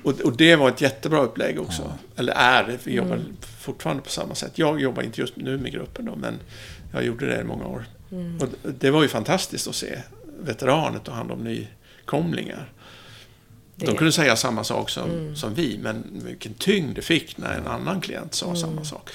Och, 0.04 0.22
och 0.22 0.38
det 0.38 0.56
var 0.56 0.70
ett 0.70 0.82
jättebra 0.82 1.20
upplägg 1.22 1.60
också. 1.62 1.94
Eller 2.16 2.34
är 2.34 2.64
det, 2.64 2.78
vi 2.84 2.94
jobbar 2.94 3.20
fortfarande 3.60 4.04
på 4.04 4.10
samma 4.10 4.36
sätt. 4.36 4.52
Jag 4.56 4.82
jobbar 4.82 5.04
inte 5.04 5.22
just 5.22 5.36
nu 5.36 5.58
med 5.58 5.72
gruppen 5.72 6.06
då, 6.06 6.16
men 6.16 6.40
jag 6.94 7.06
gjorde 7.06 7.26
det 7.26 7.42
i 7.42 7.44
många 7.44 7.66
år. 7.68 7.86
Och 8.40 8.48
det 8.80 8.92
var 8.92 9.02
ju 9.02 9.08
fantastiskt 9.08 9.68
att 9.68 9.76
se 9.76 10.00
veteraner 10.40 11.00
ta 11.00 11.12
hand 11.12 11.32
om 11.32 11.40
nykomlingar. 11.44 12.72
De 13.76 13.86
Det- 13.86 13.96
kunde 13.98 14.12
säga 14.12 14.36
samma 14.36 14.64
sak 14.64 14.90
som, 14.90 15.36
som 15.36 15.54
vi, 15.54 15.80
men 15.82 16.04
vilken 16.26 16.54
tyngd 16.54 16.96
det 16.96 17.02
fick 17.02 17.38
när 17.38 17.54
en 17.58 17.68
annan 17.68 18.02
klient 18.02 18.34
sa 18.34 18.56
samma 18.56 18.84
sak. 18.84 19.10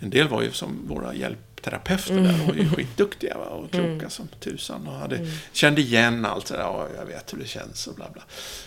En 0.00 0.10
del 0.10 0.28
var 0.28 0.42
ju 0.42 0.50
som 0.50 0.88
våra 0.88 1.14
hjälpterapeuter 1.62 2.14
där, 2.14 2.38
de 2.38 2.46
var 2.46 2.54
ju 2.54 2.68
skitduktiga 2.68 3.38
va? 3.38 3.44
och 3.44 3.70
kloka 3.70 4.10
som 4.10 4.28
tusan 4.40 4.86
och 4.86 4.94
hade, 4.94 5.26
kände 5.52 5.80
igen 5.80 6.24
allt 6.24 6.46
det 6.46 6.56
där, 6.56 6.66
och 6.66 6.88
jag 6.98 7.06
vet 7.06 7.32
hur 7.32 7.38
det 7.38 7.46
känns 7.46 7.86
och 7.86 7.94
bla 7.94 8.06
bla. 8.12 8.22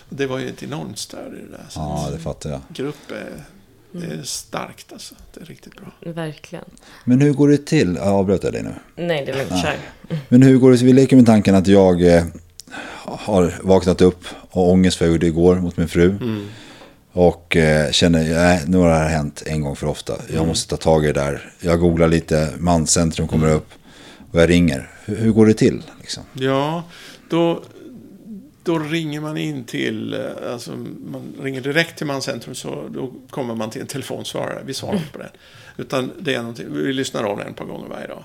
Och 0.08 0.16
det 0.16 0.26
var 0.26 0.38
ju 0.38 0.48
ett 0.48 0.62
enormt 0.62 0.98
stöd 0.98 1.32
i 1.34 1.42
det 1.50 1.56
där. 1.56 1.66
Så 1.68 1.80
Ja, 1.80 2.08
det 2.12 2.18
fattar 2.18 2.50
jag. 2.50 2.60
grupp 2.68 3.10
är, 3.10 3.42
det 3.92 4.06
är 4.06 4.22
starkt 4.22 4.92
alltså, 4.92 5.14
det 5.34 5.40
är 5.40 5.44
riktigt 5.44 5.74
bra. 5.76 6.12
Verkligen. 6.12 6.64
Men 7.04 7.20
hur 7.20 7.32
går 7.32 7.48
det 7.48 7.66
till? 7.66 7.94
Jag 7.96 8.06
avbröt 8.08 8.42
jag 8.42 8.52
dig 8.52 8.62
nu. 8.62 8.74
Nej, 8.96 9.26
det 9.26 9.32
är 9.32 9.36
lugnt. 9.36 9.62
Kör. 9.62 9.76
Men 10.28 10.42
hur 10.42 10.58
går 10.58 10.70
det 10.70 10.76
Vi 10.82 10.92
leker 10.92 11.16
med 11.16 11.26
tanken 11.26 11.54
att 11.54 11.66
jag 11.66 12.16
eh, 12.16 12.24
har 13.04 13.54
vaknat 13.62 14.00
upp 14.00 14.24
och 14.50 14.70
ångest 14.70 14.96
för 14.96 15.04
jag 15.04 15.12
gjorde 15.12 15.26
igår 15.26 15.56
mot 15.56 15.76
min 15.76 15.88
fru. 15.88 16.18
Och 17.16 17.56
eh, 17.56 17.90
känner, 17.90 18.34
nej, 18.34 18.64
nu 18.66 18.76
har 18.76 18.88
det 18.88 18.94
här 18.94 19.08
hänt 19.08 19.42
en 19.46 19.60
gång 19.60 19.76
för 19.76 19.86
ofta. 19.86 20.14
Jag 20.34 20.46
måste 20.46 20.70
ta 20.70 20.76
tag 20.76 21.04
i 21.04 21.06
det 21.06 21.12
där. 21.12 21.52
Jag 21.60 21.80
googlar 21.80 22.08
lite, 22.08 22.52
manscentrum 22.58 23.28
kommer 23.28 23.52
upp. 23.52 23.68
Och 24.30 24.40
jag 24.40 24.50
ringer. 24.50 24.90
Hur, 25.04 25.16
hur 25.16 25.32
går 25.32 25.46
det 25.46 25.54
till? 25.54 25.82
Liksom? 26.00 26.22
Ja, 26.32 26.84
då, 27.30 27.62
då 28.62 28.78
ringer 28.78 29.20
man 29.20 29.36
in 29.36 29.64
till, 29.64 30.14
eh, 30.14 30.52
alltså 30.52 30.70
man 31.10 31.32
ringer 31.42 31.60
direkt 31.60 31.98
till 31.98 32.06
Manscentrum 32.06 32.54
så 32.54 32.88
då 32.88 33.12
kommer 33.30 33.54
man 33.54 33.70
till 33.70 33.80
en 33.80 33.86
telefonsvarare. 33.86 34.62
Vi 34.66 34.74
svarar 34.74 34.96
inte 34.96 35.12
på 35.12 35.18
den. 35.18 35.30
Utan 35.76 36.12
det 36.20 36.34
är 36.34 36.38
någonting, 36.38 36.66
vi 36.70 36.92
lyssnar 36.92 37.24
av 37.24 37.38
den 37.38 37.48
ett 37.48 37.56
par 37.56 37.64
gånger 37.64 37.88
varje 37.88 38.06
dag. 38.06 38.24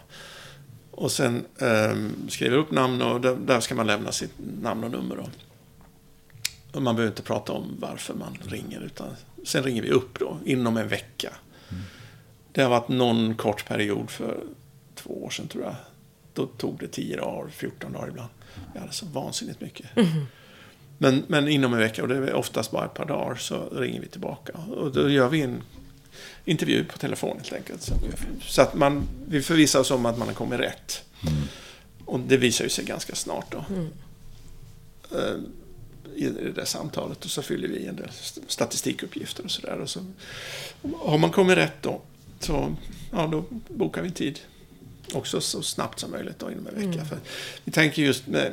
Och 0.91 1.11
sen 1.11 1.45
ehm, 1.59 2.13
skriver 2.29 2.57
upp 2.57 2.71
namn 2.71 3.01
och 3.01 3.21
där, 3.21 3.35
där 3.45 3.59
ska 3.59 3.75
man 3.75 3.87
lämna 3.87 4.11
sitt 4.11 4.33
namn 4.61 4.83
och 4.83 4.91
nummer. 4.91 5.15
Då. 5.15 5.23
Och 6.71 6.81
man 6.81 6.95
behöver 6.95 7.11
inte 7.11 7.23
prata 7.23 7.53
om 7.53 7.77
varför 7.79 8.13
man 8.13 8.37
ringer 8.47 8.81
utan 8.81 9.15
sen 9.45 9.63
ringer 9.63 9.81
vi 9.81 9.89
upp 9.89 10.19
då 10.19 10.37
inom 10.45 10.77
en 10.77 10.87
vecka. 10.87 11.33
Det 12.51 12.61
har 12.61 12.69
varit 12.69 12.87
någon 12.87 13.35
kort 13.35 13.65
period 13.67 14.09
för 14.09 14.43
två 14.95 15.23
år 15.23 15.29
sedan 15.29 15.47
tror 15.47 15.63
jag. 15.63 15.75
Då 16.33 16.45
tog 16.45 16.79
det 16.79 16.87
10 16.87 17.17
dagar, 17.17 17.49
14 17.49 17.93
dagar 17.93 18.07
ibland. 18.07 18.29
Vi 18.73 18.79
hade 18.79 18.91
så 18.91 19.05
vansinnigt 19.05 19.61
mycket. 19.61 19.85
Men, 20.97 21.23
men 21.27 21.47
inom 21.47 21.73
en 21.73 21.79
vecka, 21.79 22.01
och 22.01 22.07
det 22.07 22.15
är 22.15 22.33
oftast 22.33 22.71
bara 22.71 22.85
ett 22.85 22.93
par 22.93 23.05
dagar, 23.05 23.35
så 23.35 23.69
ringer 23.69 24.01
vi 24.01 24.07
tillbaka. 24.07 24.53
Och 24.75 24.91
då 24.91 25.09
gör 25.09 25.29
vi 25.29 25.41
en 25.41 25.63
intervju 26.45 26.85
på 26.85 26.97
telefon 26.97 27.37
helt 27.37 27.53
enkelt. 27.53 27.81
Så, 27.81 27.93
så 28.41 28.61
att 28.61 28.73
man, 28.73 29.07
vi 29.27 29.41
förvissar 29.41 29.79
oss 29.79 29.91
om 29.91 30.05
att 30.05 30.17
man 30.17 30.27
har 30.27 30.35
kommit 30.35 30.59
rätt. 30.59 31.03
Och 32.05 32.19
det 32.19 32.37
visar 32.37 32.63
ju 32.63 32.69
sig 32.69 32.85
ganska 32.85 33.15
snart 33.15 33.51
då. 33.51 33.65
Eh, 35.17 35.35
I 36.15 36.25
i 36.25 36.51
det 36.55 36.65
samtalet. 36.65 37.25
Och 37.25 37.31
så 37.31 37.41
fyller 37.41 37.67
vi 37.67 37.85
en 37.85 37.95
del 37.95 38.09
st- 38.09 38.41
statistikuppgifter 38.47 39.43
och 39.43 39.51
sådär. 39.51 39.85
Så 39.85 39.99
har 40.99 41.17
man 41.17 41.31
kommit 41.31 41.57
rätt 41.57 41.73
då, 41.81 42.01
så 42.39 42.75
ja, 43.11 43.27
då 43.27 43.43
bokar 43.67 44.01
vi 44.01 44.07
en 44.07 44.13
tid. 44.13 44.39
Också 45.13 45.41
så 45.41 45.61
snabbt 45.61 45.99
som 45.99 46.11
möjligt 46.11 46.39
då, 46.39 46.51
inom 46.51 46.67
en 46.67 46.75
vecka. 46.75 47.05
För 47.05 47.17
vi 47.63 47.71
tänker 47.71 48.01
just 48.01 48.27
med, 48.27 48.51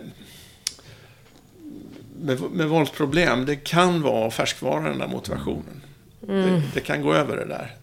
med, 2.21 2.41
med 2.43 2.69
våldsproblem, 2.69 3.47
det 3.47 3.57
kan 3.57 4.03
vara 4.03 4.31
färskvara 4.31 4.89
den 4.89 4.99
där 4.99 5.09
motivationen. 5.09 5.83
Det, 6.21 6.63
det 6.75 6.81
kan 6.81 7.03
gå 7.03 7.15
över 7.15 7.37
det 7.37 7.45
där, 7.47 7.77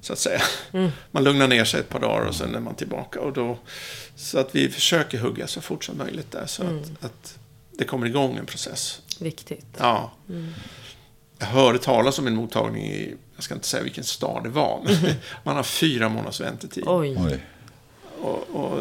så 0.00 0.12
att 0.12 0.18
säga. 0.18 0.42
Man 1.10 1.24
lugnar 1.24 1.48
ner 1.48 1.64
sig 1.64 1.80
ett 1.80 1.88
par 1.88 2.00
dagar 2.00 2.26
och 2.26 2.34
sen 2.34 2.54
är 2.54 2.60
man 2.60 2.74
tillbaka. 2.74 3.20
Och 3.20 3.32
då, 3.32 3.58
så 4.16 4.38
att 4.38 4.54
vi 4.54 4.68
försöker 4.68 5.18
hugga 5.18 5.46
så 5.46 5.60
fort 5.60 5.84
som 5.84 5.98
möjligt 5.98 6.30
där, 6.30 6.46
så 6.46 6.62
att, 6.62 7.04
att 7.04 7.38
det 7.78 7.84
kommer 7.84 8.06
igång 8.06 8.36
en 8.36 8.46
process. 8.46 9.00
Viktigt. 9.20 9.66
Ja. 9.78 10.12
Jag 11.38 11.46
hörde 11.46 11.78
talas 11.78 12.18
om 12.18 12.26
en 12.26 12.34
mottagning 12.34 12.86
i, 12.86 13.14
jag 13.34 13.44
ska 13.44 13.54
inte 13.54 13.66
säga 13.66 13.82
vilken 13.82 14.04
stad 14.04 14.44
det 14.44 14.48
var, 14.48 14.80
men 14.84 15.14
man 15.44 15.56
har 15.56 15.62
fyra 15.62 16.08
månaders 16.08 16.40
väntetid. 16.40 16.84
Oj. 16.86 17.16
Oj. 17.18 17.44
Och, 18.20 18.48
och 18.50 18.78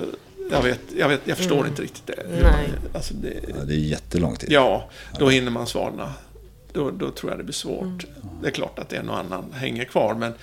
jag, 0.52 0.62
vet, 0.62 0.80
jag, 0.98 1.10
vet, 1.10 1.22
jag 1.26 1.38
förstår 1.38 1.68
inte 1.68 1.82
riktigt 1.82 2.08
det. 2.08 2.26
Nej. 2.30 2.70
Alltså 2.94 3.14
det. 3.14 3.40
Ja, 3.48 3.64
det 3.66 3.74
är 3.74 3.78
jättelång 3.78 4.36
tid. 4.36 4.52
Ja, 4.52 4.90
då 5.20 5.30
hinner 5.30 5.52
man 5.52 5.68
svalna. 5.68 6.14
Då, 6.72 6.92
då 6.92 7.12
tror 7.12 7.32
jag 7.32 7.40
det 7.40 7.44
blir 7.44 7.54
svårt. 7.54 8.06
Det 8.42 8.48
är 8.48 8.52
klart 8.52 8.80
att 8.80 8.94
en 8.94 9.10
och 9.10 9.18
annan 9.18 9.54
hänger 9.54 9.86
kvar, 9.86 10.16
men, 10.16 10.34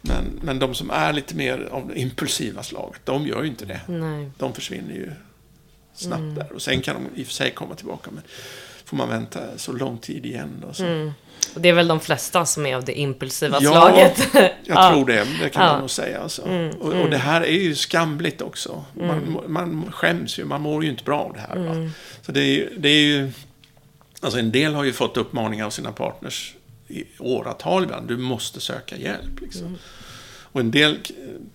men, 0.00 0.24
men 0.42 0.58
de 0.58 0.74
som 0.74 0.90
är 0.90 1.12
lite 1.12 1.36
mer 1.36 1.68
av 1.70 1.88
det 1.88 2.00
impulsiva 2.00 2.62
slaget, 2.62 3.00
de 3.04 3.26
gör 3.26 3.42
ju 3.42 3.48
inte 3.48 3.64
det. 3.64 3.80
Nej. 3.86 4.30
De 4.38 4.52
försvinner 4.52 4.94
ju 4.94 5.12
snabbt 5.94 6.34
där. 6.36 6.52
Och 6.52 6.62
sen 6.62 6.80
kan 6.80 6.94
de 6.94 7.20
i 7.20 7.22
och 7.22 7.26
för 7.26 7.34
sig 7.34 7.50
komma 7.50 7.74
tillbaka, 7.74 8.10
men 8.10 8.22
får 8.90 8.96
man 8.96 9.08
vänta 9.08 9.40
så 9.56 9.72
lång 9.72 9.98
tid 9.98 10.26
igen 10.26 10.64
då. 10.66 10.72
Så. 10.74 11.12
Och 11.54 11.60
det 11.60 11.68
är 11.68 11.72
väl 11.72 11.88
de 11.88 12.00
flesta 12.00 12.46
som 12.46 12.66
är 12.66 12.76
av 12.76 12.84
det 12.84 12.98
impulsiva 12.98 13.58
Ja, 13.60 13.70
slaget. 13.70 14.28
Jag 14.34 14.50
Ja. 14.64 14.90
tror 14.90 15.06
det, 15.06 15.26
det 15.40 15.48
kan 15.48 15.64
Ja. 15.66 15.72
man 15.72 15.80
nog 15.80 15.90
säga. 15.90 16.20
Alltså. 16.20 16.42
och, 16.80 16.92
och 16.92 17.10
det 17.10 17.18
här 17.18 17.40
är 17.40 17.60
ju 17.62 17.74
skamligt 17.74 18.42
också. 18.42 18.84
Man, 18.94 19.40
man 19.46 19.92
skäms 19.92 20.38
ju, 20.38 20.44
man 20.44 20.60
mår 20.60 20.84
ju 20.84 20.90
inte 20.90 21.04
bra 21.04 21.20
av 21.20 21.32
det 21.32 21.40
här. 21.40 21.56
Va? 21.56 21.90
Så 22.22 22.32
det 22.32 22.40
är, 22.42 22.70
det 22.78 22.88
är 22.88 23.02
ju... 23.02 23.32
Alltså 24.20 24.38
en 24.38 24.52
del 24.52 24.74
har 24.74 24.84
ju 24.84 24.92
fått 24.92 25.16
uppmaningar 25.16 25.66
av 25.66 25.70
sina 25.70 25.92
partners 25.92 26.54
i 26.88 27.04
åratal 27.18 27.84
ibland. 27.84 28.08
Du 28.08 28.16
måste 28.16 28.60
söka 28.60 28.96
hjälp. 28.96 29.40
Liksom. 29.40 29.78
Och 30.52 30.60
en 30.60 30.70
del 30.70 30.98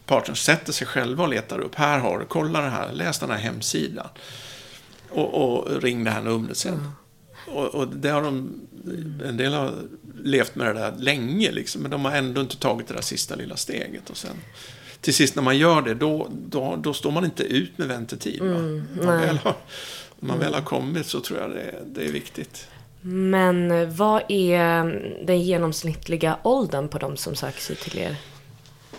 partners 0.06 0.40
sätter 0.40 0.74
sig 0.74 0.88
själva 0.88 1.24
och 1.24 1.30
letar 1.30 1.60
upp. 1.60 1.76
Här 1.76 2.00
har 2.00 2.20
du, 2.20 2.26
kolla 2.26 2.62
det 2.62 2.70
här, 2.70 2.92
läs 2.94 3.20
den 3.20 3.30
här 3.30 3.38
hemsidan. 3.38 4.08
Och, 5.10 5.34
och 5.34 5.82
ring 5.82 6.04
det 6.04 6.12
här 6.12 6.22
numret 6.22 6.58
sen. 6.58 6.92
Och, 7.48 7.66
och 7.76 7.88
det 7.88 8.10
har 8.10 8.22
de, 8.22 8.54
en 9.26 9.38
del 9.38 9.54
har 9.54 9.74
levt 10.24 10.56
med 10.56 10.68
det 10.68 10.74
där 10.74 10.94
länge, 10.98 11.52
liksom, 11.52 11.82
men 11.82 11.92
de 11.92 12.06
har 12.06 12.12
ändå 12.12 12.42
inte 12.42 12.58
tagit 12.58 12.88
det 12.88 12.94
där 12.94 13.02
sista 13.02 13.36
lilla 13.36 13.56
steget. 13.58 14.10
Och 14.10 14.18
sen, 14.18 14.36
till 15.02 15.14
sist 15.14 15.36
när 15.36 15.44
man 15.44 15.58
gör 15.58 15.82
det, 15.82 15.94
då, 15.94 16.28
då, 16.32 16.76
då 16.76 16.94
står 16.94 17.12
man 17.12 17.26
inte 17.26 17.44
ut 17.44 17.78
med 17.78 17.88
väntetid. 17.88 18.44
När 18.44 19.06
man, 19.06 19.20
väl 19.22 19.38
har, 19.38 19.56
när 20.20 20.28
man 20.28 20.40
väl 20.40 20.54
har 20.54 20.62
kommit 20.62 21.08
så 21.08 21.20
tror 21.20 21.40
jag 21.40 21.50
det, 21.50 21.76
det 21.86 22.06
är 22.06 22.12
viktigt. 22.12 22.68
Men 23.02 23.72
eh, 23.72 23.88
vad 23.88 24.24
är 24.28 24.84
den 25.26 25.42
genomsnittliga 25.42 26.38
åldern 26.44 26.88
på 26.88 26.98
de 26.98 27.18
som 27.18 27.36
söker 27.36 27.62
sig 27.62 27.76
till 27.76 28.00
er? 28.00 28.16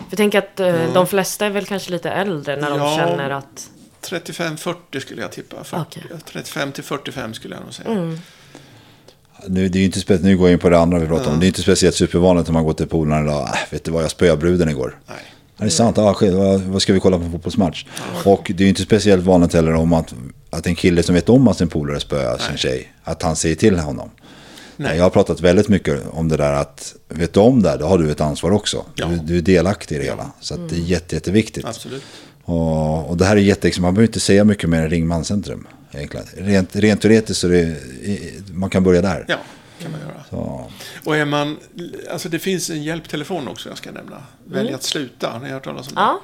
För 0.09 0.17
tänker 0.17 0.39
att 0.39 0.61
eh, 0.61 0.93
de 0.95 1.07
flesta 1.07 1.47
är 1.47 1.51
väl 1.51 1.67
kanske 1.67 1.91
lite 1.91 2.11
äldre 2.11 2.57
när 2.57 2.71
de 2.71 2.79
Ja. 2.79 2.97
känner 2.97 3.31
att... 3.31 3.71
35-40 4.03 5.01
skulle 5.01 5.23
jag 5.23 5.33
tippa. 5.33 5.65
40, 5.65 5.83
Okej. 5.83 6.19
35 6.25 6.73
till 6.73 6.85
45 6.85 7.35
skulle 7.35 7.55
jag 7.55 7.65
nog 7.65 7.75
säga. 7.75 8.19
Nu, 9.47 9.69
det 9.69 9.79
är 9.79 9.85
inte 9.85 9.99
spe- 9.99 10.23
nu 10.23 10.37
går 10.37 10.49
jag 10.49 10.53
in 10.53 10.59
på 10.59 10.69
det 10.69 10.79
andra 10.79 10.99
vi 10.99 11.07
pratade 11.07 11.31
om. 11.31 11.41
Det 11.41 11.47
är 11.47 11.49
inte 11.49 11.63
speciellt 11.63 11.97
supervanligt 11.97 12.49
om 12.49 12.55
man 12.55 12.65
går 12.65 12.73
till 12.73 12.87
polaren 12.87 13.29
och 13.29 13.35
äh, 13.35 13.55
vet 13.71 13.85
du 13.85 13.91
vad, 13.91 14.03
jag 14.03 14.11
spöade 14.11 14.37
bruden 14.37 14.69
igår. 14.69 14.99
Nej. 15.07 15.17
Ja, 15.57 15.65
det 15.65 15.69
är 15.69 15.71
sant, 15.71 15.99
ah, 15.99 16.15
skit, 16.15 16.33
vad, 16.67 16.83
ska 16.83 16.93
vi 16.93 17.01
kolla 17.01 17.19
på 17.19 17.25
en 17.25 17.33
fotbollsmatch? 17.33 17.87
Och 18.25 18.53
det 18.55 18.63
är 18.63 18.65
ju 18.65 18.69
inte 18.69 18.83
speciellt 18.83 19.25
vanligt 19.25 19.53
heller 19.55 19.75
om 19.75 19.93
att, 19.93 20.15
att 20.51 20.67
en 20.67 20.75
kille 20.75 21.03
som 21.03 21.15
vet 21.15 21.29
om 21.29 21.49
att 21.49 21.59
sin 21.59 21.69
polare 21.69 22.01
spöar 22.01 22.39
sin 22.39 22.57
tjej, 22.57 22.93
att 23.05 23.23
han 23.23 23.37
säger 23.37 23.55
till 23.55 23.79
honom. 23.79 24.11
Nej. 24.77 24.97
Jag 24.97 25.03
har 25.03 25.11
pratat 25.11 25.41
väldigt 25.41 25.69
mycket 25.69 26.01
om 26.11 26.29
det 26.29 26.37
där 26.37 26.53
att, 26.53 26.95
vet 27.09 27.33
du 27.35 27.41
om 27.41 27.63
det, 27.63 27.77
då 27.77 27.87
har 27.87 27.99
du 27.99 28.11
ett 28.11 28.21
ansvar 28.21 28.51
också. 28.51 28.85
Ja. 28.95 29.07
Du, 29.07 29.17
du 29.17 29.39
är 29.39 29.43
delaktig 29.43 29.97
i 29.97 29.99
det 29.99 30.05
hela. 30.05 30.31
Så 30.41 30.55
att 30.55 30.69
det 30.69 30.77
är 30.77 30.81
jätte, 30.81 31.15
jätteviktigt. 31.15 31.65
Absolut. 31.65 32.03
Och, 32.45 33.11
och 33.11 33.17
det 33.17 33.25
här 33.25 33.37
är 33.37 33.41
jätte, 33.41 33.81
man 33.81 33.95
behöver 33.95 34.09
inte 34.09 34.21
säga 34.21 34.45
mycket 34.45 34.71
mer 34.71 34.83
än 34.83 34.91
ring 34.91 35.07
manscentrum. 35.07 35.67
Egentligen. 35.97 36.27
Rent, 36.37 36.77
rent 36.77 37.03
teoretiskt 37.03 37.41
så 37.41 37.47
är 37.47 37.51
det, 37.53 38.55
man 38.55 38.71
kan 38.71 38.85
börja 38.85 39.03
där. 39.03 39.25
Ja, 39.29 39.39
kan 39.83 39.91
man 39.91 40.01
göra. 40.01 40.25
Så, 40.31 40.71
Och 41.05 41.17
är 41.17 41.25
man, 41.25 41.59
alltså 42.11 42.29
det 42.29 42.39
finns 42.39 42.71
en 42.71 42.83
hjälptelefon 42.83 43.49
också 43.49 43.69
jag 43.69 43.79
ska 43.79 43.93
nämna. 43.93 44.23
Välj 44.45 44.73
att 44.73 44.83
sluta, 44.83 45.31
har 45.31 45.41
ni 45.41 45.49
hört 45.51 45.65
talas 45.65 45.89
om 45.89 45.95
det? 45.95 46.01
Ja, 46.01 46.21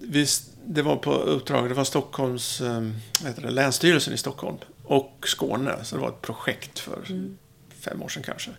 Visst, 0.00 0.44
det 0.66 0.82
var 0.82 0.96
på 0.96 1.12
uppdrag, 1.14 1.68
det 1.68 1.74
var 1.74 1.84
Stockholms, 1.84 2.60
eh, 2.60 2.80
vad 3.20 3.28
heter 3.28 3.42
det, 3.42 3.50
Länsstyrelsen 3.50 4.14
i 4.14 4.16
Stockholm 4.16 4.56
och 4.84 5.24
Skåne. 5.26 5.74
Så 5.82 5.96
det 5.96 6.02
var 6.02 6.08
ett 6.08 6.22
projekt 6.22 6.78
för 6.78 6.98
fem 7.80 8.02
år 8.02 8.08
sedan 8.08 8.22
kanske. 8.22 8.50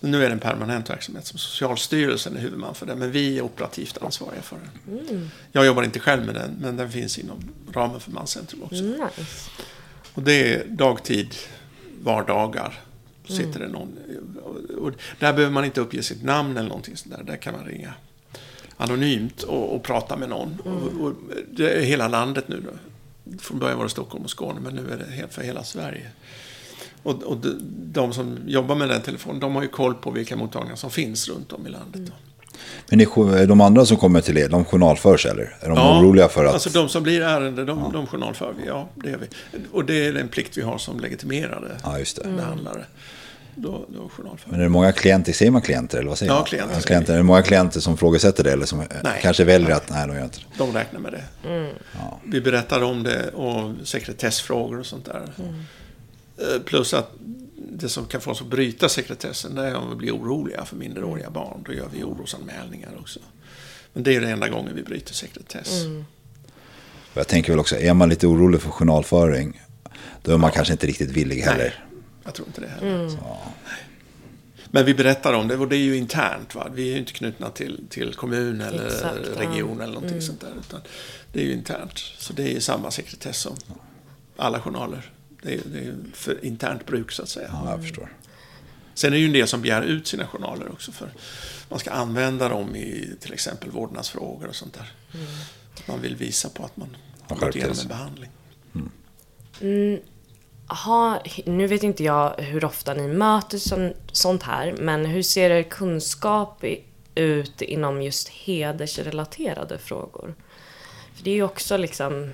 Nu 0.00 0.24
är 0.24 0.28
det 0.28 0.32
en 0.32 0.40
permanent 0.40 0.90
verksamhet 0.90 1.26
som 1.26 1.38
Socialstyrelsen 1.38 2.36
är 2.36 2.40
huvudman 2.40 2.74
för 2.74 2.86
den, 2.86 2.98
men 2.98 3.10
vi 3.10 3.38
är 3.38 3.42
operativt 3.42 3.98
ansvariga 4.02 4.42
för 4.42 4.56
den. 4.56 5.30
Jag 5.52 5.66
jobbar 5.66 5.82
inte 5.82 6.00
själv 6.00 6.26
med 6.26 6.34
den, 6.34 6.56
men 6.60 6.76
den 6.76 6.90
finns 6.90 7.18
inom 7.18 7.38
ramen 7.72 8.00
för 8.00 8.10
Manscentrum 8.10 8.62
också. 8.62 8.82
nice. 8.82 9.50
Och 10.14 10.22
det 10.22 10.54
är 10.54 10.64
dagtid, 10.64 11.34
vardagar, 12.02 12.80
Då 13.26 13.34
sitter 13.34 13.60
det 13.60 13.68
någon. 13.68 13.98
Och, 14.78 14.92
där 15.18 15.32
behöver 15.32 15.50
man 15.50 15.64
inte 15.64 15.80
uppge 15.80 16.02
sitt 16.02 16.22
namn 16.22 16.56
eller 16.56 16.68
någonting 16.68 16.96
sånt 16.96 17.26
där. 17.26 17.36
Kan 17.36 17.54
man 17.54 17.64
ringa 17.64 17.94
anonymt 18.76 19.42
och, 19.42 19.74
och 19.74 19.82
prata 19.82 20.16
med 20.16 20.28
någon. 20.28 20.60
Och, 20.60 21.06
och 21.06 21.14
det 21.50 21.70
är 21.70 21.82
hela 21.82 22.08
landet 22.08 22.48
nu 22.48 22.60
då. 22.60 22.70
Från 23.38 23.58
början 23.58 23.76
var 23.76 23.84
det 23.84 23.90
Stockholm 23.90 24.24
och 24.24 24.30
Skåne, 24.30 24.60
men 24.60 24.74
nu 24.74 24.90
är 24.90 24.96
det 24.96 25.28
för 25.30 25.42
hela 25.42 25.64
Sverige. 25.64 26.10
Och, 27.02 27.22
och 27.22 27.36
de, 27.36 27.58
de 27.92 28.12
som 28.12 28.38
jobbar 28.46 28.74
med 28.74 28.88
den 28.88 29.02
telefonen, 29.02 29.40
de 29.40 29.54
har 29.54 29.62
ju 29.62 29.68
koll 29.68 29.94
på 29.94 30.10
vilka 30.10 30.36
mottagningar 30.36 30.76
som 30.76 30.90
finns 30.90 31.28
runt 31.28 31.52
om 31.52 31.66
i 31.66 31.70
landet. 31.70 32.00
Då. 32.06 32.12
Men 32.88 33.00
är 33.00 33.46
de 33.46 33.60
andra 33.60 33.86
som 33.86 33.96
kommer 33.96 34.20
till 34.20 34.38
er, 34.38 34.48
de 34.48 34.64
journalförs 34.64 35.26
eller? 35.26 35.56
Är 35.60 35.68
de 35.68 35.78
oroliga 35.78 36.28
för 36.28 36.44
att... 36.44 36.52
alltså 36.52 36.70
de 36.70 36.88
som 36.88 37.02
blir 37.02 37.20
ärende, 37.20 37.64
de, 37.64 37.78
ja. 37.78 37.90
de 37.92 38.06
journalför 38.06 38.54
vi. 38.58 38.66
Ja, 38.66 38.88
det 38.94 39.10
är 39.10 39.16
vi. 39.18 39.26
Och 39.72 39.84
det 39.84 40.06
är 40.06 40.12
den 40.12 40.28
plikt 40.28 40.58
vi 40.58 40.62
har 40.62 40.78
som 40.78 41.00
legitimerade 41.00 41.76
ja, 41.84 41.98
just 41.98 42.22
det. 42.22 42.28
behandlare. 42.28 42.84
Då, 43.54 43.86
då 43.88 44.08
journalför. 44.08 44.50
Men 44.50 44.60
är 44.60 44.64
det 44.64 44.68
många 44.68 44.92
klienter, 44.92 45.32
säger 45.32 45.50
man 45.50 45.62
klienter 45.62 45.98
eller 45.98 46.08
vad 46.08 46.18
säger 46.18 46.32
ja, 46.32 46.36
man? 46.36 46.44
Klienter, 46.44 46.74
ja, 46.74 46.80
klienter. 46.80 47.12
Är 47.12 47.16
det 47.16 47.22
många 47.22 47.42
klienter 47.42 47.80
som 47.80 47.96
frågasätter 47.96 48.44
det 48.44 48.52
eller 48.52 48.66
som 48.66 48.78
nej, 48.78 49.18
kanske 49.22 49.44
väljer 49.44 49.68
nej. 49.68 49.76
att 49.76 49.90
nej, 49.90 50.06
de 50.08 50.16
gör 50.16 50.24
inte 50.24 50.38
det? 50.38 50.64
De 50.64 50.72
räknar 50.72 51.00
med 51.00 51.12
det. 51.12 51.48
Mm. 51.48 51.72
Ja. 51.92 52.20
Vi 52.24 52.40
berättar 52.40 52.82
om 52.82 53.02
det 53.02 53.28
och 53.28 53.86
sekretessfrågor 53.86 54.80
och 54.80 54.86
sånt 54.86 55.04
där. 55.04 55.22
Mm. 55.38 55.64
Plus 56.64 56.94
att 56.94 57.12
det 57.72 57.88
som 57.88 58.06
kan 58.06 58.20
få 58.20 58.30
oss 58.30 58.40
att 58.40 58.46
bryta 58.46 58.88
sekretessen 58.88 59.54
det 59.54 59.66
är 59.66 59.74
om 59.74 59.90
vi 59.90 59.96
blir 59.96 60.16
oroliga 60.16 60.64
för 60.64 60.76
minderåriga 60.76 61.30
barn. 61.30 61.64
Då 61.66 61.72
gör 61.72 61.88
vi 61.92 62.02
orosanmälningar 62.02 62.90
också. 63.00 63.20
Men 63.92 64.02
det 64.02 64.16
är 64.16 64.20
den 64.20 64.30
enda 64.30 64.48
gången 64.48 64.74
vi 64.74 64.82
bryter 64.82 65.14
sekretess. 65.14 65.84
Mm. 65.84 66.04
Jag 67.14 67.28
tänker 67.28 67.52
väl 67.52 67.60
också, 67.60 67.76
är 67.76 67.94
man 67.94 68.08
lite 68.08 68.26
orolig 68.26 68.62
för 68.62 68.70
journalföring, 68.70 69.60
då 70.22 70.32
är 70.32 70.36
man 70.36 70.48
ja. 70.48 70.54
kanske 70.54 70.72
inte 70.72 70.86
riktigt 70.86 71.10
villig 71.10 71.36
heller. 71.36 71.58
Nej, 71.58 72.00
jag 72.24 72.34
tror 72.34 72.48
inte 72.48 72.60
det 72.60 72.68
heller. 72.68 73.04
Mm. 73.04 73.16
Men 74.70 74.84
vi 74.84 74.94
berättar 74.94 75.32
om 75.32 75.48
det 75.48 75.56
och 75.56 75.68
det 75.68 75.76
är 75.76 75.80
ju 75.80 75.96
internt. 75.96 76.54
Va? 76.54 76.66
Vi 76.74 76.88
är 76.88 76.92
ju 76.92 76.98
inte 76.98 77.12
knutna 77.12 77.50
till, 77.50 77.84
till 77.88 78.14
kommun 78.14 78.60
eller 78.60 78.86
Exakt, 78.86 79.18
region 79.36 79.76
ja. 79.78 79.84
eller 79.84 79.94
någonting 79.94 80.10
mm. 80.10 80.22
sånt 80.22 80.40
där. 80.40 80.52
Utan 80.60 80.80
det 81.32 81.40
är 81.40 81.44
ju 81.44 81.52
internt. 81.52 81.98
Så 82.18 82.32
det 82.32 82.42
är 82.42 82.52
ju 82.52 82.60
samma 82.60 82.90
sekretess 82.90 83.38
som 83.38 83.56
alla 84.36 84.60
journaler. 84.60 85.12
Det 85.42 85.54
är, 85.54 85.60
det 85.64 85.78
är 85.78 85.96
för 86.14 86.44
internt 86.44 86.86
bruk 86.86 87.12
så 87.12 87.22
att 87.22 87.28
säga. 87.28 87.48
Ja, 87.52 87.70
jag 87.70 87.82
förstår. 87.82 88.08
Sen 88.94 89.12
är 89.12 89.16
det 89.16 89.20
ju 89.20 89.26
en 89.26 89.32
del 89.32 89.48
som 89.48 89.62
begär 89.62 89.82
ut 89.82 90.06
sina 90.06 90.26
journaler 90.26 90.72
också 90.72 90.92
för 90.92 91.10
man 91.68 91.78
ska 91.78 91.90
använda 91.90 92.48
dem 92.48 92.76
i 92.76 93.16
till 93.20 93.32
exempel 93.32 93.70
vårdnadsfrågor 93.70 94.48
och 94.48 94.54
sånt 94.54 94.74
där. 94.74 94.92
Mm. 95.14 95.26
Man 95.88 96.00
vill 96.00 96.16
visa 96.16 96.48
på 96.48 96.64
att 96.64 96.76
man 96.76 96.96
har 97.22 97.36
gått 97.36 97.56
igenom 97.56 97.76
en 97.82 97.88
behandling. 97.88 98.30
Mm. 98.74 98.90
Mm, 99.60 100.00
ha, 100.68 101.22
nu 101.46 101.66
vet 101.66 101.82
inte 101.82 102.04
jag 102.04 102.34
hur 102.38 102.64
ofta 102.64 102.94
ni 102.94 103.08
möter 103.08 103.58
som, 103.58 103.92
sånt 104.12 104.42
här, 104.42 104.74
men 104.78 105.06
hur 105.06 105.22
ser 105.22 105.50
er 105.50 105.62
kunskap 105.62 106.64
ut 107.14 107.62
inom 107.62 108.02
just 108.02 108.28
hedersrelaterade 108.28 109.78
frågor? 109.78 110.34
För 111.14 111.24
det 111.24 111.30
är 111.30 111.34
ju 111.34 111.42
också 111.42 111.76
liksom 111.76 112.32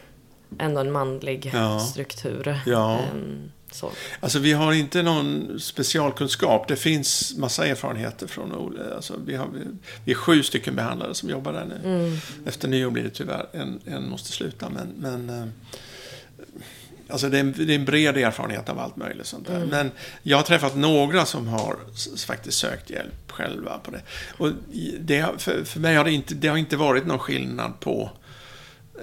ändå 0.58 0.80
en 0.80 0.92
manlig 0.92 1.50
ja. 1.54 1.80
struktur. 1.80 2.60
Ja. 2.66 3.00
Um, 3.14 3.50
så. 3.74 3.92
Alltså 4.20 4.38
vi 4.38 4.52
har 4.52 4.72
inte 4.72 5.02
någon 5.02 5.60
specialkunskap. 5.60 6.68
Det 6.68 6.76
finns 6.76 7.36
massa 7.36 7.66
erfarenheter 7.66 8.26
från 8.26 8.78
alltså, 8.96 9.14
vi, 9.26 9.36
har, 9.36 9.48
vi 10.04 10.12
är 10.12 10.16
sju 10.16 10.42
stycken 10.42 10.76
behandlare 10.76 11.14
som 11.14 11.30
jobbar 11.30 11.52
där 11.52 11.64
nu. 11.64 11.80
Mm. 11.84 12.16
Efter 12.46 12.68
nyår 12.68 12.90
blir 12.90 13.02
det 13.02 13.10
tyvärr 13.10 13.46
en, 13.52 13.80
en 13.84 14.08
måste 14.10 14.32
sluta. 14.32 14.70
Men, 14.70 14.88
men 14.96 15.30
eh, 15.30 15.46
Alltså 17.08 17.28
det 17.28 17.36
är, 17.36 17.40
en, 17.40 17.54
det 17.56 17.72
är 17.72 17.78
en 17.78 17.84
bred 17.84 18.16
erfarenhet 18.16 18.68
av 18.68 18.78
allt 18.78 18.96
möjligt 18.96 19.26
sånt 19.26 19.46
där. 19.46 19.56
Mm. 19.56 19.68
Men 19.68 19.90
jag 20.22 20.36
har 20.36 20.44
träffat 20.44 20.76
några 20.76 21.24
som 21.24 21.48
har 21.48 21.76
faktiskt 22.26 22.58
sökt 22.58 22.90
hjälp 22.90 23.32
själva 23.32 23.78
på 23.78 23.90
det. 23.90 24.00
Och 24.38 24.50
det, 25.00 25.26
för, 25.38 25.64
för 25.64 25.80
mig 25.80 25.96
har 25.96 26.04
det 26.04 26.12
inte, 26.12 26.34
det 26.34 26.48
har 26.48 26.56
inte 26.56 26.76
varit 26.76 27.06
någon 27.06 27.18
skillnad 27.18 27.80
på 27.80 28.10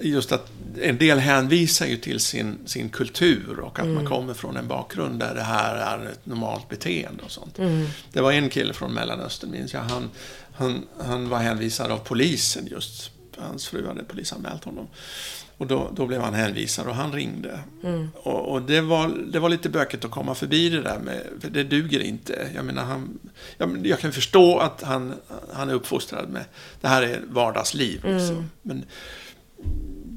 just 0.00 0.32
att 0.32 0.50
en 0.82 0.98
del 0.98 1.18
hänvisar 1.18 1.86
ju 1.86 1.96
till 1.96 2.20
sin, 2.20 2.58
sin 2.66 2.88
kultur 2.88 3.60
och 3.60 3.78
att 3.78 3.84
mm. 3.84 3.94
man 3.94 4.06
kommer 4.06 4.34
från 4.34 4.56
en 4.56 4.68
bakgrund 4.68 5.20
där 5.20 5.34
det 5.34 5.42
här 5.42 5.76
är 5.76 6.06
ett 6.06 6.26
normalt 6.26 6.68
beteende 6.68 7.22
och 7.22 7.30
sånt. 7.30 7.58
Mm. 7.58 7.86
Det 8.12 8.20
var 8.20 8.32
en 8.32 8.50
kille 8.50 8.72
från 8.72 8.94
Mellanöstern, 8.94 9.50
minns 9.50 9.74
jag. 9.74 9.80
Han, 9.80 10.10
han, 10.52 10.86
han 11.00 11.28
var 11.28 11.38
hänvisad 11.38 11.90
av 11.90 11.98
polisen 11.98 12.66
just. 12.66 13.10
Hans 13.38 13.68
fru 13.68 13.86
hade 13.86 14.04
polisanmält 14.04 14.64
honom. 14.64 14.88
Och 15.56 15.66
då, 15.66 15.90
då 15.94 16.06
blev 16.06 16.20
han 16.20 16.34
hänvisad 16.34 16.86
och 16.86 16.94
han 16.94 17.12
ringde. 17.12 17.60
Mm. 17.84 18.08
Och, 18.14 18.52
och, 18.52 18.62
det, 18.62 18.80
var, 18.80 19.08
det 19.08 19.38
var 19.38 19.48
lite 19.48 19.68
bökigt 19.68 20.04
att 20.04 20.10
komma 20.10 20.34
förbi 20.34 20.68
det 20.68 20.82
där 20.82 20.98
med, 20.98 21.22
för 21.40 21.50
det 21.50 21.64
duger 21.64 22.00
inte. 22.00 22.48
Jag 22.54 22.64
menar, 22.64 22.84
han, 22.84 23.18
jag, 23.56 23.86
jag 23.86 23.98
kan 23.98 24.12
förstå 24.12 24.58
att 24.58 24.82
han, 24.82 25.14
han 25.52 25.68
är 25.68 25.74
uppfostrad 25.74 26.28
med, 26.28 26.44
det 26.80 26.88
här 26.88 27.02
är 27.02 27.20
vardagsliv. 27.28 28.04
Liksom. 28.04 28.36
Mm. 28.36 28.50
Men 28.62 28.84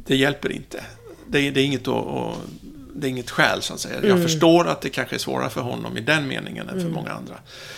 det 0.05 0.15
hjälper 0.15 0.51
inte. 0.51 0.83
Det, 1.27 1.49
det 1.49 1.61
är 1.61 1.65
inget 1.65 1.87
att, 1.87 2.37
det 2.95 3.07
är 3.07 3.09
inget 3.09 3.29
skäl 3.29 3.61
så 3.61 3.73
att 3.73 3.79
säga. 3.79 3.97
Mm. 3.97 4.09
Jag 4.09 4.21
förstår 4.21 4.67
att 4.67 4.81
det 4.81 4.89
kanske 4.89 5.15
är 5.15 5.19
svårare 5.19 5.49
för 5.49 5.61
honom 5.61 5.97
i 5.97 6.01
den 6.01 6.27
meningen 6.27 6.69
än 6.69 6.75
för 6.75 6.81
mm. 6.81 6.93
många 6.93 7.11
andra. 7.11 7.35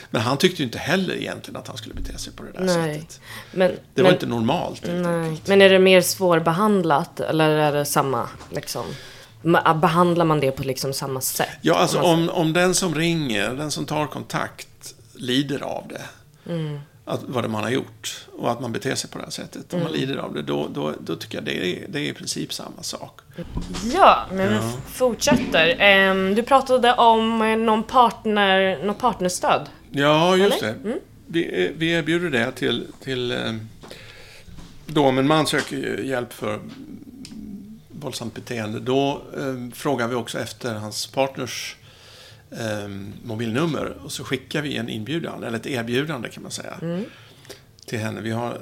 Men 0.10 0.22
han 0.22 0.38
tyckte 0.38 0.62
ju 0.62 0.66
inte 0.66 0.78
heller 0.78 1.16
egentligen 1.16 1.60
att 1.60 1.68
han 1.68 1.78
skulle 1.78 1.96
bete 1.96 2.18
sig 2.18 2.34
på 2.34 2.44
det 2.44 2.52
där 2.52 2.78
nej. 2.78 3.00
sättet. 3.00 3.22
Men, 3.52 3.72
det 3.94 4.02
var 4.02 4.10
men, 4.10 4.14
inte 4.14 4.26
normalt. 4.26 4.82
Nej. 4.88 5.42
Men 5.46 5.62
är 5.62 5.70
det 5.70 5.80
mer 5.80 6.02
svårbehandlat 6.02 7.20
eller 7.20 7.50
är 7.50 7.72
det 7.72 7.86
samma 7.86 8.30
liksom? 8.50 8.86
Behandlar 9.82 10.26
man 10.26 10.40
det 10.40 10.52
på 10.52 10.64
liksom 10.64 10.94
samma 10.94 11.22
sätt? 11.22 11.50
Ja, 11.62 11.76
alltså 11.76 12.02
om, 12.02 12.30
om 12.30 12.54
den 12.54 12.74
som 12.74 12.96
ringer, 12.96 13.54
den 13.54 13.72
som 13.72 13.86
tar 13.86 14.08
kontakt, 14.08 14.96
lider 15.14 15.64
av 15.64 15.88
det. 15.88 16.02
Mm 16.54 16.80
att, 17.08 17.24
vad 17.24 17.44
det 17.44 17.48
man 17.48 17.64
har 17.64 17.70
gjort 17.70 18.28
och 18.38 18.52
att 18.52 18.62
man 18.62 18.72
beter 18.72 18.96
sig 18.96 19.10
på 19.10 19.18
det 19.18 19.24
här 19.24 19.32
sättet. 19.32 19.74
Om 19.74 19.80
man 19.80 19.88
mm. 19.88 20.00
lider 20.00 20.18
av 20.18 20.34
det, 20.34 20.42
då, 20.42 20.68
då, 20.74 20.94
då 21.00 21.16
tycker 21.16 21.38
jag 21.38 21.46
det 21.46 21.66
är, 21.66 21.86
det 21.88 22.00
är 22.00 22.04
i 22.04 22.14
princip 22.14 22.54
samma 22.54 22.84
sak. 22.84 23.20
Ja, 23.94 24.26
men 24.32 24.54
ja. 24.54 24.60
vi 24.62 24.92
fortsätter. 24.92 26.36
Du 26.36 26.44
pratade 26.44 26.94
om 26.94 27.40
någon 27.66 27.84
partner, 27.84 28.84
någon 28.84 28.96
partnerstöd. 28.96 29.70
Ja, 29.92 30.38
just 30.38 30.62
Eller? 30.62 30.74
det. 30.74 30.90
Mm. 30.90 31.00
Vi, 31.28 31.74
vi 31.78 31.92
erbjuder 31.92 32.30
det 32.30 32.52
till, 32.52 32.88
till 33.04 33.38
då 34.86 35.06
om 35.06 35.18
en 35.18 35.28
man 35.28 35.48
söker 35.48 35.98
hjälp 35.98 36.34
för 36.34 36.60
våldsamt 38.00 38.36
beteende, 38.36 38.80
då 38.80 39.22
eh, 39.38 39.74
frågar 39.74 40.08
vi 40.08 40.16
också 40.16 40.40
efter 40.40 40.74
hans 40.74 41.08
partners 41.08 41.76
eh, 42.52 42.88
mobilnummer 43.24 43.98
och 44.04 44.12
så 44.12 44.24
skickar 44.24 44.62
vi 44.62 44.78
en 44.78 44.90
inbjudan, 44.90 45.44
eller 45.44 45.58
ett 45.58 45.68
erbjudande 45.68 46.30
kan 46.30 46.44
man 46.44 46.52
säga, 46.52 46.78
mm. 46.82 47.06
till 47.86 48.00
henne. 48.00 48.22
Vi 48.22 48.32
har, 48.32 48.62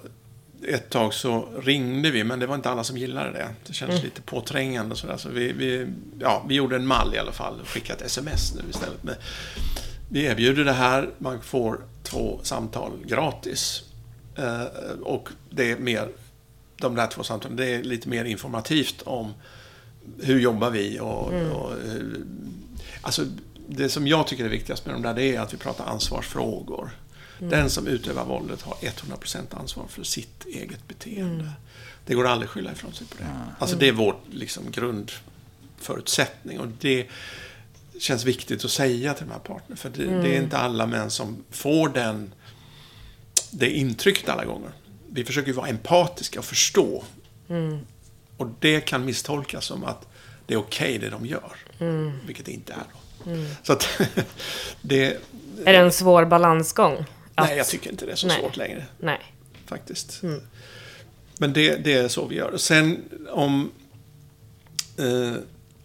ett 0.67 0.89
tag 0.89 1.13
så 1.13 1.47
ringde 1.61 2.11
vi, 2.11 2.23
men 2.23 2.39
det 2.39 2.47
var 2.47 2.55
inte 2.55 2.69
alla 2.69 2.83
som 2.83 2.97
gillade 2.97 3.31
det. 3.31 3.49
Det 3.67 3.73
kändes 3.73 3.95
mm. 3.95 4.05
lite 4.05 4.21
påträngande 4.21 4.91
och 4.91 4.97
sådär. 4.97 5.17
Så 5.17 5.29
vi, 5.29 5.51
vi, 5.51 5.88
ja, 6.19 6.45
vi 6.47 6.55
gjorde 6.55 6.75
en 6.75 6.88
mall 6.88 7.15
i 7.15 7.17
alla 7.17 7.31
fall 7.31 7.61
och 7.61 7.67
skickade 7.67 7.99
ett 7.99 8.05
sms 8.05 8.53
nu 8.55 8.61
istället. 8.69 9.03
Men 9.03 9.15
vi 10.09 10.25
erbjuder 10.25 10.65
det 10.65 10.73
här, 10.73 11.09
man 11.17 11.41
får 11.41 11.81
två 12.03 12.39
samtal 12.43 12.91
gratis. 13.05 13.83
Eh, 14.36 14.63
och 15.01 15.29
det 15.49 15.71
är 15.71 15.77
mer, 15.77 16.09
de 16.77 16.95
där 16.95 17.07
två 17.07 17.23
samtalen, 17.23 17.57
det 17.57 17.65
är 17.65 17.83
lite 17.83 18.09
mer 18.09 18.25
informativt 18.25 19.01
om 19.01 19.33
hur 20.21 20.39
jobbar 20.39 20.69
vi 20.69 20.99
och, 20.99 21.33
mm. 21.33 21.51
och 21.51 21.73
alltså 23.01 23.25
det 23.68 23.89
som 23.89 24.07
jag 24.07 24.28
tycker 24.28 24.45
är 24.45 24.49
viktigast 24.49 24.86
med 24.86 24.95
de 24.95 25.01
där, 25.01 25.13
det 25.13 25.36
är 25.36 25.39
att 25.39 25.53
vi 25.53 25.57
pratar 25.57 25.86
ansvarsfrågor. 25.86 26.89
Mm. 27.39 27.49
Den 27.49 27.70
som 27.70 27.88
utövar 27.88 28.26
våldet 28.26 28.61
har 28.61 28.74
100% 28.74 29.59
ansvar 29.59 29.86
för 29.88 30.03
sitt 30.03 30.45
eget 30.45 30.88
beteende. 30.88 31.43
Mm. 31.43 31.51
Det 32.05 32.13
går 32.13 32.28
aldrig 32.28 32.47
att 32.47 32.51
skylla 32.51 32.72
ifrån 32.72 32.93
sig 32.93 33.07
på 33.07 33.16
det. 33.18 33.24
Mm. 33.24 33.38
Alltså 33.59 33.76
det 33.76 33.88
är 33.88 33.91
vår 33.91 34.16
liksom, 34.32 34.63
grundförutsättning. 34.72 36.59
Och 36.59 36.68
det 36.80 37.07
känns 37.99 38.26
viktigt 38.26 38.66
att 38.66 38.72
säga 38.72 39.13
till 39.13 39.26
de 39.26 39.32
här 39.32 39.39
partnerna. 39.39 39.76
För 39.76 39.89
det, 39.89 40.03
det, 40.03 40.11
är 40.11 40.16
mm. 40.16 40.43
inte 40.43 40.57
alla 40.57 40.86
män 40.86 41.11
som 41.11 41.43
får 41.49 41.89
den, 41.89 42.34
det 43.51 43.70
intrycket 43.70 44.30
alla 44.30 44.45
gånger. 44.45 44.72
Vi 45.09 45.26
försöker 45.26 45.53
vara 45.53 45.68
empatiska 45.68 46.39
och 46.39 46.45
förstå. 46.45 47.03
Mm. 47.49 47.80
Och 48.38 48.47
det 48.59 48.82
kan 48.82 49.05
misstolkas 49.05 49.66
som 49.66 49.84
att 49.84 50.07
det 50.45 50.53
är 50.53 50.57
okej 50.57 50.95
okay 50.95 50.97
det 50.97 51.09
de 51.09 51.26
gör. 51.26 51.55
Mm. 51.80 52.11
Vilket 52.26 52.45
det 52.45 52.51
inte 52.51 52.74
är. 52.74 52.84
Då. 52.93 52.99
Mm. 53.26 53.45
Så 53.63 53.74
att 53.74 53.88
det... 54.82 55.18
Är 55.66 55.74
det 55.74 55.80
en 55.80 55.91
svår 55.91 56.26
balansgång? 56.26 57.05
Att... 57.36 57.47
Nej, 57.47 57.57
jag 57.57 57.68
tycker 57.68 57.89
inte 57.89 58.05
det 58.05 58.11
är 58.11 58.16
så 58.16 58.28
nej. 58.28 58.39
svårt 58.39 58.57
längre. 58.57 58.86
Nej. 58.97 59.20
Faktiskt. 59.66 60.24
Mm. 60.24 60.41
Men 61.38 61.53
det, 61.53 61.76
det, 61.76 61.93
är 61.93 62.07
så 62.07 62.26
vi 62.26 62.36
gör. 62.36 62.57
Sen 62.57 63.03
om, 63.30 63.72
eh, 64.97 65.34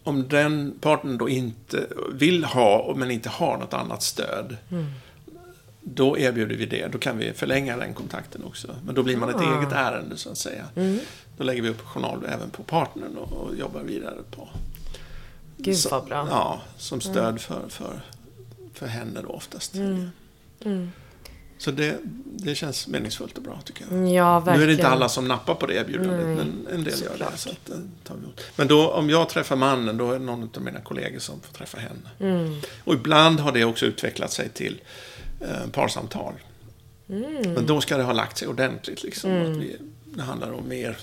om 0.03 0.27
den 0.27 0.77
partnern 0.81 1.17
då 1.17 1.29
inte 1.29 1.87
vill 2.13 2.43
ha, 2.43 2.93
men 2.95 3.11
inte 3.11 3.29
har 3.29 3.57
något 3.57 3.73
annat 3.73 4.03
stöd. 4.03 4.57
Mm. 4.71 4.85
Då 5.81 6.17
erbjuder 6.17 6.55
vi 6.55 6.65
det. 6.65 6.87
Då 6.87 6.97
kan 6.97 7.17
vi 7.17 7.33
förlänga 7.33 7.77
den 7.77 7.93
kontakten 7.93 8.43
också. 8.43 8.75
Men 8.85 8.95
då 8.95 9.03
blir 9.03 9.17
man 9.17 9.29
ett 9.29 9.35
ah. 9.35 9.59
eget 9.59 9.73
ärende 9.73 10.17
så 10.17 10.31
att 10.31 10.37
säga. 10.37 10.65
Mm. 10.75 10.99
Då 11.37 11.43
lägger 11.43 11.61
vi 11.61 11.69
upp 11.69 11.81
journal 11.81 12.25
även 12.29 12.49
på 12.49 12.63
partnern 12.63 13.17
och, 13.17 13.33
och 13.33 13.55
jobbar 13.55 13.81
vidare 13.81 14.17
på 14.31 14.49
Gud 15.63 15.77
vad 15.91 16.05
bra. 16.05 16.27
Ja, 16.29 16.61
som 16.77 17.01
stöd 17.01 17.41
för, 17.41 17.69
för, 17.69 18.01
för 18.73 18.87
henne 18.87 19.21
då 19.21 19.29
oftast. 19.29 19.75
Mm. 19.75 20.91
Så 21.57 21.71
det, 21.71 21.97
det 22.25 22.55
känns 22.55 22.87
meningsfullt 22.87 23.37
och 23.37 23.43
bra 23.43 23.59
tycker 23.65 23.85
jag. 23.91 24.09
Ja, 24.09 24.39
verkligen. 24.39 24.59
Nu 24.59 24.63
är 24.63 24.67
det 24.67 24.73
inte 24.73 24.87
alla 24.87 25.09
som 25.09 25.27
nappar 25.27 25.55
på 25.55 25.65
det 25.65 25.73
erbjudandet, 25.73 26.25
Nej, 26.25 26.35
men 26.35 26.67
en 26.71 26.83
del 26.83 27.01
gör 27.01 27.09
såklart. 27.09 27.31
det. 27.31 27.37
Så 27.37 27.49
att, 27.49 27.69
eh, 27.69 27.75
tar 28.03 28.15
vi. 28.15 28.21
Men 28.55 28.67
då, 28.67 28.91
om 28.91 29.09
jag 29.09 29.29
träffar 29.29 29.55
mannen, 29.55 29.97
då 29.97 30.11
är 30.11 30.19
det 30.19 30.25
någon 30.25 30.49
av 30.55 30.61
mina 30.61 30.79
kollegor 30.79 31.19
som 31.19 31.41
får 31.41 31.53
träffa 31.53 31.77
henne. 31.77 32.09
Mm. 32.19 32.59
Och 32.83 32.93
ibland 32.93 33.39
har 33.39 33.51
det 33.51 33.65
också 33.65 33.85
utvecklat 33.85 34.31
sig 34.31 34.49
till 34.49 34.81
eh, 35.39 35.69
parsamtal. 35.71 36.33
Mm. 37.09 37.53
Men 37.53 37.65
då 37.65 37.81
ska 37.81 37.97
det 37.97 38.03
ha 38.03 38.13
lagt 38.13 38.37
sig 38.37 38.47
ordentligt. 38.47 39.03
Liksom, 39.03 39.41
att 39.41 39.57
vi, 39.57 39.77
det 40.05 40.21
handlar 40.21 40.51
om 40.51 40.67
mer 40.67 40.97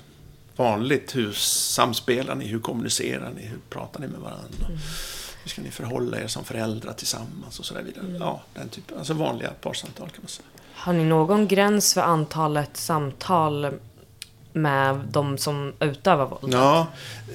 vanligt. 0.59 1.17
Hur 1.17 1.33
samspelar 1.33 2.35
ni? 2.35 2.47
Hur 2.47 2.61
kommunicerar 2.61 3.33
ni? 3.37 3.43
Hur 3.43 3.59
pratar 3.69 4.01
ni 4.01 4.07
med 4.07 4.21
varandra? 4.21 4.67
Mm. 4.67 4.79
Hur 5.43 5.51
ska 5.51 5.63
ni 5.63 5.71
förhålla 5.71 6.21
er 6.21 6.27
som 6.27 6.45
föräldrar 6.45 6.93
tillsammans? 6.93 7.59
Och 7.59 7.65
så 7.65 7.75
där 7.75 7.83
vidare. 7.83 8.17
Ja, 8.21 8.43
den 8.55 8.69
typen. 8.69 8.99
Alltså 8.99 9.15
vanliga 9.15 9.51
parsamtal 9.51 10.09
kan 10.11 10.21
man 10.23 10.29
säga. 10.29 10.47
Har 10.75 10.93
ni 10.93 11.05
någon 11.05 11.49
gräns 11.49 11.95
för 11.95 12.01
antalet 12.01 12.77
samtal 12.77 13.71
med 14.53 15.01
de 15.11 15.39
som 15.39 15.73
utövar 15.81 16.27
våld? 16.27 16.55
Ja, 16.55 16.87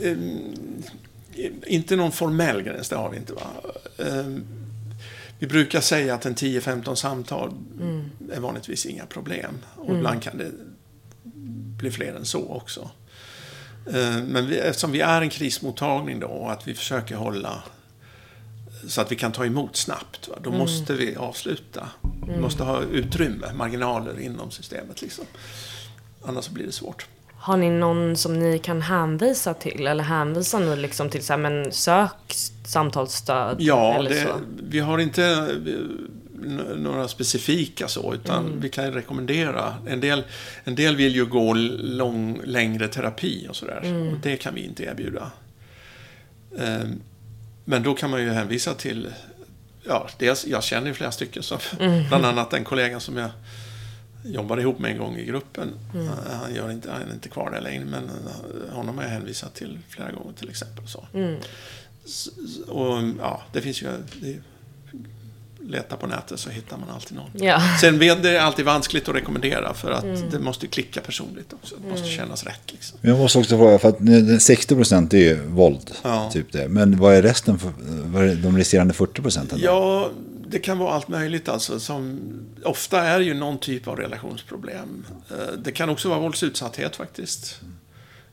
eh, 0.02 0.18
inte 1.68 1.96
någon 1.96 2.12
formell 2.12 2.62
gräns, 2.62 2.90
det 2.90 2.96
har 2.96 3.10
vi 3.10 3.18
inte. 3.18 3.34
Va? 3.34 3.48
Eh, 3.98 4.26
vi 5.40 5.48
brukar 5.48 5.82
säga 5.82 6.14
att 6.14 6.26
en 6.26 6.36
10-15 6.36 6.96
samtal 6.96 7.54
är 8.34 8.40
vanligtvis 8.40 8.86
inga 8.86 9.06
problem. 9.06 9.58
Och 9.76 9.96
ibland 9.96 10.24
kan 10.24 10.38
det 10.38 10.52
bli 11.78 11.92
fler 11.92 12.14
än 12.14 12.26
så 12.26 12.50
också. 12.50 12.90
Eh, 13.88 14.24
men 14.24 14.48
vi, 14.48 14.58
eftersom 14.58 14.92
vi 14.92 15.02
är 15.02 15.22
en 15.22 15.30
krismottagning 15.30 16.20
då 16.20 16.28
och 16.28 16.52
att 16.52 16.68
vi 16.68 16.74
försöker 16.74 17.16
hålla 17.16 17.64
så 18.88 19.02
att 19.02 19.12
vi 19.12 19.16
kan 19.16 19.32
ta 19.32 19.46
emot 19.46 19.76
snabbt, 19.76 20.28
va? 20.28 20.36
då 20.44 20.52
måste 20.52 20.94
vi 20.94 21.16
avsluta. 21.16 21.88
Vi 22.28 22.38
måste 22.40 22.64
ha 22.64 22.82
utrymme, 22.82 23.54
marginaler 23.54 24.20
inom 24.20 24.52
systemet. 24.52 25.02
Liksom. 25.02 25.26
Annars 26.26 26.50
blir 26.50 26.66
det 26.66 26.72
svårt. 26.72 27.08
Har 27.36 27.58
ni 27.58 27.70
någon 27.70 28.18
som 28.18 28.40
ni 28.40 28.60
kan 28.60 28.82
hänvisa 28.82 29.54
till? 29.54 29.88
Eller 29.88 30.04
hänvisar 30.04 30.60
ni 30.60 30.76
liksom 30.76 31.10
till 31.10 31.26
så 31.26 31.34
här, 31.34 31.38
men 31.38 31.72
sök 31.72 32.34
samtalsstöd? 32.66 33.56
Ja, 33.60 33.94
eller 33.94 34.10
det, 34.10 34.22
så? 34.22 34.30
vi 34.64 34.80
har 34.80 35.00
inte 35.00 35.26
n- 35.26 36.12
några 36.78 37.08
specifika 37.08 37.88
så, 37.88 38.14
utan 38.14 38.60
vi 38.60 38.70
kan 38.70 38.94
rekommendera. 38.94 39.76
En 39.88 40.00
del, 40.00 40.24
en 40.64 40.76
del 40.76 40.96
vill 40.96 41.16
ju 41.16 41.26
gå 41.26 41.54
lång, 41.54 42.42
längre 42.46 42.88
terapi 42.88 43.48
och 43.50 43.56
sådär. 43.56 44.10
Och 44.14 44.18
det 44.20 44.38
kan 44.38 44.56
vi 44.56 44.66
inte 44.66 44.84
erbjuda. 44.84 45.32
Ehm, 46.58 47.02
Men 47.66 47.84
då 47.84 47.94
kan 47.94 48.10
man 48.10 48.22
ju 48.22 48.30
hänvisa 48.30 48.74
till, 48.74 49.08
ja, 49.88 50.10
dels, 50.20 50.46
jag 50.48 50.64
känner 50.64 50.88
ju 50.88 50.94
flera 50.94 51.12
stycken, 51.12 51.44
som, 51.44 51.58
bland 52.10 52.26
annat 52.26 52.54
en 52.54 52.64
kollega 52.64 53.00
som 53.00 53.18
jag 53.18 53.30
jobbade 54.26 54.62
ihop 54.62 54.80
med 54.80 54.92
en 54.92 54.98
gång 54.98 55.16
i 55.18 55.26
gruppen. 55.26 55.70
Eh, 55.96 56.34
Han, 56.42 56.56
gör 56.56 56.72
inte, 56.72 56.92
han 56.92 57.02
är 57.02 57.14
inte 57.14 57.30
kvar 57.30 57.52
där 57.52 57.62
längre, 57.62 57.86
men 57.86 58.04
eh, 58.04 58.76
honom 58.76 58.98
har 58.98 59.04
jag 59.04 59.12
hänvisat 59.12 59.54
till 59.56 59.80
flera 59.90 60.12
gånger 60.12 60.34
till 60.34 60.50
exempel. 60.50 60.88
Så. 60.88 61.08
S- 62.06 62.30
s- 62.46 62.60
Och 62.68 63.04
ja, 63.20 63.44
det 63.54 63.62
finns 63.62 63.82
ju... 63.82 63.88
Det, 64.22 64.38
leta 65.68 65.98
på 65.98 66.08
nätet 66.08 66.40
så 66.40 66.50
hittar 66.50 66.78
man 66.78 66.90
alltid 66.90 67.18
någon. 67.18 67.30
Ja. 67.34 67.62
Sen 67.82 68.00
vet 68.00 68.24
det 68.24 68.38
är 68.38 68.42
alltid 68.42 68.66
vanskligt 68.66 69.10
att 69.10 69.16
rekommendera 69.16 69.74
för 69.74 69.92
att 69.92 70.32
det 70.32 70.40
måste 70.40 70.68
klicka 70.68 71.02
personligt 71.02 71.54
också. 71.54 71.76
Det 71.84 71.90
måste 71.90 72.08
kännas 72.08 72.44
rätt 72.44 72.72
liksom. 72.72 73.00
Jag 73.02 73.18
måste 73.18 73.40
också 73.40 73.58
fråga, 73.58 73.80
för 73.80 73.90
att 73.90 74.00
nu, 74.00 74.22
den 74.22 74.40
60 74.40 74.76
procent 74.76 75.14
är 75.14 75.18
ju 75.18 75.42
våld. 75.48 75.92
Ja. 76.04 76.30
Typ 76.34 76.52
det. 76.52 76.68
Men 76.68 76.98
vad 77.00 77.16
är 77.16 77.22
resten, 77.22 77.60
för, 77.60 77.74
vad 78.06 78.24
är 78.24 78.36
de 78.36 78.58
resterande 78.58 78.94
40 78.94 79.22
procenten? 79.22 79.60
då? 79.60 79.66
Ja, 79.66 80.10
det 80.48 80.60
kan 80.60 80.78
vara 80.78 80.94
allt 80.94 81.08
möjligt 81.08 81.50
alltså. 81.50 81.80
Som, 81.80 82.20
ofta 82.64 83.02
är 83.04 83.20
det 83.20 83.26
ju 83.26 83.34
någon 83.34 83.58
typ 83.58 83.88
av 83.88 83.96
relationsproblem. 83.98 85.06
Eh, 85.30 85.54
Det 85.58 85.72
kan 85.72 85.90
också 85.90 86.10
vara 86.10 86.20
våldsutsatthet 86.20 86.96
faktiskt. 86.96 87.60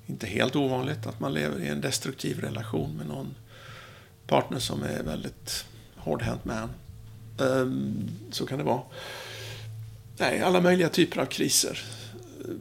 Inte 0.07 0.27
helt 0.27 0.57
ovanligt 0.57 1.07
att 1.07 1.21
man 1.21 1.35
lever 1.35 1.61
i 1.61 1.69
en 1.69 1.81
destruktiv 1.81 2.41
relation 2.41 2.97
med 2.97 3.07
någon 3.07 3.35
partner 4.27 4.59
som 4.59 4.83
är 4.83 5.03
väldigt 5.03 5.65
hårdhänt 5.97 6.45
med 6.45 6.57
en. 6.63 6.69
Ehm, 7.41 8.09
Så 8.31 8.47
kan 8.47 8.59
det 8.59 8.65
vara. 8.65 8.83
Nej, 10.19 10.41
alla 10.43 10.61
möjliga 10.61 10.89
typer 10.89 11.21
av 11.21 11.27
kriser. 11.27 11.83
Eh, 12.45 12.55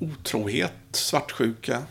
Otrohet, 0.00 0.72
svartsjuka. 0.92 1.82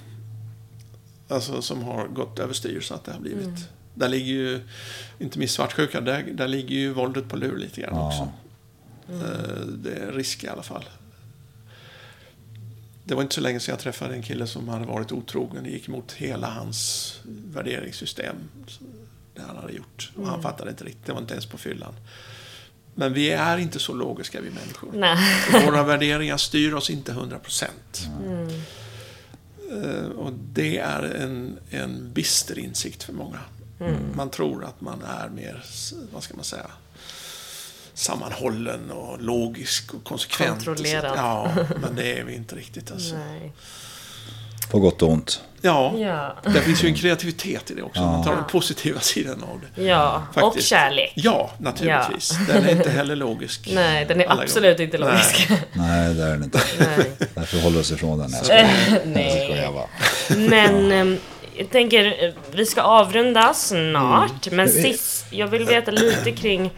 Alltså 1.28 1.62
som 1.62 1.84
har 1.84 2.08
gått 2.08 2.40
överstyr 2.40 2.82
så 2.82 2.94
att 2.94 3.04
det 3.04 3.12
har 3.12 3.20
blivit. 3.20 3.70
Där 3.96 4.10
ligger 4.10 4.34
ju, 4.34 4.62
inte 5.20 5.40
minst 5.40 5.54
svartsjuka, 5.56 6.02
där, 6.02 6.24
där 6.34 6.48
ligger 6.48 6.76
ju 6.76 6.94
våldet 6.94 7.30
på 7.30 7.36
lur 7.38 7.58
lite 7.58 7.82
grann 7.82 7.96
Ja. 7.96 8.08
också. 8.08 8.30
Eh, 9.14 9.66
Det 9.68 9.94
är 9.96 10.12
risk 10.12 10.44
i 10.44 10.48
alla 10.48 10.64
fall. 10.64 10.84
Det 13.04 13.16
var 13.16 13.22
inte 13.22 13.36
så 13.36 13.42
länge 13.42 13.60
sedan 13.60 13.74
jag 13.74 13.80
träffade 13.80 14.14
en 14.16 14.22
kille 14.24 14.48
som 14.48 14.68
hade 14.70 14.86
varit 14.86 15.12
otrogen. 15.12 15.64
Det 15.64 15.70
gick 15.70 15.88
emot 15.88 16.12
hela 16.12 16.50
hans 16.50 17.14
värderingssystem. 17.54 18.36
Det 19.36 19.42
han 19.48 19.56
hade 19.58 19.74
gjort. 19.74 20.12
Och 20.18 20.28
han 20.28 20.42
fattade 20.42 20.70
inte 20.70 20.84
riktigt. 20.84 21.06
Det 21.06 21.14
var 21.14 21.20
inte 21.22 21.34
ens 21.34 21.46
på 21.46 21.58
fyllan. 21.58 21.94
Men 22.96 23.14
vi 23.14 23.32
är 23.32 23.58
inte 23.58 23.80
så 23.80 23.94
logiska 23.94 24.42
vi 24.42 24.50
människor. 24.50 24.90
Nej. 24.94 25.18
Våra 25.66 25.84
värderingar 25.84 26.38
styr 26.38 26.74
oss 26.74 26.90
inte 26.90 27.12
100 27.12 27.40
procent. 27.40 28.08
Eh, 29.72 30.06
Och 30.10 30.34
det 30.34 30.78
är 30.78 31.02
en, 31.04 31.60
en 31.70 32.12
bister 32.14 32.60
insikt 32.60 33.04
för 33.04 33.14
många. 33.14 33.40
Man 34.16 34.30
tror 34.30 34.64
att 34.66 34.82
man 34.82 35.02
är 35.02 35.30
mer, 35.30 35.64
vad 36.14 36.24
ska 36.24 36.36
man 36.36 36.44
säga, 36.46 36.68
sammanhållen 37.94 38.92
och 38.92 39.22
logisk 39.22 39.94
och 39.94 40.04
konsekvent. 40.04 40.66
Kontrollerad. 40.66 41.18
Ja, 41.18 41.56
men 41.82 41.96
det 41.96 42.20
är 42.20 42.24
vi 42.24 42.36
inte 42.36 42.56
riktigt. 42.56 42.92
Alltså. 42.92 43.16
Nej. 43.16 43.54
På 44.72 44.80
gott 44.80 45.02
och 45.02 45.10
ont. 45.10 45.42
Ja, 45.62 45.94
Ja. 45.98 46.36
det 46.54 46.62
finns 46.62 46.84
ju 46.84 46.88
en 46.88 46.96
kreativitet 46.96 47.72
i 47.72 47.74
det 47.74 47.82
också. 47.82 48.02
Man 48.02 48.24
tar 48.24 48.36
den 48.36 48.44
positiva 48.44 49.00
sidan 49.00 49.44
av 49.44 49.62
det. 49.76 49.84
Ja, 49.84 50.24
och 50.30 50.34
Faktiskt. 50.42 50.68
kärlek. 50.68 51.12
Ja, 51.16 51.52
naturligtvis. 51.58 52.34
Den 52.48 52.64
är 52.66 52.72
inte 52.72 52.90
heller 52.90 53.16
logisk. 53.16 53.70
Nej, 53.74 54.06
den 54.06 54.22
är 54.22 54.42
absolut 54.42 54.78
gånger. 54.78 54.86
inte 54.86 54.98
logisk. 54.98 55.50
Nej, 55.74 56.14
det 56.14 56.24
är 56.24 56.30
den 56.30 56.44
inte. 56.44 56.62
Nej. 56.80 57.12
Därför 57.36 57.58
håller 57.62 57.80
oss 57.80 57.92
ifrån 57.92 58.20
den. 58.20 58.32
Jag. 58.50 58.60
Jag 58.90 59.00
Nej. 59.06 59.46
skojar 59.48 59.72
bara. 59.72 59.88
Men 60.50 60.92
ehm, 60.92 61.18
jag 61.58 61.70
tänker, 61.72 62.34
vi 62.52 62.66
ska 62.66 62.82
avrunda 62.82 63.54
snart. 63.54 64.48
Mm. 64.48 64.58
Men 64.58 64.70
sist, 64.70 65.26
jag 65.30 65.48
vill 65.48 65.66
veta 65.66 65.92
lite 65.92 66.32
kring 66.32 66.72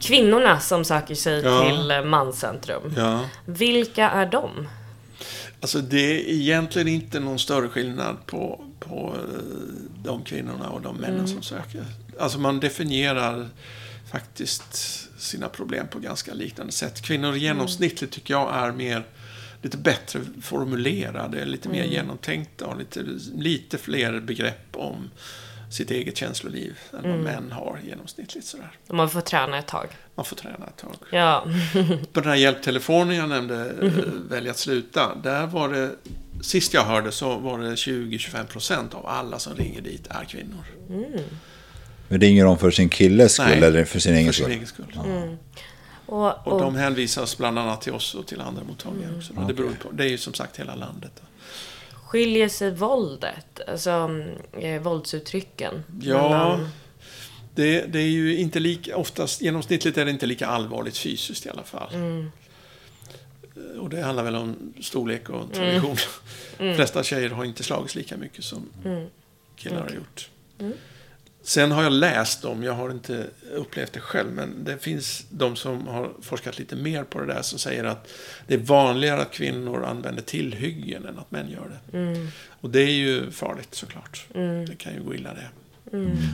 kvinnorna 0.00 0.60
som 0.60 0.84
söker 0.84 1.14
sig 1.14 1.40
Ja. 1.44 1.62
till 1.64 2.02
Manscentrum. 2.08 2.94
Ja. 2.96 3.20
Vilka 3.44 4.10
är 4.10 4.26
de? 4.26 4.68
Alltså 5.60 5.80
det 5.80 6.20
är 6.20 6.28
egentligen 6.28 6.88
inte 6.88 7.20
någon 7.20 7.38
större 7.38 7.68
skillnad 7.68 8.26
på, 8.26 8.64
på 8.80 9.14
eh, 9.16 9.40
de 10.04 10.24
kvinnorna 10.24 10.68
och 10.68 10.82
de 10.82 10.96
männen 10.96 11.28
som 11.28 11.42
söker. 11.42 11.84
Alltså 12.18 12.38
man 12.38 12.60
definierar 12.60 13.48
faktiskt 14.10 14.74
sina 15.20 15.48
problem 15.48 15.88
på 15.88 15.98
ganska 15.98 16.34
liknande 16.34 16.72
sätt. 16.72 17.02
Kvinnor 17.02 17.36
genomsnittligt 17.36 18.12
tycker 18.12 18.34
jag 18.34 18.54
är 18.56 18.72
mer 18.72 19.04
lite 19.62 19.76
bättre 19.76 20.20
formulerade, 20.42 21.44
lite 21.44 21.68
mer 21.68 21.84
genomtänkta 21.84 22.66
och 22.66 22.78
lite, 22.78 23.02
lite 23.34 23.78
fler 23.78 24.20
begrepp 24.20 24.76
om 24.76 25.10
sitt 25.70 25.90
eget 25.90 26.16
känsloliv 26.16 26.78
än 26.92 27.10
vad 27.10 27.20
män 27.20 27.52
har 27.52 27.80
genomsnittligt. 27.86 28.46
Sådär. 28.46 28.70
De 28.86 28.98
har 28.98 29.08
fått 29.08 29.26
träna 29.26 29.58
ett 29.58 29.66
tag. 29.66 29.88
Man 30.18 30.24
får 30.24 30.36
träna 30.36 30.66
ett 30.66 30.76
tag. 30.76 30.96
Ja. 31.12 31.44
På 32.12 32.20
den 32.20 32.28
här 32.30 32.36
hjälptelefonen 32.36 33.16
jag 33.16 33.28
nämnde, 33.28 33.70
eh, 33.82 33.92
Välj 34.30 34.48
att 34.48 34.58
sluta, 34.58 35.14
där 35.14 35.46
var 35.46 35.68
det, 35.68 35.90
sist 36.42 36.74
jag 36.74 36.84
hörde 36.84 37.12
så 37.12 37.38
var 37.38 37.58
det 37.58 37.74
20-25% 37.74 38.94
av 38.94 39.06
alla 39.06 39.38
som 39.38 39.54
ringer 39.54 39.80
dit 39.80 40.06
är 40.10 40.24
kvinnor. 40.24 40.64
Men 42.08 42.20
ringer 42.20 42.44
de 42.44 42.58
för 42.58 42.70
sin 42.70 42.88
killes 42.88 43.32
skull 43.34 43.46
Nej, 43.46 43.62
eller 43.62 43.84
för 43.84 43.98
sin 43.98 44.14
egen 44.14 44.26
För 44.26 44.32
sin 44.32 44.44
skull? 44.44 44.52
egen 44.54 44.66
skull. 44.66 44.98
Och, 46.06 46.26
Och 46.46 46.52
och, 46.52 46.60
de 46.60 46.76
hänvisas 46.76 47.38
bland 47.38 47.58
annat 47.58 47.80
till 47.80 47.92
oss 47.92 48.14
och 48.14 48.26
till 48.26 48.40
andra 48.40 48.62
mottagningar 48.64 49.16
också. 49.18 49.32
Men 49.34 49.46
det, 49.46 49.54
beror 49.54 49.70
på, 49.82 49.90
det 49.92 50.04
är 50.04 50.08
ju 50.08 50.18
som 50.18 50.34
sagt 50.34 50.56
hela 50.58 50.74
landet. 50.74 51.22
skiljer 51.92 52.48
sig 52.48 52.70
våldet? 52.70 53.60
Alltså 53.68 54.10
eh, 54.60 54.80
våldsuttrycken? 54.82 55.84
Ja, 56.02 56.22
mellan- 56.22 56.68
det, 57.58 57.80
det 57.92 57.98
är 57.98 58.08
ju 58.08 58.36
inte 58.38 58.60
lika, 58.60 58.96
oftast, 58.96 59.40
genomsnittligt 59.42 59.98
är 59.98 60.04
det 60.04 60.10
inte 60.10 60.26
lika 60.26 60.46
allvarligt 60.46 60.96
fysiskt 60.98 61.46
i 61.46 61.48
alla 61.50 61.62
fall. 61.64 61.94
Eh, 61.94 63.80
Och 63.80 63.90
det 63.90 64.02
handlar 64.02 64.24
väl 64.24 64.34
om 64.36 64.72
storlek 64.80 65.30
och 65.30 65.52
tradition. 65.52 65.96
De 66.58 66.74
flesta 66.74 67.02
tjejer 67.02 67.30
har 67.30 67.44
inte 67.44 67.62
slagits 67.62 67.94
lika 67.94 68.16
mycket 68.16 68.44
som 68.44 68.66
killar 69.56 69.80
har 69.80 69.90
gjort. 69.90 70.28
Sen 71.42 71.70
har 71.70 71.82
jag 71.82 71.92
läst 71.92 72.44
om, 72.44 72.62
jag 72.62 72.72
har 72.72 72.90
inte 72.90 73.26
upplevt 73.54 73.92
det 73.92 74.00
själv, 74.00 74.32
men 74.32 74.64
det 74.64 74.78
finns 74.82 75.26
de 75.30 75.56
som 75.56 75.86
har 75.86 76.12
forskat 76.22 76.58
lite 76.58 76.76
mer 76.76 77.04
på 77.04 77.20
det 77.20 77.26
där 77.26 77.42
som 77.42 77.58
säger 77.58 77.84
att 77.84 78.08
det 78.46 78.54
är 78.54 78.58
vanligare 78.58 79.20
att 79.22 79.32
kvinnor 79.32 79.84
använder 79.84 80.22
tillhyggen 80.22 81.06
än 81.06 81.18
att 81.18 81.30
män 81.30 81.50
gör 81.50 81.68
det. 81.90 81.98
Och 82.60 82.70
det 82.70 82.80
är 82.82 82.90
ju 82.92 83.30
farligt 83.30 83.74
såklart. 83.74 84.26
Det 84.66 84.74
kan 84.78 84.94
ju 84.94 85.02
gå 85.02 85.14
illa 85.14 85.34
det. 85.34 85.48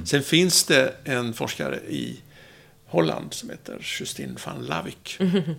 Sen 0.04 0.22
finns 0.22 0.64
det 0.64 0.94
en 1.04 1.34
forskare 1.34 1.76
i 1.76 2.20
Holland 2.86 3.34
som 3.34 3.50
heter 3.50 3.78
Justine 3.80 4.36
van 4.46 4.66
Lavik. 4.66 5.18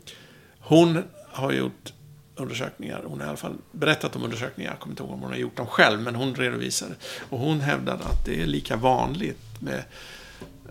Hon 0.60 1.04
har 1.32 1.52
gjort 1.52 1.94
undersökningar, 2.36 3.04
hon 3.06 3.20
har 3.20 3.26
i 3.26 3.30
alla 3.30 3.38
fall 3.38 3.56
berättat 3.72 4.16
om 4.16 4.24
undersökningar, 4.24 4.72
jag 4.72 4.80
kommer 4.80 4.94
inte 4.94 5.04
ihåg 5.04 5.12
om 5.12 5.22
hon 5.22 5.32
har 5.32 5.38
gjort 5.38 5.58
dem 5.58 5.68
själv, 5.68 6.02
men 6.02 6.16
hon 6.16 6.36
redovisar 6.36 6.90
det. 6.90 6.96
Och 7.30 7.40
hon 7.40 7.60
hävdade 7.60 8.04
att 8.04 8.26
det 8.26 8.42
är 8.42 8.46
lika 8.46 8.76
vanligt 8.76 9.62
med 9.62 9.84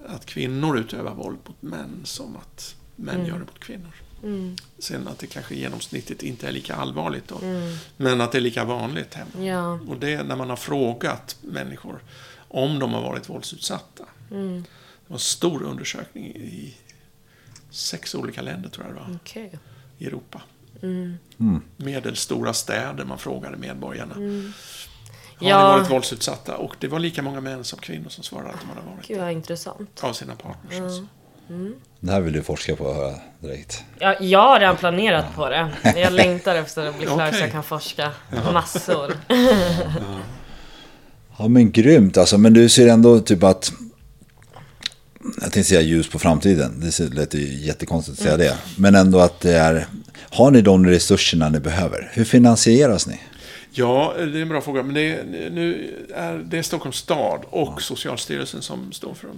att 0.07 0.27
kvinnor 0.27 0.79
utövar 0.79 1.15
våld 1.15 1.39
mot 1.47 1.63
män 1.63 2.01
som 2.05 2.37
att 2.37 2.77
män 2.97 3.27
gör 3.27 3.35
det 3.35 3.39
mot 3.41 3.61
kvinnor. 3.61 3.93
Sen 4.79 5.09
att 5.09 5.19
det 5.19 5.27
kanske 5.27 5.55
genomsnittligt 5.55 6.23
inte 6.23 6.49
är 6.49 6.53
lika 6.53 6.75
allvarligt 6.75 7.29
då. 7.29 7.39
Men 7.97 8.21
att 8.21 8.33
det 8.33 8.39
är 8.39 8.43
lika 8.43 8.65
vanligt 8.65 9.15
hemma. 9.15 9.47
Ja. 9.47 9.73
Och 9.89 9.97
det 9.97 10.13
är 10.13 10.25
när 10.25 10.37
man 10.37 10.51
har 10.51 10.57
frågat 10.57 11.37
människor 11.41 12.01
om 12.55 12.79
de 12.79 12.93
har 12.95 13.03
varit 13.03 13.29
våldsutsatta. 13.29 14.05
Det 14.29 14.63
var 15.07 15.15
en 15.17 15.19
stor 15.19 15.63
undersökning 15.63 16.27
i 16.27 16.75
sex 17.71 18.15
olika 18.15 18.43
länder 18.43 18.69
tror 18.69 18.87
jag 18.87 18.95
det 18.97 19.01
var, 19.01 19.17
Okej. 19.23 19.59
i 19.99 20.07
Europa. 20.07 20.43
Medelstora 21.77 22.53
städer, 22.53 23.05
man 23.05 23.19
frågade 23.19 23.57
medborgarna. 23.57 24.15
Har 24.15 24.21
Mm. 24.21 24.53
Ja. 25.39 25.73
ni 25.73 25.79
varit 25.81 25.91
våldsutsatta? 25.91 26.57
Och 26.57 26.77
det 26.79 26.89
var 26.89 26.99
lika 26.99 27.23
många 27.23 27.41
män 27.41 27.65
som 27.65 27.79
kvinnor 27.79 28.09
som 28.09 28.25
svarade 28.25 28.51
att 28.51 28.61
de 28.61 28.67
hade 28.69 28.81
varit 28.97 29.07
Gud 29.09 29.19
vad 29.21 29.33
intressant. 29.33 30.05
av 30.05 30.13
sina 30.13 30.35
partners. 30.37 30.81
Alltså. 30.81 31.07
Det 32.01 32.13
här 32.13 32.21
vill 32.21 32.33
du 32.33 32.43
forska 32.43 32.77
på, 32.77 32.95
höra 32.95 33.15
direkt. 33.41 33.85
Ja, 33.99 34.17
jag 34.21 34.39
har 34.49 34.61
redan 34.61 34.77
planerat 34.77 35.35
på 35.35 35.49
det. 35.49 35.73
Jag 35.97 36.13
längtar 36.13 36.55
efter 36.55 36.87
att 36.87 36.97
bli 36.97 37.07
klar 37.07 37.17
så 37.19 37.29
Okej. 37.29 37.41
jag 37.41 37.53
kan 37.53 37.63
forska 37.63 38.11
massor. 38.53 39.13
Ja 39.29 40.19
men 41.39 41.71
grymt 41.71 42.17
alltså, 42.17 42.39
men 42.39 42.53
du 42.53 42.69
ser 42.69 42.89
ändå 42.89 43.21
typ 43.21 43.43
att 43.43 43.73
jag 45.25 45.53
tänkte 45.53 45.65
säga 45.65 45.81
ljus 45.81 46.09
på 46.09 46.19
framtiden, 46.19 46.81
det 46.81 47.15
lät 47.15 47.35
ju 47.35 47.55
jättekonstigt 47.55 48.19
att 48.19 48.25
säga 48.25 48.37
det. 48.37 48.59
Men 48.77 48.95
ändå 48.95 49.19
att 49.19 49.41
det 49.41 49.53
är, 49.53 49.87
har 50.31 50.51
ni 50.51 50.61
de 50.61 50.87
resurserna 50.87 51.49
ni 51.49 51.61
behöver? 51.61 52.11
Hur 52.13 52.25
finansieras 52.25 53.07
ni? 53.07 53.21
Ja, 53.71 54.15
det 54.17 54.23
är 54.23 54.43
en 54.43 54.49
bra 54.49 54.61
fråga. 54.61 54.83
Men 54.83 54.95
det 54.95 55.11
är, 55.11 55.25
nu 55.51 55.95
är 56.15 56.39
det 56.39 56.59
är 56.59 56.63
Stockholms 56.63 56.97
stad 56.97 57.41
och 57.51 57.83
Socialstyrelsen 57.83 58.63
som 58.63 58.93
står 58.93 59.15
för 59.15 59.29
de 59.29 59.37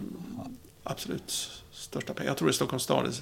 absolut 0.84 1.55
största 1.86 2.14
pengarna. 2.14 2.30
Jag 2.30 2.36
tror 2.36 2.48
det 2.48 2.50
är 2.50 2.54
Stockholms 2.54 2.82
stad 2.82 3.06
är 3.06 3.12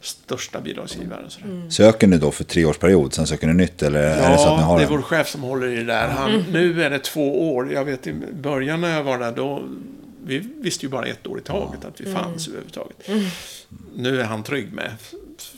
största 0.00 0.60
bidragsgivare. 0.60 1.24
och 1.26 1.32
Sådär. 1.32 1.70
Söker 1.70 2.06
ni 2.06 2.18
då 2.18 2.30
för 2.30 2.44
treårsperiod, 2.44 3.14
sen 3.14 3.26
söker 3.26 3.46
ni 3.46 3.54
nytt 3.54 3.82
eller 3.82 4.00
är 4.02 4.30
det 4.30 4.38
så 4.38 4.42
att 4.48 4.56
ni 4.56 4.62
Ja, 4.62 4.66
har 4.66 4.78
det 4.78 4.84
är 4.84 4.86
en? 4.86 4.92
vår 4.92 5.02
chef 5.02 5.28
som 5.28 5.42
håller 5.42 5.66
i 5.66 5.76
det 5.76 5.84
där. 5.84 6.08
Han, 6.08 6.44
Nu 6.52 6.82
är 6.82 6.90
det 6.90 6.98
två 6.98 7.54
år. 7.54 7.72
Jag 7.72 7.84
vet 7.84 8.06
i 8.06 8.12
början 8.32 8.80
när 8.80 8.96
jag 8.96 9.02
var 9.04 9.18
där, 9.18 9.32
då 9.32 9.62
vi 10.24 10.38
visste 10.38 10.86
ju 10.86 10.90
bara 10.90 11.06
ett 11.06 11.26
år 11.26 11.38
i 11.38 11.42
taget 11.42 11.84
att 11.84 12.00
vi 12.00 12.12
fanns 12.12 12.48
överhuvudtaget. 12.48 12.96
Nu 13.96 14.20
är 14.20 14.24
han 14.24 14.42
trygg 14.42 14.72
med, 14.72 14.90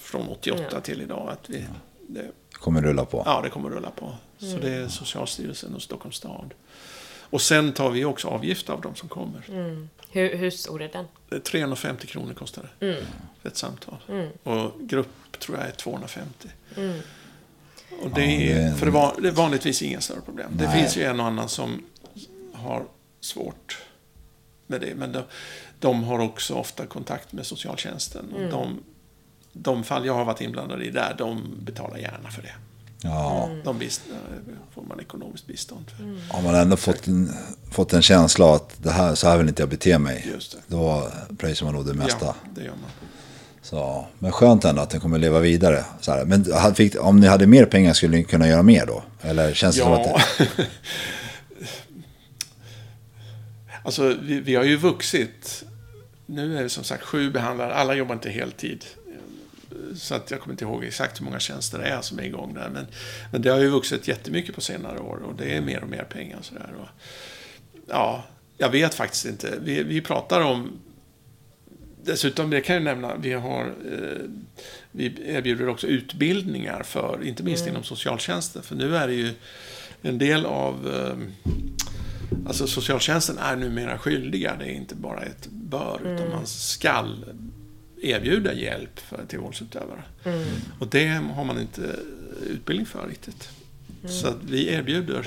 från 0.03 0.29
88 0.29 0.63
Ja. 0.73 0.81
till 0.81 1.03
idag, 1.03 1.29
att 1.33 1.51
vi, 1.51 1.65
det, 2.09 2.31
kommer 2.53 2.83
rulla 2.83 3.05
på? 3.05 3.23
ja, 3.27 3.41
det 3.45 3.51
kommer 3.51 3.69
att 3.71 3.75
rulla 3.77 3.91
på. 3.91 4.13
Så 4.39 4.59
det 4.63 4.71
är 4.71 4.89
Socialstyrelsen 4.89 5.75
och 5.75 5.83
Stockholms 5.83 6.17
stad. 6.17 6.55
Och 7.35 7.43
sen 7.43 7.73
tar 7.73 7.91
vi 7.91 8.05
också 8.05 8.29
avgift 8.29 8.71
av 8.71 8.81
de 8.81 8.95
som 8.95 9.09
kommer. 9.09 9.43
Hur, 10.11 10.37
hur 10.37 10.51
stor 10.51 10.83
är 10.83 10.89
den? 10.89 11.05
Det 11.29 11.37
är 11.37 11.41
350 11.41 12.07
kronor 12.07 12.35
kostar 12.35 12.71
det. 12.79 12.97
För 13.43 13.49
ett 13.49 13.57
samtal. 13.57 13.97
Och 14.43 14.73
grupp 14.81 15.39
tror 15.39 15.59
jag 15.59 15.67
är 15.67 15.73
250. 15.73 16.49
Och 18.03 18.11
det, 18.11 18.21
det 18.21 18.53
är, 18.53 18.75
för 18.75 18.87
det, 18.87 18.93
var, 18.93 19.15
det 19.21 19.29
är 19.29 19.33
vanligtvis 19.33 19.83
inga 19.83 20.01
större 20.01 20.21
problem. 20.21 20.51
Det 20.53 20.65
Nej. 20.65 20.81
finns 20.81 20.97
ju 20.97 21.03
en 21.03 21.21
och 21.21 21.27
annan 21.27 21.49
som 21.49 21.85
har 22.53 22.85
svårt 23.21 23.83
med 24.67 24.81
det. 24.81 24.95
Men 24.95 25.13
de, 25.13 25.23
de 25.79 26.05
har 26.05 26.19
också 26.19 26.55
ofta 26.55 26.87
kontakt 26.87 27.33
med 27.33 27.47
socialtjänsten. 27.47 28.33
Och 28.33 28.51
de, 28.51 28.83
de 29.53 29.85
fall 29.85 30.07
jag 30.07 30.15
har 30.15 30.25
varit 30.25 30.41
inblandad 30.41 30.83
i 30.83 30.91
där, 30.91 31.15
de 31.19 31.59
betalar 31.61 31.99
gärna 31.99 32.31
för 32.31 32.43
det. 32.43 32.55
Ja, 33.05 33.51
De 33.65 33.79
bist, 33.79 34.01
får 34.75 34.83
man 34.83 35.01
ekonomiskt 35.01 35.47
bistånd 35.47 35.85
för. 35.91 36.35
har 36.37 36.43
man 36.43 36.55
ändå 36.55 36.77
fått 36.77 37.07
en, 37.07 37.31
fått 37.71 37.93
en 37.93 38.03
känsla 38.03 38.45
av 38.45 38.55
att 38.55 38.75
det 38.83 38.91
här, 38.91 39.15
så 39.15 39.29
här 39.29 39.39
vill 39.39 39.49
inte 39.49 39.63
jag 39.63 39.69
bete 39.69 39.99
mig. 39.99 40.27
Just 40.35 40.53
det. 40.53 40.59
Då 40.67 41.09
pröjsar 41.39 41.67
man 41.67 41.75
nog 41.75 41.87
det 41.87 41.95
mesta. 41.95 42.27
Ja, 42.27 42.35
det 42.55 42.61
gör 42.65 42.71
man. 42.71 42.91
Så, 43.63 44.07
men 44.19 44.33
skönt 44.33 44.65
ändå 44.65 44.83
att 44.83 44.91
den 44.91 45.01
kommer 45.01 45.19
leva 45.19 45.41
vidare. 45.41 45.85
Så 46.01 46.13
här. 46.13 46.25
Men 46.25 46.75
fick, 46.75 47.05
om 47.05 47.21
ni 47.21 47.27
hade 47.27 47.47
mer 47.47 47.65
pengar 47.67 47.93
skulle 47.93 48.17
ni 48.17 48.25
kunna 48.25 48.49
göra 48.49 48.63
mer 48.63 48.87
då? 48.87 49.03
Eller 49.21 49.55
känns 49.55 49.77
det 49.77 49.83
som 49.83 49.93
att 49.93 50.07
Ja. 50.07 50.21
det, 50.39 50.49
alltså, 53.85 54.15
vi, 54.23 54.41
vi 54.41 54.55
har 54.55 54.65
ju 54.65 54.77
vuxit. 54.77 55.65
Nu 56.27 56.59
är 56.59 56.63
det 56.63 56.69
som 56.69 56.85
sagt 56.85 57.03
sju 57.05 57.31
behandlare. 57.31 57.75
Alla 57.75 57.95
jobbar 57.95 58.15
inte 58.15 58.31
heltid. 58.31 58.85
Så 59.95 60.15
att 60.15 60.31
jag 60.31 60.41
kommer 60.41 60.55
inte 60.55 60.65
ihåg 60.65 60.85
exakt 60.85 61.21
hur 61.21 61.25
många 61.25 61.41
tjänster 61.41 61.79
det 61.79 61.85
är 61.85 62.01
som 62.01 62.19
är 62.19 62.23
igång 62.23 62.55
där. 62.55 62.69
Men, 62.69 62.87
men 63.33 63.43
det 63.43 63.51
har 63.51 63.59
ju 63.59 63.69
vuxit 63.69 64.09
jättemycket 64.09 64.55
på 64.55 64.61
senare 64.61 64.99
år. 64.99 65.17
Och 65.17 65.35
det 65.35 65.57
är 65.57 65.61
mer 65.61 65.83
och 65.83 65.89
mer 65.89 66.05
pengar. 66.05 66.39
Och 66.39 66.45
sådär. 66.45 66.75
Och, 66.81 66.89
ja, 67.89 68.25
jag 68.59 68.71
vet 68.71 68.95
faktiskt 68.95 69.27
inte. 69.27 69.59
Vi, 69.61 69.83
vi 69.83 70.01
pratar 70.01 70.41
om 70.41 70.81
Dessutom, 72.05 72.51
det 72.51 72.61
kan 72.61 72.75
jag 72.75 72.85
nämna, 72.85 73.17
vi 73.17 73.33
har 73.33 73.67
eh, 73.67 74.29
vi 74.91 75.15
erbjuder 75.27 75.69
också 75.69 75.87
utbildningar 75.87 76.83
för, 76.83 77.25
inte 77.25 77.43
minst 77.43 77.67
inom 77.67 77.83
socialtjänsten. 77.83 78.63
För 78.63 78.75
nu 78.75 78.97
är 78.97 79.09
det 79.09 79.15
ju 79.15 79.31
en 80.03 80.19
del 80.19 80.47
av, 80.47 80.95
eh, 80.95 81.17
alltså 82.47 82.67
socialtjänsten 82.67 83.39
är 83.39 83.57
numera 83.57 83.99
skyldiga. 83.99 84.57
Det 84.59 84.65
är 84.65 84.75
inte 84.75 84.95
bara 84.95 85.23
ett 85.23 85.47
bör, 85.51 86.01
utan 86.05 86.31
man 86.31 86.47
skall 86.47 87.25
erbjuda 88.11 88.53
hjälp 88.53 88.99
för, 89.01 89.25
till 89.29 89.39
våldsutövare. 89.39 90.03
Och 90.79 90.87
det 90.89 91.07
har 91.09 91.45
man 91.45 91.61
inte 91.61 91.97
utbildning 92.47 92.87
för 92.87 93.09
riktigt. 93.09 93.49
Så 94.09 94.29
att 94.29 94.37
vi 94.45 94.69
erbjuder 94.73 95.27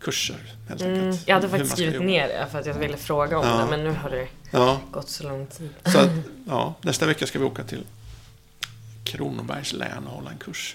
kurser, 0.00 0.36
helt 0.68 0.82
enkelt. 0.82 1.02
Mm. 1.02 1.16
Jag 1.26 1.34
hade 1.34 1.48
faktiskt 1.48 1.72
skrivit 1.72 1.94
jobba. 1.94 2.06
ner 2.06 2.28
det 2.28 2.46
för 2.52 2.58
att 2.58 2.66
jag 2.66 2.74
ville 2.74 2.96
fråga 2.96 3.38
om 3.38 3.46
Ja. 3.46 3.56
det, 3.64 3.70
men 3.70 3.84
nu 3.84 3.90
har 3.90 4.10
det 4.10 4.28
Ja, 4.50 4.80
gått 4.90 5.08
så 5.08 5.24
lång 5.28 5.46
tid. 5.46 5.70
så 5.84 5.98
att, 5.98 6.10
ja, 6.48 6.74
nästa 6.82 7.06
vecka 7.06 7.26
ska 7.26 7.38
vi 7.38 7.44
åka 7.44 7.64
till 7.64 7.84
Kronobergs 9.04 9.72
län 9.72 10.06
och 10.06 10.12
hålla 10.12 10.30
en 10.30 10.38
kurs. 10.38 10.74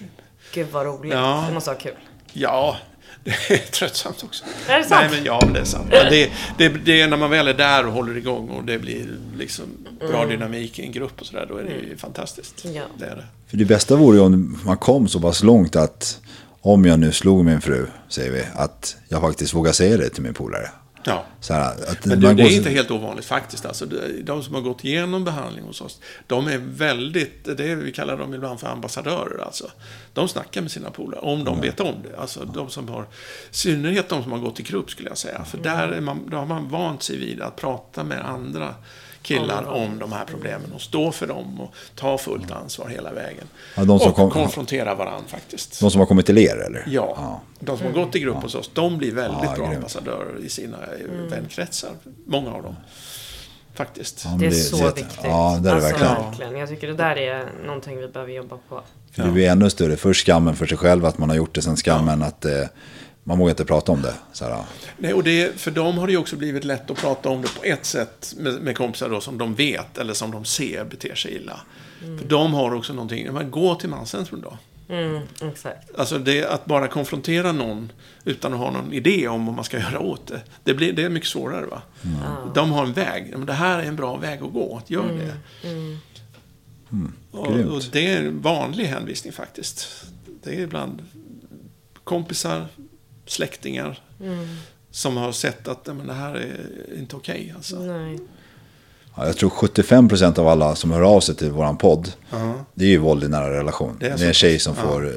Gud 0.54 0.66
vad 0.72 0.86
roligt. 0.86 1.12
Ja. 1.12 1.44
Det 1.48 1.54
måste 1.54 1.70
vara 1.70 1.80
kul. 1.80 1.94
Ja, 2.32 2.76
det 3.24 3.50
är 3.50 3.58
tröttsamt 3.58 4.24
också. 4.24 4.44
Är 4.68 4.78
det 4.78 4.84
sant? 4.84 5.06
Nej, 5.10 5.16
men 5.16 5.24
ja, 5.24 5.50
det 5.54 5.60
är 5.60 5.64
sant. 5.64 5.86
Men 5.90 6.10
det, 6.10 6.30
det, 6.58 6.68
det 6.68 7.00
är 7.00 7.08
när 7.08 7.16
man 7.16 7.30
väl 7.30 7.48
är 7.48 7.54
där 7.54 7.86
och 7.86 7.92
håller 7.92 8.16
igång 8.16 8.48
och 8.48 8.64
det 8.64 8.78
blir 8.78 9.06
liksom 9.38 9.64
bra 10.00 10.26
dynamik 10.26 10.78
i 10.78 10.82
en 10.82 10.92
grupp 10.92 11.20
och 11.20 11.26
sådär, 11.26 11.46
då 11.48 11.56
är 11.56 11.64
det 11.64 11.70
ju 11.70 11.96
fantastiskt. 11.96 12.64
Ja. 12.64 12.82
Det 12.98 13.04
är 13.04 13.16
det. 13.16 13.24
för 13.46 13.56
det 13.56 13.64
bästa 13.64 13.96
vore 13.96 14.16
ju 14.16 14.22
om 14.22 14.58
man 14.64 14.76
kom 14.76 15.08
så 15.08 15.20
pass 15.20 15.42
långt 15.42 15.76
att 15.76 16.20
om 16.60 16.84
jag 16.84 16.98
nu 16.98 17.12
slog 17.12 17.44
min 17.44 17.60
fru, 17.60 17.86
säger 18.08 18.32
vi, 18.32 18.42
att 18.54 18.96
jag 19.08 19.20
faktiskt 19.20 19.54
vågar 19.54 19.72
säga 19.72 19.96
det 19.96 20.08
till 20.08 20.22
min 20.22 20.34
polare. 20.34 20.70
Ja. 21.04 21.24
Här, 21.48 21.74
Men 22.04 22.20
det 22.20 22.34
går 22.34 22.40
är 22.44 22.48
så- 22.48 22.54
inte 22.54 22.70
helt 22.70 22.90
ovanligt 22.90 23.24
faktiskt. 23.24 23.66
Alltså, 23.66 23.86
de- 24.24 24.42
som 24.42 24.54
har 24.54 24.60
gått 24.62 24.84
igenom 24.84 25.24
behandling 25.24 25.64
hos 25.64 25.80
oss, 25.80 26.00
de 26.26 26.48
är 26.48 26.58
väldigt, 26.58 27.44
det 27.56 27.64
är, 27.70 27.76
vi 27.76 27.92
kallar 27.92 28.16
dem 28.18 28.34
ibland 28.34 28.60
för 28.60 28.66
ambassadörer. 28.66 29.44
Alltså. 29.44 29.70
De 30.12 30.28
snackar 30.28 30.60
med 30.62 30.70
sina 30.70 30.90
polare, 30.90 31.20
om 31.20 31.44
de 31.44 31.60
vet 31.60 31.80
om 31.80 31.94
det. 32.10 32.18
Alltså 32.18 32.44
de 32.44 32.70
som 32.70 32.88
har, 32.88 33.02
i 33.02 33.06
synnerhet 33.50 34.08
de 34.08 34.22
som 34.22 34.32
har 34.32 34.38
gått 34.38 34.60
i 34.60 34.62
grupp 34.62 34.90
skulle 34.90 35.08
jag 35.08 35.18
säga. 35.18 35.44
För 35.44 35.58
där 35.58 35.88
är 35.88 36.00
man, 36.00 36.30
då 36.30 36.36
har 36.36 36.46
man 36.46 36.68
vant 36.68 37.02
sig 37.02 37.16
vid 37.18 37.40
att 37.40 37.56
prata 37.56 38.04
med 38.04 38.24
andra 38.28 38.74
killar 39.22 39.64
om 39.68 39.98
de 39.98 40.12
här 40.12 40.24
problemen 40.24 40.72
och 40.74 40.80
stå 40.80 41.12
för 41.12 41.26
dem 41.26 41.60
och 41.60 41.74
ta 41.94 42.18
fullt 42.18 42.50
ansvar 42.50 42.88
hela 42.88 43.12
vägen. 43.12 43.44
Ja, 43.76 43.84
de 43.84 43.98
som 43.98 44.08
och 44.08 44.14
kom- 44.16 44.30
konfrontera 44.30 44.94
varandra 44.94 45.28
faktiskt. 45.28 45.80
De 45.80 45.90
som 45.90 45.98
har 45.98 46.06
kommit 46.06 46.26
till 46.26 46.38
er 46.38 46.56
eller? 46.66 46.84
Ja, 46.86 47.40
de 47.60 47.78
som 47.78 47.86
har 47.86 47.92
gått 47.92 48.16
i 48.16 48.20
grupp 48.20 48.36
hos 48.42 48.54
oss, 48.54 48.70
de 48.74 48.98
blir 48.98 49.14
väldigt 49.14 49.40
Ja, 49.42 49.54
bra 49.56 49.64
grymt. 49.64 49.76
ambassadörer 49.76 50.38
i 50.44 50.48
sina 50.48 50.76
mm. 50.86 51.28
vänkretsar. 51.28 51.90
Många 52.26 52.52
av 52.52 52.62
dem. 52.62 52.76
Faktiskt. 53.74 54.22
Ja, 54.24 54.30
Det 54.40 54.46
är 54.46 54.50
så 54.50 54.76
jätte- 54.76 54.94
viktigt. 55.02 55.20
Ja, 55.22 55.58
det 55.62 55.68
är 55.70 55.74
det 55.74 55.86
alltså, 55.86 55.90
verkligen. 56.04 56.14
verkligen. 56.30 56.56
Jag 56.56 56.68
tycker 56.68 56.86
det 56.86 56.94
där 56.94 57.16
är 57.18 57.44
någonting 57.66 57.96
vi 57.98 58.08
behöver 58.08 58.32
jobba 58.32 58.56
på. 58.68 58.80
För 59.12 59.22
det 59.22 59.30
blir 59.30 59.48
ännu 59.48 59.70
större. 59.70 59.96
Först 59.96 60.26
skammen 60.26 60.56
för 60.56 60.66
sig 60.66 60.78
själv 60.78 61.04
att 61.06 61.18
man 61.18 61.28
har 61.28 61.36
gjort 61.36 61.54
det, 61.54 61.62
sen 61.62 61.76
skammen 61.76 62.22
att 62.22 62.44
eh, 62.44 62.52
man 63.30 63.38
vågar 63.38 63.50
inte 63.50 63.64
prata 63.64 63.92
om 63.92 64.02
det. 64.02 64.14
Så 64.32 64.44
här. 64.44 64.64
Nej, 64.98 65.14
och 65.14 65.24
det, 65.24 65.60
för 65.60 65.70
dem 65.70 65.98
har 65.98 66.06
det 66.06 66.12
ju 66.12 66.18
också 66.18 66.36
blivit 66.36 66.64
lätt 66.64 66.90
att 66.90 66.96
prata 66.96 67.28
om 67.28 67.42
det 67.42 67.48
på 67.54 67.64
ett 67.64 67.84
sätt 67.84 68.34
med, 68.36 68.54
med 68.54 68.76
kompisar 68.76 69.08
då, 69.08 69.20
som 69.20 69.38
de 69.38 69.54
vet 69.54 69.98
eller 69.98 70.14
som 70.14 70.30
de 70.30 70.44
ser 70.44 70.84
beter 70.84 71.14
sig 71.14 71.34
illa. 71.34 71.60
För 71.98 72.28
de 72.28 72.54
har 72.54 72.74
också 72.74 72.92
någonting, 72.92 73.32
men 73.32 73.50
gå 73.50 73.74
till 73.74 73.88
manscentrum 73.88 74.40
då. 74.40 74.58
Mm, 74.94 75.22
exakt. 75.42 75.98
Alltså 75.98 76.18
det, 76.18 76.44
att 76.44 76.64
bara 76.66 76.88
konfrontera 76.88 77.52
någon 77.52 77.92
utan 78.24 78.52
att 78.52 78.58
ha 78.58 78.70
någon 78.70 78.92
idé 78.92 79.28
om 79.28 79.46
vad 79.46 79.54
man 79.54 79.64
ska 79.64 79.78
göra 79.90 80.00
åt 80.00 80.26
det. 80.26 80.40
Det, 80.64 80.74
blir, 80.74 80.92
det 80.92 81.02
är 81.02 81.08
mycket 81.08 81.28
svårare 81.28 81.66
va. 81.66 81.82
De 82.54 82.72
har 82.72 82.84
en 82.84 82.92
väg. 82.92 83.30
Men 83.36 83.46
det 83.46 83.52
här 83.52 83.78
är 83.78 83.84
en 83.84 83.96
bra 83.96 84.16
väg 84.16 84.42
att 84.42 84.52
gå. 84.52 84.82
Gör 84.86 85.08
det. 85.08 85.34
och, 87.30 87.52
grymt. 87.52 87.70
och 87.70 87.82
det 87.92 88.06
är 88.06 88.18
en 88.18 88.40
vanlig 88.40 88.84
hänvisning 88.84 89.32
faktiskt. 89.32 90.04
Det 90.42 90.50
är 90.50 90.60
ibland 90.60 91.02
kompisar, 92.04 92.66
släktingar. 93.30 94.00
som 94.92 95.16
har 95.16 95.32
sett 95.32 95.68
att 95.68 95.86
men, 95.86 96.06
det 96.06 96.12
här 96.12 96.34
är 96.34 96.98
inte 96.98 97.16
okej. 97.16 97.40
Okay, 97.40 97.52
alltså. 97.56 97.78
Nej. 97.78 98.18
Ja, 99.16 99.26
jag 99.26 99.36
tror 99.36 99.50
75% 99.50 100.38
av 100.38 100.48
alla 100.48 100.74
som 100.76 100.90
hör 100.90 101.00
av 101.02 101.20
sig 101.20 101.34
till 101.34 101.50
våran 101.50 101.76
podd, 101.76 102.12
Ja. 102.30 102.64
det 102.74 102.84
är 102.84 102.88
ju 102.88 102.98
våld 102.98 103.24
i 103.24 103.28
nära 103.28 103.58
relation. 103.58 103.96
Det 104.00 104.06
Det 104.06 104.10
är 104.10 104.14
är, 104.14 104.18
så 104.18 104.24
en 104.24 104.32
tjej 104.34 104.58
som 104.58 104.74
Ja. 104.76 104.82
får, 104.82 105.06
eh, 105.06 105.12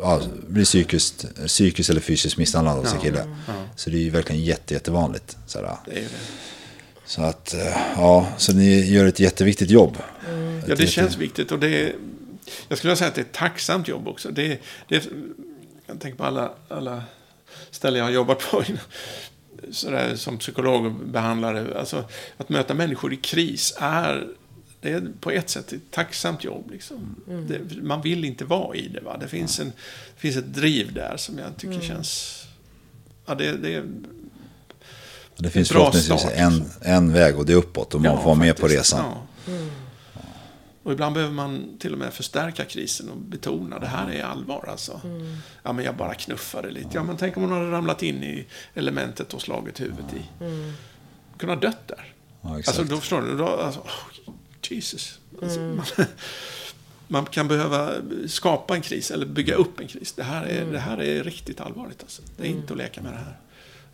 ja, 0.00 0.20
blir 0.48 0.64
psykiskt, 0.64 1.26
psykiskt 1.46 1.90
eller 1.90 2.00
fysiskt 2.00 2.36
misshandlad 2.36 2.78
av 2.78 2.84
sin 2.84 3.00
kille. 3.00 3.36
Så 3.76 3.90
det 3.90 3.96
är 3.96 4.00
ju 4.00 4.10
verkligen 4.10 4.42
jätte, 4.44 4.74
jättevanligt. 4.74 5.36
Sådär. 5.46 5.76
Det 5.86 5.90
är 5.90 5.94
det. 5.94 6.08
Så 7.04 7.22
att, 7.22 7.54
eh, 7.54 7.76
ja, 7.96 8.26
så 8.36 8.52
ni 8.52 8.80
gör 8.90 9.06
ett 9.06 9.20
jätteviktigt 9.20 9.70
jobb. 9.70 9.96
Ja, 10.66 10.74
det 10.74 10.86
känns 10.86 11.16
viktigt 11.16 11.52
och 11.52 11.58
det 11.58 11.82
är, 11.82 11.92
jag 12.68 12.78
skulle 12.78 12.96
säga 12.96 13.08
att 13.08 13.14
det 13.14 13.20
är 13.20 13.24
ett 13.24 13.32
tacksamt 13.32 13.88
jobb 13.88 14.08
också. 14.08 14.30
Det 14.30 14.52
är, 14.52 14.58
det 14.88 14.96
är, 14.96 15.02
jag 15.86 16.00
tänker 16.00 16.18
på 16.18 16.24
alla, 16.24 16.52
alla 16.68 17.02
ställen 17.70 17.98
jag 17.98 18.04
har 18.04 18.12
jobbat 18.12 18.50
på 18.50 18.64
sådär, 19.70 20.16
som 20.16 20.38
psykolog 20.38 20.86
och 20.86 20.92
behandlare. 20.92 21.78
Alltså, 21.78 22.04
att 22.36 22.48
möta 22.48 22.74
människor 22.74 23.12
i 23.12 23.16
kris 23.16 23.74
är, 23.78 24.28
det 24.80 24.92
är 24.92 25.02
på 25.20 25.30
ett 25.30 25.50
sätt 25.50 25.72
ett 25.72 25.90
tacksamt 25.90 26.44
jobb. 26.44 26.70
Liksom. 26.70 27.16
Det, 27.48 27.82
man 27.82 28.02
vill 28.02 28.24
inte 28.24 28.44
vara 28.44 28.76
i 28.76 28.88
det. 28.88 29.00
Va? 29.00 29.16
Det, 29.20 29.28
finns 29.28 29.60
en, 29.60 29.72
det 30.14 30.20
finns 30.20 30.36
ett 30.36 30.54
driv 30.54 30.92
där 30.92 31.16
som 31.16 31.38
jag 31.38 31.56
tycker 31.56 31.80
känns... 31.80 32.36
Ja, 33.26 33.34
det, 33.34 33.52
det 33.52 33.74
är, 33.74 33.84
Det 35.36 35.50
finns 35.50 35.68
förhoppningsvis 35.68 36.26
en, 36.34 36.64
en 36.80 37.12
väg 37.12 37.38
och 37.38 37.46
det 37.46 37.52
är 37.52 37.56
uppåt 37.56 37.94
och 37.94 38.00
man 38.00 38.16
får 38.16 38.24
vara 38.24 38.34
med 38.34 38.56
på 38.56 38.68
resan. 38.68 39.04
Ja. 39.04 39.52
Och 40.82 40.92
ibland 40.92 41.14
behöver 41.14 41.34
man 41.34 41.76
till 41.78 41.92
och 41.92 41.98
med 41.98 42.12
förstärka 42.12 42.64
krisen 42.64 43.10
och 43.10 43.16
betona 43.16 43.78
det 43.78 43.86
här 43.86 44.10
är 44.10 44.24
allvar 44.24 44.64
alltså. 44.68 45.00
Ja, 45.62 45.72
men 45.72 45.84
jag 45.84 45.96
bara 45.96 46.14
knuffade 46.14 46.70
lite. 46.70 46.88
Ja, 46.92 47.02
men 47.02 47.16
tänk 47.16 47.36
om 47.36 47.42
hon 47.42 47.52
hade 47.52 47.70
ramlat 47.70 48.02
in 48.02 48.22
i 48.22 48.46
elementet 48.74 49.34
och 49.34 49.42
slagit 49.42 49.80
huvudet 49.80 50.14
i. 50.14 50.22
Kunde 51.38 51.54
ha 51.54 51.60
dött 51.60 51.88
där. 51.88 52.14
Ja, 52.40 52.58
exakt. 52.58 52.78
Alltså, 52.78 52.94
då 52.94 53.00
förstår 53.00 53.22
du. 53.22 53.36
Då, 53.36 53.46
alltså, 53.46 53.80
oh, 53.80 54.34
Jesus. 54.68 55.18
Alltså, 55.42 55.60
man, 55.60 55.86
man 57.08 57.26
kan 57.26 57.48
behöva 57.48 57.92
skapa 58.26 58.74
en 58.74 58.82
kris 58.82 59.10
eller 59.10 59.26
bygga 59.26 59.54
upp 59.54 59.80
en 59.80 59.88
kris. 59.88 60.12
Det 60.12 60.22
här 60.22 60.44
är, 60.44 60.64
det 60.64 60.78
här 60.78 61.02
är 61.02 61.24
riktigt 61.24 61.60
allvarligt. 61.60 62.02
Alltså. 62.02 62.22
Det 62.36 62.42
är 62.42 62.50
inte 62.50 62.72
att 62.72 62.78
leka 62.78 63.02
med 63.02 63.12
det 63.12 63.18
här. 63.18 63.38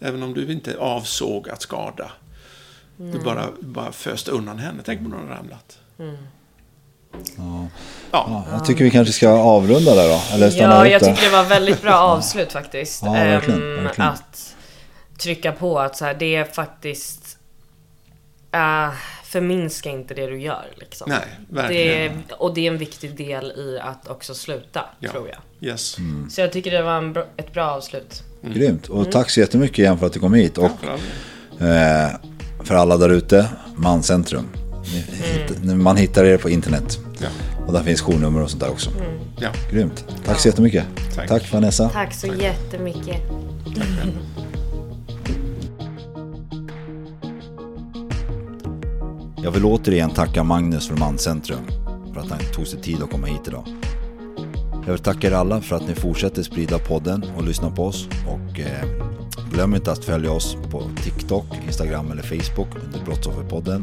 Även 0.01 0.23
om 0.23 0.35
du 0.35 0.53
inte 0.53 0.79
avsåg 0.79 1.49
att 1.49 1.63
skada. 1.63 2.13
Du 2.97 3.19
bara, 3.19 3.49
bara 3.61 3.93
föste 3.93 4.31
undan 4.31 4.59
henne. 4.59 4.83
Tänk 4.85 5.01
om 5.01 5.13
hon 5.13 5.21
hade 5.21 5.35
ramlat. 5.41 5.79
Ja. 7.37 7.67
Ja, 8.13 8.45
jag 8.53 8.65
tycker 8.65 8.85
vi 8.85 8.91
kanske 8.91 9.13
ska 9.13 9.29
avrunda 9.29 9.95
där 9.95 10.09
då. 10.09 10.35
Eller 10.35 10.51
stanna 10.51 10.75
Ja, 10.75 10.89
jag 10.89 11.05
tycker 11.05 11.23
det 11.23 11.37
var 11.37 11.45
väldigt 11.45 11.83
bra 11.83 11.95
avslut 11.95 12.53
faktiskt. 12.53 13.03
Ja, 13.03 13.13
verkligen, 13.13 13.63
Ehm, 13.79 13.85
verkligen. 13.85 14.11
Att 14.11 14.55
trycka 15.19 15.53
på 15.53 15.79
att 15.79 15.97
så 15.97 16.05
här, 16.05 16.15
det 16.15 16.37
är 16.37 16.45
faktiskt... 16.45 17.39
Uh, 18.57 18.95
förminska 19.25 19.91
inte 19.91 20.15
det 20.15 20.27
du 20.27 20.41
gör 20.41 20.65
liksom. 20.77 21.11
Nej, 21.11 21.21
det 21.49 21.57
verkligen. 21.57 22.13
är, 22.13 22.13
Och 22.39 22.55
det 22.55 22.67
är 22.67 22.71
en 22.73 22.79
viktig 22.79 23.17
del 23.17 23.45
i 23.53 23.79
att 23.83 24.09
också 24.09 24.35
sluta, 24.35 24.85
Ja. 25.01 25.11
tror 25.11 25.29
jag. 25.29 25.69
Yes. 25.71 25.99
Mm. 25.99 26.31
Så 26.31 26.41
jag 26.41 26.53
tycker 26.53 26.71
det 26.71 26.83
var 26.83 26.97
en 26.99 27.13
bra, 27.13 27.25
ett 27.37 27.53
bra 27.53 27.65
avslut. 27.71 28.23
Grymt. 28.43 28.89
Och 28.89 29.13
tack 29.13 29.31
så 29.31 29.41
jättemycket 29.41 29.79
igen 29.79 29.99
för 29.99 30.07
att 30.07 30.13
du 30.13 30.21
kom 30.21 30.35
hit. 30.35 30.59
Och 30.59 30.71
eh, 31.65 32.09
för 32.65 32.75
alla 32.75 32.97
där 32.97 33.09
ute, 33.09 33.49
Mancentrum. 33.77 34.49
Hitt- 34.85 35.65
Man 35.75 35.97
hittar 35.97 36.25
er 36.25 36.37
på 36.37 36.51
internet. 36.51 36.99
Ja. 37.21 37.29
Och 37.67 37.73
där 37.73 37.83
finns 37.83 38.01
journummer 38.01 38.43
och 38.43 38.51
sånt 38.51 38.63
där 38.63 38.71
också. 38.71 38.91
Ja. 39.41 39.49
Grymt. 39.71 40.05
Tack 40.25 40.41
så 40.41 40.49
jättemycket. 40.49 40.85
Tack. 41.15 41.29
Tack 41.29 41.53
Vanessa. 41.53 41.89
Tack 41.89 42.15
så 42.15 42.27
jättemycket. 42.27 43.21
Jag 49.43 49.51
vill 49.51 49.65
återigen 49.65 50.11
tacka 50.11 50.43
Magnus 50.43 50.89
från 50.89 50.99
Manscentrum 50.99 51.67
för 52.15 52.21
att 52.21 52.31
han 52.31 52.39
tog 52.55 52.67
sig 52.67 52.81
tid 52.81 53.03
att 53.03 53.11
komma 53.11 53.27
hit 53.27 53.41
idag. 53.47 53.65
Jag 54.87 54.93
vill 54.93 55.03
tacka 55.03 55.27
er 55.27 55.33
alla 55.33 55.61
för 55.61 55.77
att 55.77 55.89
ni 55.89 55.95
fortsätter 55.95 56.43
sprida 56.43 56.79
podden 56.79 57.25
och 57.37 57.45
lyssna 57.45 57.71
på 57.71 57.85
oss. 57.85 58.09
Och 58.27 58.61
eh, 58.61 58.89
glöm 59.53 59.75
inte 59.75 59.93
att 59.93 60.05
följa 60.05 60.33
oss 60.33 60.57
på 60.71 60.83
TikTok, 61.05 61.45
Instagram 61.67 62.11
eller 62.11 62.23
Facebook 62.23 62.69
under 62.85 63.05
Brottsofferpodden. 63.05 63.83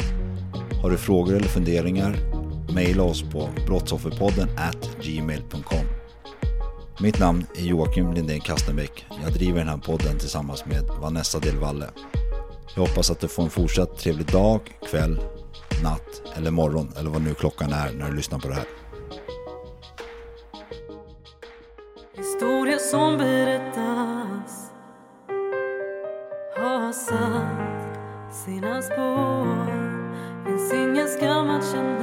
Har 0.81 0.89
du 0.89 0.97
frågor 0.97 1.36
eller 1.36 1.47
funderingar? 1.47 2.32
Mejla 2.74 3.03
oss 3.03 3.21
på 3.21 3.49
brottsofferpodden 3.67 4.49
at 4.57 4.97
gmail.com. 5.01 5.86
Mitt 6.99 7.19
namn 7.19 7.45
är 7.55 7.61
Joakim 7.61 8.13
Lindén 8.13 8.39
Kastenbäck. 8.39 9.05
Jag 9.24 9.34
driver 9.34 9.59
den 9.59 9.67
här 9.67 9.78
podden 9.78 10.19
tillsammans 10.19 10.65
med 10.65 10.84
Vanessa 11.01 11.39
Del 11.39 11.57
Valle. 11.57 11.89
Jag 12.76 12.82
hoppas 12.82 13.11
att 13.11 13.19
du 13.19 13.28
får 13.28 13.43
en 13.43 13.49
fortsatt 13.49 13.97
trevlig 13.97 14.28
dag, 14.28 14.61
kväll, 14.89 15.19
natt 15.84 16.21
eller 16.36 16.51
morgon 16.51 16.93
eller 16.97 17.09
vad 17.09 17.21
nu 17.21 17.34
klockan 17.34 17.74
är 17.74 17.91
när 17.93 18.09
du 18.09 18.15
lyssnar 18.15 18.39
på 18.39 18.47
det 18.47 18.53
här. 18.53 18.65
Historia 22.17 22.78
som 22.78 23.17
berättas 23.17 24.71
har 26.57 26.91
satt 26.91 28.36
sina 28.45 28.82
spår 28.82 29.84
Finns 30.45 30.74
ingen 30.74 31.07
skam 31.07 31.49
att 31.49 31.71
känna 31.71 32.03